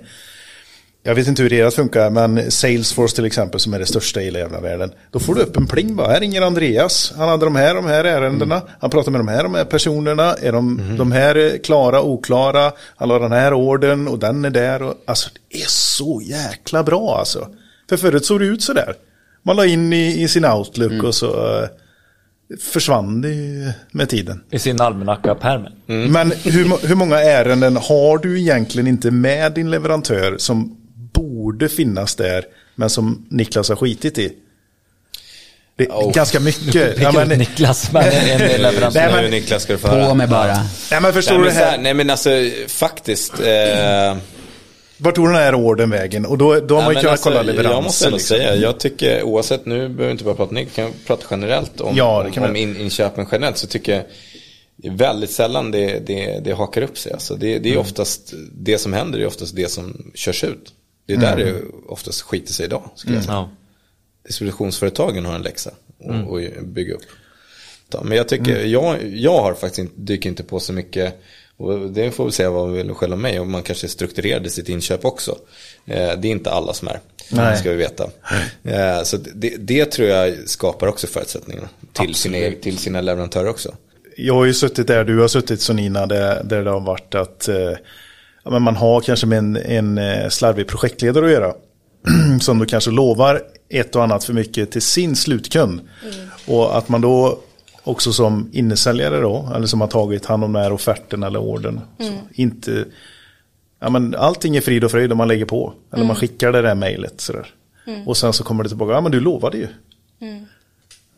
[1.07, 4.25] Jag vet inte hur deras funkar, men Salesforce till exempel som är det största i
[4.25, 4.93] hela jävla världen.
[5.11, 7.13] Då får du upp en pling bara, här ringer Andreas.
[7.17, 8.63] Han hade de här, de här ärendena.
[8.81, 10.35] Han pratar med de här, de här personerna.
[10.35, 12.73] Är de, de här är klara, oklara?
[12.97, 14.83] Han har den här orden och den är där.
[14.83, 17.49] Och, alltså det är så jäkla bra alltså.
[17.89, 18.95] För förut såg det ut sådär.
[19.43, 21.69] Man la in i, i sin Outlook och så eh,
[22.61, 24.41] försvann det ju med tiden.
[24.51, 25.73] I sin almanacka-pärmen.
[25.87, 30.77] Men hur, hur många ärenden har du egentligen inte med din leverantör som
[31.45, 34.33] borde finnas där men som Niklas har skitit i?
[35.77, 36.13] Det är Oh.
[36.13, 37.01] ganska mycket.
[37.01, 39.13] Ja, men, Niklas, men en Nej, leverantör.
[39.13, 40.09] men- Nu Niklas ska du få höra.
[40.09, 40.55] på med bara.
[40.91, 42.31] nej, men förstår Nej du men, det så här, nej men alltså
[42.69, 43.41] faktiskt.
[43.41, 44.17] Eh,
[44.99, 46.27] Vart tog den här orden vägen?
[46.27, 47.75] Och då, då har man ju men kunnat alltså, kolla leveranser.
[47.75, 48.37] Jag måste ändå liksom.
[48.37, 51.97] säga, jag tycker oavsett, nu behöver vi inte bara prata Nick, kan prata generellt om,
[51.97, 53.59] Ja, det kan om, om in, inköpen generellt.
[53.59, 54.05] Så tycker jag
[54.77, 57.13] det är väldigt sällan det, det, det hakar upp sig.
[57.13, 60.73] Alltså det, det är oftast, det som händer är oftast det som körs ut.
[61.07, 62.91] Det är där det oftast skiter sig idag.
[62.95, 63.35] Skulle jag säga.
[63.35, 63.51] Ja.
[64.27, 65.71] distributionsföretagen har en läxa
[66.05, 67.03] att att bygga upp.
[68.03, 71.23] Men jag tycker, jag, jag har faktiskt inte, dyker inte på så mycket,
[71.57, 74.69] och det får vi säga vad vi vill själva mig, om man kanske strukturerade sitt
[74.69, 75.39] inköp också.
[75.87, 77.01] Eh, det är inte alla som är,
[77.31, 77.57] Nej.
[77.57, 78.11] ska vi veta.
[78.63, 83.75] Eh, så det, det tror jag skapar också förutsättningar till sina, till sina leverantörer också.
[84.17, 87.49] Jag har ju suttit där du har suttit Sonina, där, där det har varit att
[87.49, 87.73] eh,
[88.45, 91.55] ja, men man har kanske med en, en eh, slarvig projektledare att göra.
[92.41, 95.81] som då kanske lovar ett och annat för mycket till sin slutkund.
[96.47, 97.39] Och att man då
[97.83, 101.81] också som innesäljare då, eller som har tagit hand om den här offerten eller orden.
[101.99, 102.85] Så inte,
[103.81, 105.73] ja, men allting är frid och fröjd om man lägger på.
[105.93, 107.47] Eller man skickar det där mejlet sådär.
[108.07, 109.69] Och sen så kommer det tillbaka, ja men du lovade ju.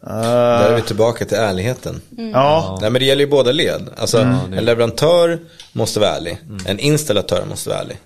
[0.00, 2.00] Där är vi tillbaka till ärligheten.
[2.32, 3.88] Ja, Nej men det gäller ju båda led.
[3.96, 5.38] Alltså en leverantör
[5.72, 6.38] måste vara ärlig.
[6.66, 7.96] En installatör måste vara ärlig.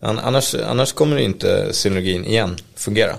[0.00, 3.16] An- Annars, annars kommer inte synergin igen fungera.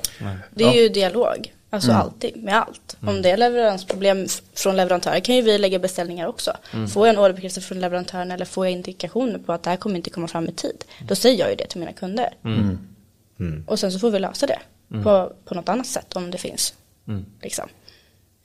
[0.52, 1.54] Det är ju dialog.
[1.70, 2.98] Alltså alltid, med allt.
[3.08, 6.52] Om det är leveransproblem från leverantörer kan ju vi lägga beställningar också.
[6.94, 9.96] Får jag en orderbekräftelse från leverantören eller får jag indikationer på att det här kommer
[9.96, 10.84] inte komma fram i tid.
[11.08, 12.34] Då säger jag ju det till mina kunder.
[13.68, 14.60] Och sen så får vi lösa det
[15.04, 16.74] på, på något annat sätt om det finns.
[17.42, 17.70] Liksom.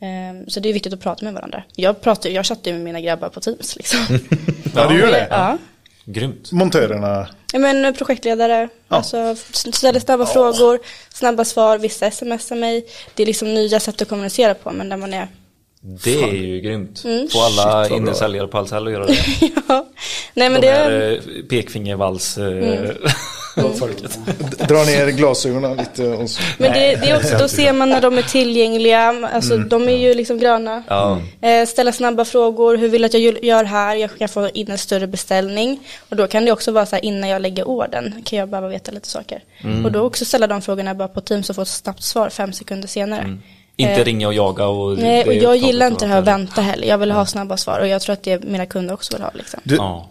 [0.01, 1.63] Ehm, så det är viktigt att prata med varandra.
[1.77, 3.99] Jag, pratar, jag chattar ju med mina grabbar på Teams liksom.
[4.75, 5.27] Ja, du gör det.
[5.31, 5.59] ja.
[6.05, 6.53] Grymt.
[6.53, 7.29] Montörerna.
[7.53, 10.79] Ja, men projektledare, alltså s- ställer snabba frågor,
[11.15, 12.85] snabba svar, vissa smsar mig.
[13.15, 15.29] Det är liksom nya sätt att kommunicera på, men där man är
[15.81, 17.05] Det är ju grymt.
[17.05, 17.29] Mm.
[17.29, 19.19] Få alla innesäljare på Ahlsell att göra det.
[19.69, 19.87] ja.
[20.35, 21.21] Nej men De det här är, eh,
[21.51, 22.45] pekfingervals eh,
[23.79, 24.19] folket.
[24.69, 26.09] Dra ner glasögonen lite.
[26.09, 26.43] Och så.
[26.59, 29.97] men det, det är också, då ser man när de är tillgängliga, alltså de är
[29.97, 30.83] ju liksom gröna.
[30.89, 31.21] Ja.
[31.41, 33.97] Eh, ställa snabba frågor, hur vill du att jag gör- här?
[33.97, 35.81] Jag kan få in en större beställning.
[36.09, 38.69] Och då kan det också vara så här innan jag lägger orden kan jag behöva
[38.69, 39.43] veta lite saker.
[39.85, 42.53] Och då också ställa de frågorna bara på Teams och få ett snabbt svar fem
[42.53, 43.39] sekunder senare.
[43.77, 44.99] Inte Eh, ringa och jaga och...
[44.99, 46.89] Nej, och är jag gillar inte det att här att vänta heller.
[46.89, 49.31] Jag vill ha snabba svar och jag tror att det mina kunder också vill ha.
[49.35, 49.61] Liksom.
[49.65, 50.09] Du, Ja.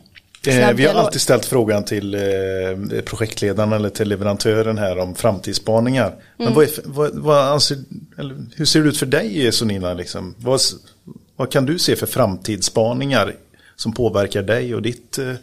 [0.47, 6.15] Eh, vi har alltid ställt frågan till eh, projektledaren eller till leverantören här om framtidsspaningar.
[6.37, 7.77] Men vad, är, vad, vad anser,
[8.55, 9.93] hur ser det ut för dig Sonina?
[9.93, 10.35] Liksom?
[10.37, 10.61] Vad,
[11.35, 13.35] vad kan du se för framtidsspaningar
[13.75, 15.17] som påverkar dig och ditt...
[15.17, 15.33] Eh,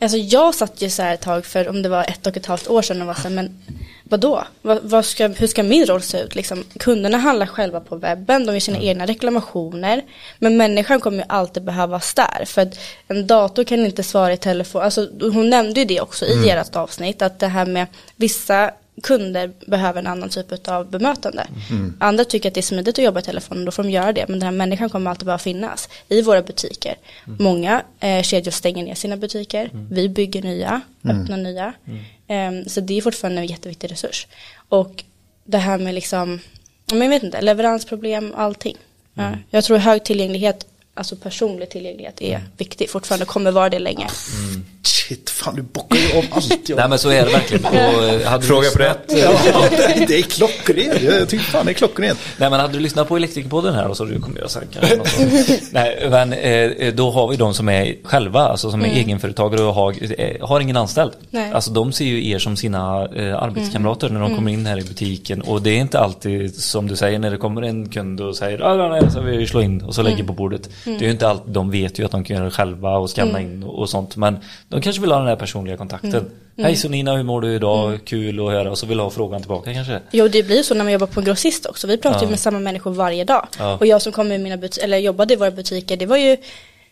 [0.00, 2.46] Alltså jag satt ju så här ett tag för om det var ett och ett
[2.46, 3.62] halvt år sedan och var så här, men
[4.04, 4.44] vadå?
[4.62, 6.34] Vad, vad ska, hur ska min roll se ut?
[6.34, 10.02] Liksom, kunderna handlar själva på webben, de gör sina egna reklamationer.
[10.38, 12.44] Men människan kommer ju alltid behövas där.
[12.44, 14.82] För att en dator kan inte svara i telefon.
[14.82, 18.70] Alltså, hon nämnde ju det också i ert avsnitt, att det här med vissa
[19.02, 21.46] kunder behöver en annan typ av bemötande.
[22.00, 24.24] Andra tycker att det är smidigt att jobba i telefon, då får de göra det.
[24.28, 26.96] Men den här människan kommer alltid behöva finnas i våra butiker.
[27.24, 29.70] Många eh, kedjor stänger ner sina butiker.
[29.90, 31.72] Vi bygger nya, öppnar nya.
[32.26, 34.26] Ehm, så det är fortfarande en jätteviktig resurs.
[34.68, 35.04] Och
[35.44, 36.40] det här med liksom,
[36.92, 38.76] men jag vet inte, leveransproblem, allting.
[39.14, 44.06] Ja, jag tror hög tillgänglighet, alltså personlig tillgänglighet är viktig fortfarande, kommer vara det länge.
[44.88, 46.68] Shit, fan du bockar ju av allt.
[46.68, 46.76] Jag.
[46.76, 47.64] Nej men så är det verkligen.
[47.96, 49.32] Och, eh, Fråga på lyssnat- Ja,
[49.70, 51.02] det, det är klockrent.
[51.02, 52.18] Jag tycker fan det är klockrent.
[52.36, 54.80] Nej men hade du lyssnat på Elektrikerpodden här och så du kommer göra sånt.
[55.72, 59.74] Nej men eh, då har vi de som är själva, alltså som är egenföretagare och
[59.74, 61.12] har, eh, har ingen anställd.
[61.30, 61.52] Nej.
[61.52, 64.82] Alltså de ser ju er som sina eh, arbetskamrater när de kommer in här i
[64.82, 68.36] butiken och det är inte alltid som du säger när det kommer en kund och
[68.36, 70.70] säger ah, nej, nej, så vi slå in och så lägger på bordet.
[70.84, 73.10] Det är ju inte allt, de vet ju att de kan göra det själva och
[73.10, 74.38] scanna in och, och sånt men
[74.68, 76.30] de kanske vill ha den här personliga kontakten.
[76.58, 77.98] Hej Sonina, hur mår du idag?
[78.04, 80.00] Kul att höra och så vill ha frågan tillbaka kanske.
[80.10, 81.86] Jo, det blir så när man jobbar på en grossist också.
[81.86, 83.46] Vi pratar ju med samma människor varje dag.
[83.58, 83.76] Ja.
[83.80, 86.36] Och jag som kom i mina buti- eller jobbade i våra butiker, det var ju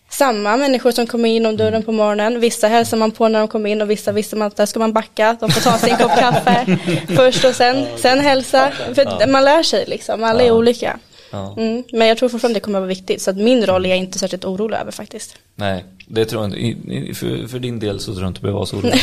[0.08, 2.40] samma människor som kom in om dörren på morgonen.
[2.40, 4.78] Vissa hälsar man på när de kom in och vissa visste man att där ska
[4.80, 5.36] man backa.
[5.40, 6.78] De får ta sig en kopp kaffe
[7.16, 8.70] först och sen, sen hälsa.
[8.94, 10.98] För man lär sig liksom, alla är olika.
[11.36, 11.54] Ja.
[11.56, 11.84] Mm.
[11.92, 13.22] Men jag tror fortfarande det kommer att vara viktigt.
[13.22, 15.36] Så att min roll är jag inte särskilt orolig över faktiskt.
[15.54, 17.14] Nej, det tror jag inte.
[17.14, 19.00] För, för din del så tror jag inte du behöver vara så orolig.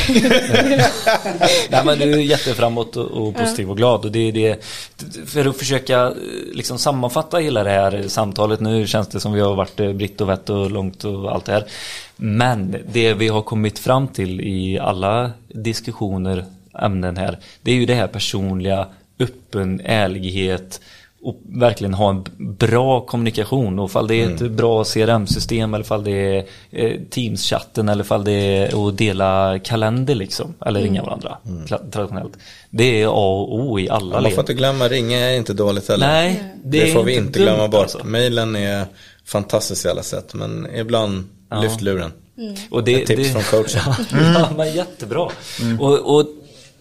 [1.69, 4.05] Nej men du är jätteframåt och, och positiv och glad.
[4.05, 4.65] Och det är det,
[5.25, 6.13] för att försöka eh,
[6.53, 8.59] liksom sammanfatta hela det här samtalet.
[8.59, 11.45] Nu känns det som vi har varit eh, britt och vett och långt och allt
[11.45, 11.65] det här.
[12.15, 16.45] Men det vi har kommit fram till i alla diskussioner,
[16.81, 17.39] ämnen här.
[17.61, 18.87] Det är ju det här personliga,
[19.19, 20.81] öppen ärlighet
[21.23, 22.23] och verkligen ha en
[22.59, 23.79] bra kommunikation.
[23.79, 28.23] Och ifall det är ett bra CRM-system eller ifall det är eh, Teams-chatten eller ifall
[28.23, 30.53] det är att dela kalender liksom.
[30.65, 32.33] Eller ringa varandra tra- traditionellt.
[32.69, 34.31] Det är A och O i alla Man led.
[34.33, 36.07] får inte glömma, ringa är inte dåligt heller.
[36.07, 37.81] Nej, det, Det, är får vi inte glömma bort.
[37.81, 37.99] alltså.
[38.03, 38.85] Mailen är
[39.25, 41.23] fantastisk i alla sätt, men ibland
[41.61, 42.11] lyft luren.
[42.69, 43.93] Och det, Ett tips det, från coachen.
[44.35, 45.29] ja, men jättebra.
[45.79, 46.25] Och, och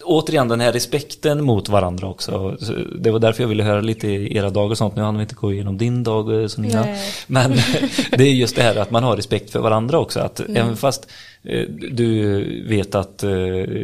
[0.05, 2.57] återigen den här respekten mot varandra också.
[2.59, 4.95] Så Det var därför jag ville höra lite i era dagar och sånt.
[4.95, 6.81] Nu hann vi inte gå igenom din dag eh, Sonina.
[6.81, 6.99] Nej.
[7.27, 7.51] Men
[8.11, 10.19] det är just det här att man har respekt för varandra också.
[10.19, 11.07] Att även fast
[11.43, 13.29] eh, du vet att eh,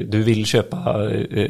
[0.08, 0.78] du vill köpa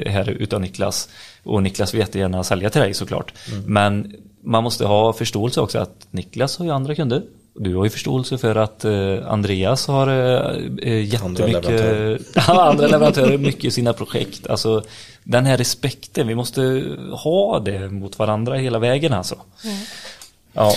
[0.06, 1.10] här utav Niklas
[1.44, 3.34] och Niklas vill jättegärna sälja till dig såklart.
[3.66, 7.24] Men man måste ha förståelse också att Niklas har ju andra kunder.
[7.62, 12.20] Du har ju förståelse för att eh, Andreas har eh, eh, jättemycket leverantörer.
[12.36, 14.48] Ja, andra leverantörer mycket i sina projekt.
[14.48, 14.84] Alltså
[15.24, 19.36] den här respekten, vi måste ha det mot varandra hela vägen alltså.
[20.54, 20.74] Ja.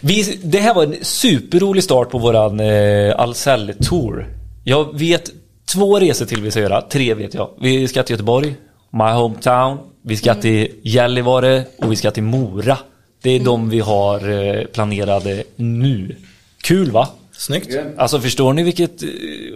[0.00, 4.26] Vi, det här var en superrolig start på våran eh, Ahlsell-tour.
[4.64, 5.30] Jag vet
[5.72, 7.50] två resor till vi ska göra, tre vet jag.
[7.60, 8.54] Vi ska till Göteborg,
[8.90, 12.78] my hometown, vi ska till Gällivare och vi ska till Mora.
[13.24, 16.16] Det är de vi har eh, planerade nu.
[16.62, 17.08] Kul va?
[17.32, 17.76] Snyggt.
[17.96, 19.08] Alltså förstår ni vilket uh,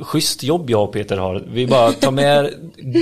[0.04, 1.44] schysst jobb jag och Peter har?
[1.52, 2.50] Vi bara tar med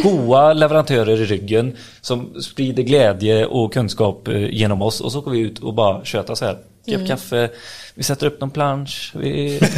[0.03, 5.31] goa leverantörer i ryggen som sprider glädje och kunskap eh, genom oss och så går
[5.31, 6.59] vi ut och bara köta så här.
[6.87, 7.49] Japp kaffe,
[7.95, 9.13] vi sätter upp någon plansch.
[9.15, 9.59] Vi...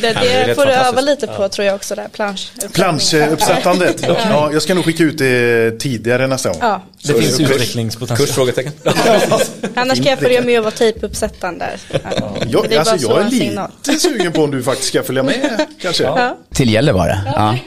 [0.00, 2.52] det är det får du öva lite på tror jag också där, plansch.
[2.72, 4.04] Planschuppsättandet.
[4.08, 6.58] Ja, jag ska nog skicka ut det tidigare nästa gång.
[6.60, 8.26] Ja, Det finns Kurs- utvecklingspotential.
[8.26, 8.72] Kursfrågetecken.
[9.74, 11.76] annars kan jag följa med och vara tejpuppsättaren där.
[11.92, 12.36] Ja.
[12.48, 13.70] Jag, Det är alltså, så jag är signal.
[13.86, 15.66] lite sugen på om du faktiskt ska följa med.
[15.82, 16.02] Kanske.
[16.04, 16.14] Ja.
[16.18, 16.36] Ja.
[16.54, 17.18] Till Gällivare?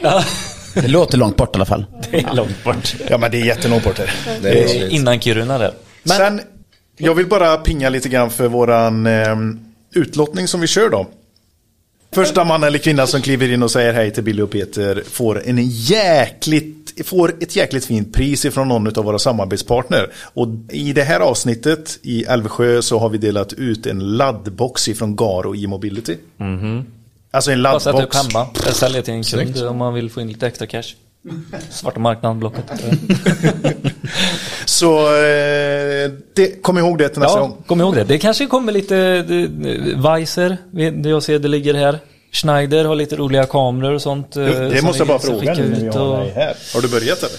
[0.02, 0.24] Ja.
[0.74, 1.86] Det låter långt bort i alla fall.
[2.10, 2.94] Det är långt bort.
[3.20, 4.14] men det är jättelångt bort här.
[4.42, 5.72] Det är Eh, Innan Kiruna där.
[6.02, 6.40] Men, Sen,
[6.96, 9.36] jag vill bara pinga lite grann för våran eh,
[9.94, 11.06] utlottning som vi kör då.
[12.12, 15.42] Första man eller kvinna som kliver in och säger hej till Billy och Peter får,
[15.46, 20.12] en jäkligt, får ett jäkligt fint pris ifrån någon av våra samarbetspartner.
[20.34, 25.16] Och i det här avsnittet i Älvsjö så har vi delat ut en laddbox ifrån
[25.16, 26.16] Garo e-mobility.
[27.30, 28.34] Alltså en bara sätta upp laddbox.
[28.34, 28.48] hemma.
[28.64, 30.94] Jag säljer till en kund om man vill få in lite extra cash.
[31.70, 32.64] Svarta marknaden, Blocket.
[34.64, 37.56] Så eh, det, kom ihåg det till nästa Ja, gång.
[37.66, 38.04] kom ihåg det.
[38.04, 39.22] Det kanske kommer lite
[39.96, 40.56] Weiser,
[41.02, 41.98] det jag ser det ligger här.
[42.32, 44.36] Schneider har lite roliga kameror och sånt.
[44.36, 46.32] eh, Det som måste jag bara fråga skicka nu när vi ut har och- dig
[46.34, 46.54] här.
[46.74, 47.38] Har du börjat eller?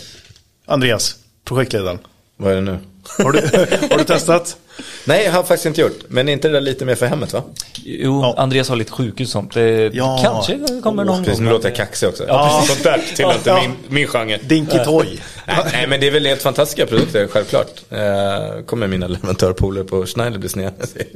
[0.66, 1.16] Andreas,
[1.46, 2.00] projektledaren.
[2.38, 2.78] Vad är det nu?
[3.24, 3.40] Har du,
[3.92, 4.58] har du testat?
[5.06, 6.00] Nej, jag har faktiskt inte gjort.
[6.08, 7.44] Men är inte det där lite mer för hemmet va?
[7.84, 8.36] Jo, Ja.
[8.38, 9.54] Andreas har lite sjukhus och sånt.
[9.54, 10.20] Det Ja.
[10.24, 11.46] kanske kommer någon Precis, gång.
[11.46, 12.26] nu låter jag kaxig också.
[12.28, 13.62] Ja, Sånt där tillhör inte Ja.
[13.62, 14.38] min, min genre.
[14.44, 15.20] Dinky Toy.
[15.48, 17.68] Nej, nej, men det är väl helt fantastiska produkter, självklart.
[17.90, 20.74] Eh, kommer mina leverantörpooler på Schneider bli sned.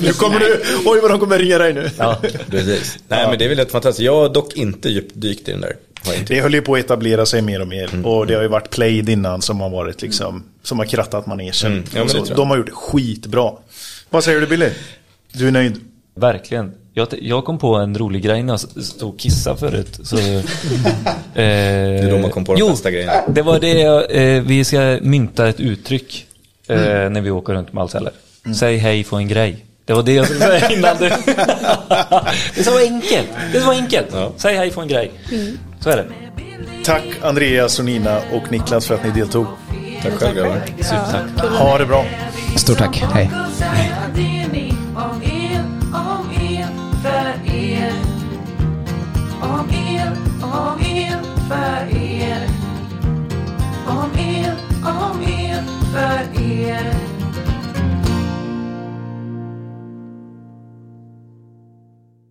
[0.00, 1.90] Nu kommer du, oj vad de kommer ringa dig nu.
[1.98, 2.16] Ja.
[2.50, 2.98] Precis.
[3.08, 4.04] Nej, men det är väl helt fantastiskt.
[4.04, 5.76] Jag har dock inte djupdykt i den där.
[6.26, 8.06] Det höll ju på att etablera sig mer och mer.
[8.06, 11.54] Och det har ju varit Played innan som har varit liksom, som har krattat manegen.
[11.72, 11.84] Mm.
[11.94, 13.52] Ja, så, de har gjort skitbra.
[14.10, 14.68] Vad säger du Billy?
[15.32, 15.80] Du är nöjd?
[16.14, 16.72] Verkligen.
[16.96, 20.00] Jag, jag kom på en rolig grej när jag stod och kissade förut.
[20.02, 20.42] Så, eh,
[21.34, 23.12] det är då man kom på de bästa grejerna.
[23.28, 26.26] det var det jag, eh, vi ska mynta ett uttryck
[26.66, 28.12] eh, när vi åker runt med Malceller.
[28.56, 29.64] Säg hej få en grej.
[29.84, 31.08] Det var det jag skulle säga innan du...
[32.54, 33.28] det är så enkelt.
[33.52, 34.08] Det är så enkelt.
[34.12, 34.32] Ja.
[34.36, 35.12] Säg hej få en grej.
[35.84, 36.06] Så är det.
[36.84, 39.46] Tack Andreas och Nina och Niklas för att ni deltog.
[40.02, 40.62] Tack själv grabbar.
[41.10, 41.50] Tack.
[41.50, 42.04] Ha det bra.
[42.56, 42.96] Stort tack.
[42.96, 43.30] Hej.
[43.60, 43.92] Hej.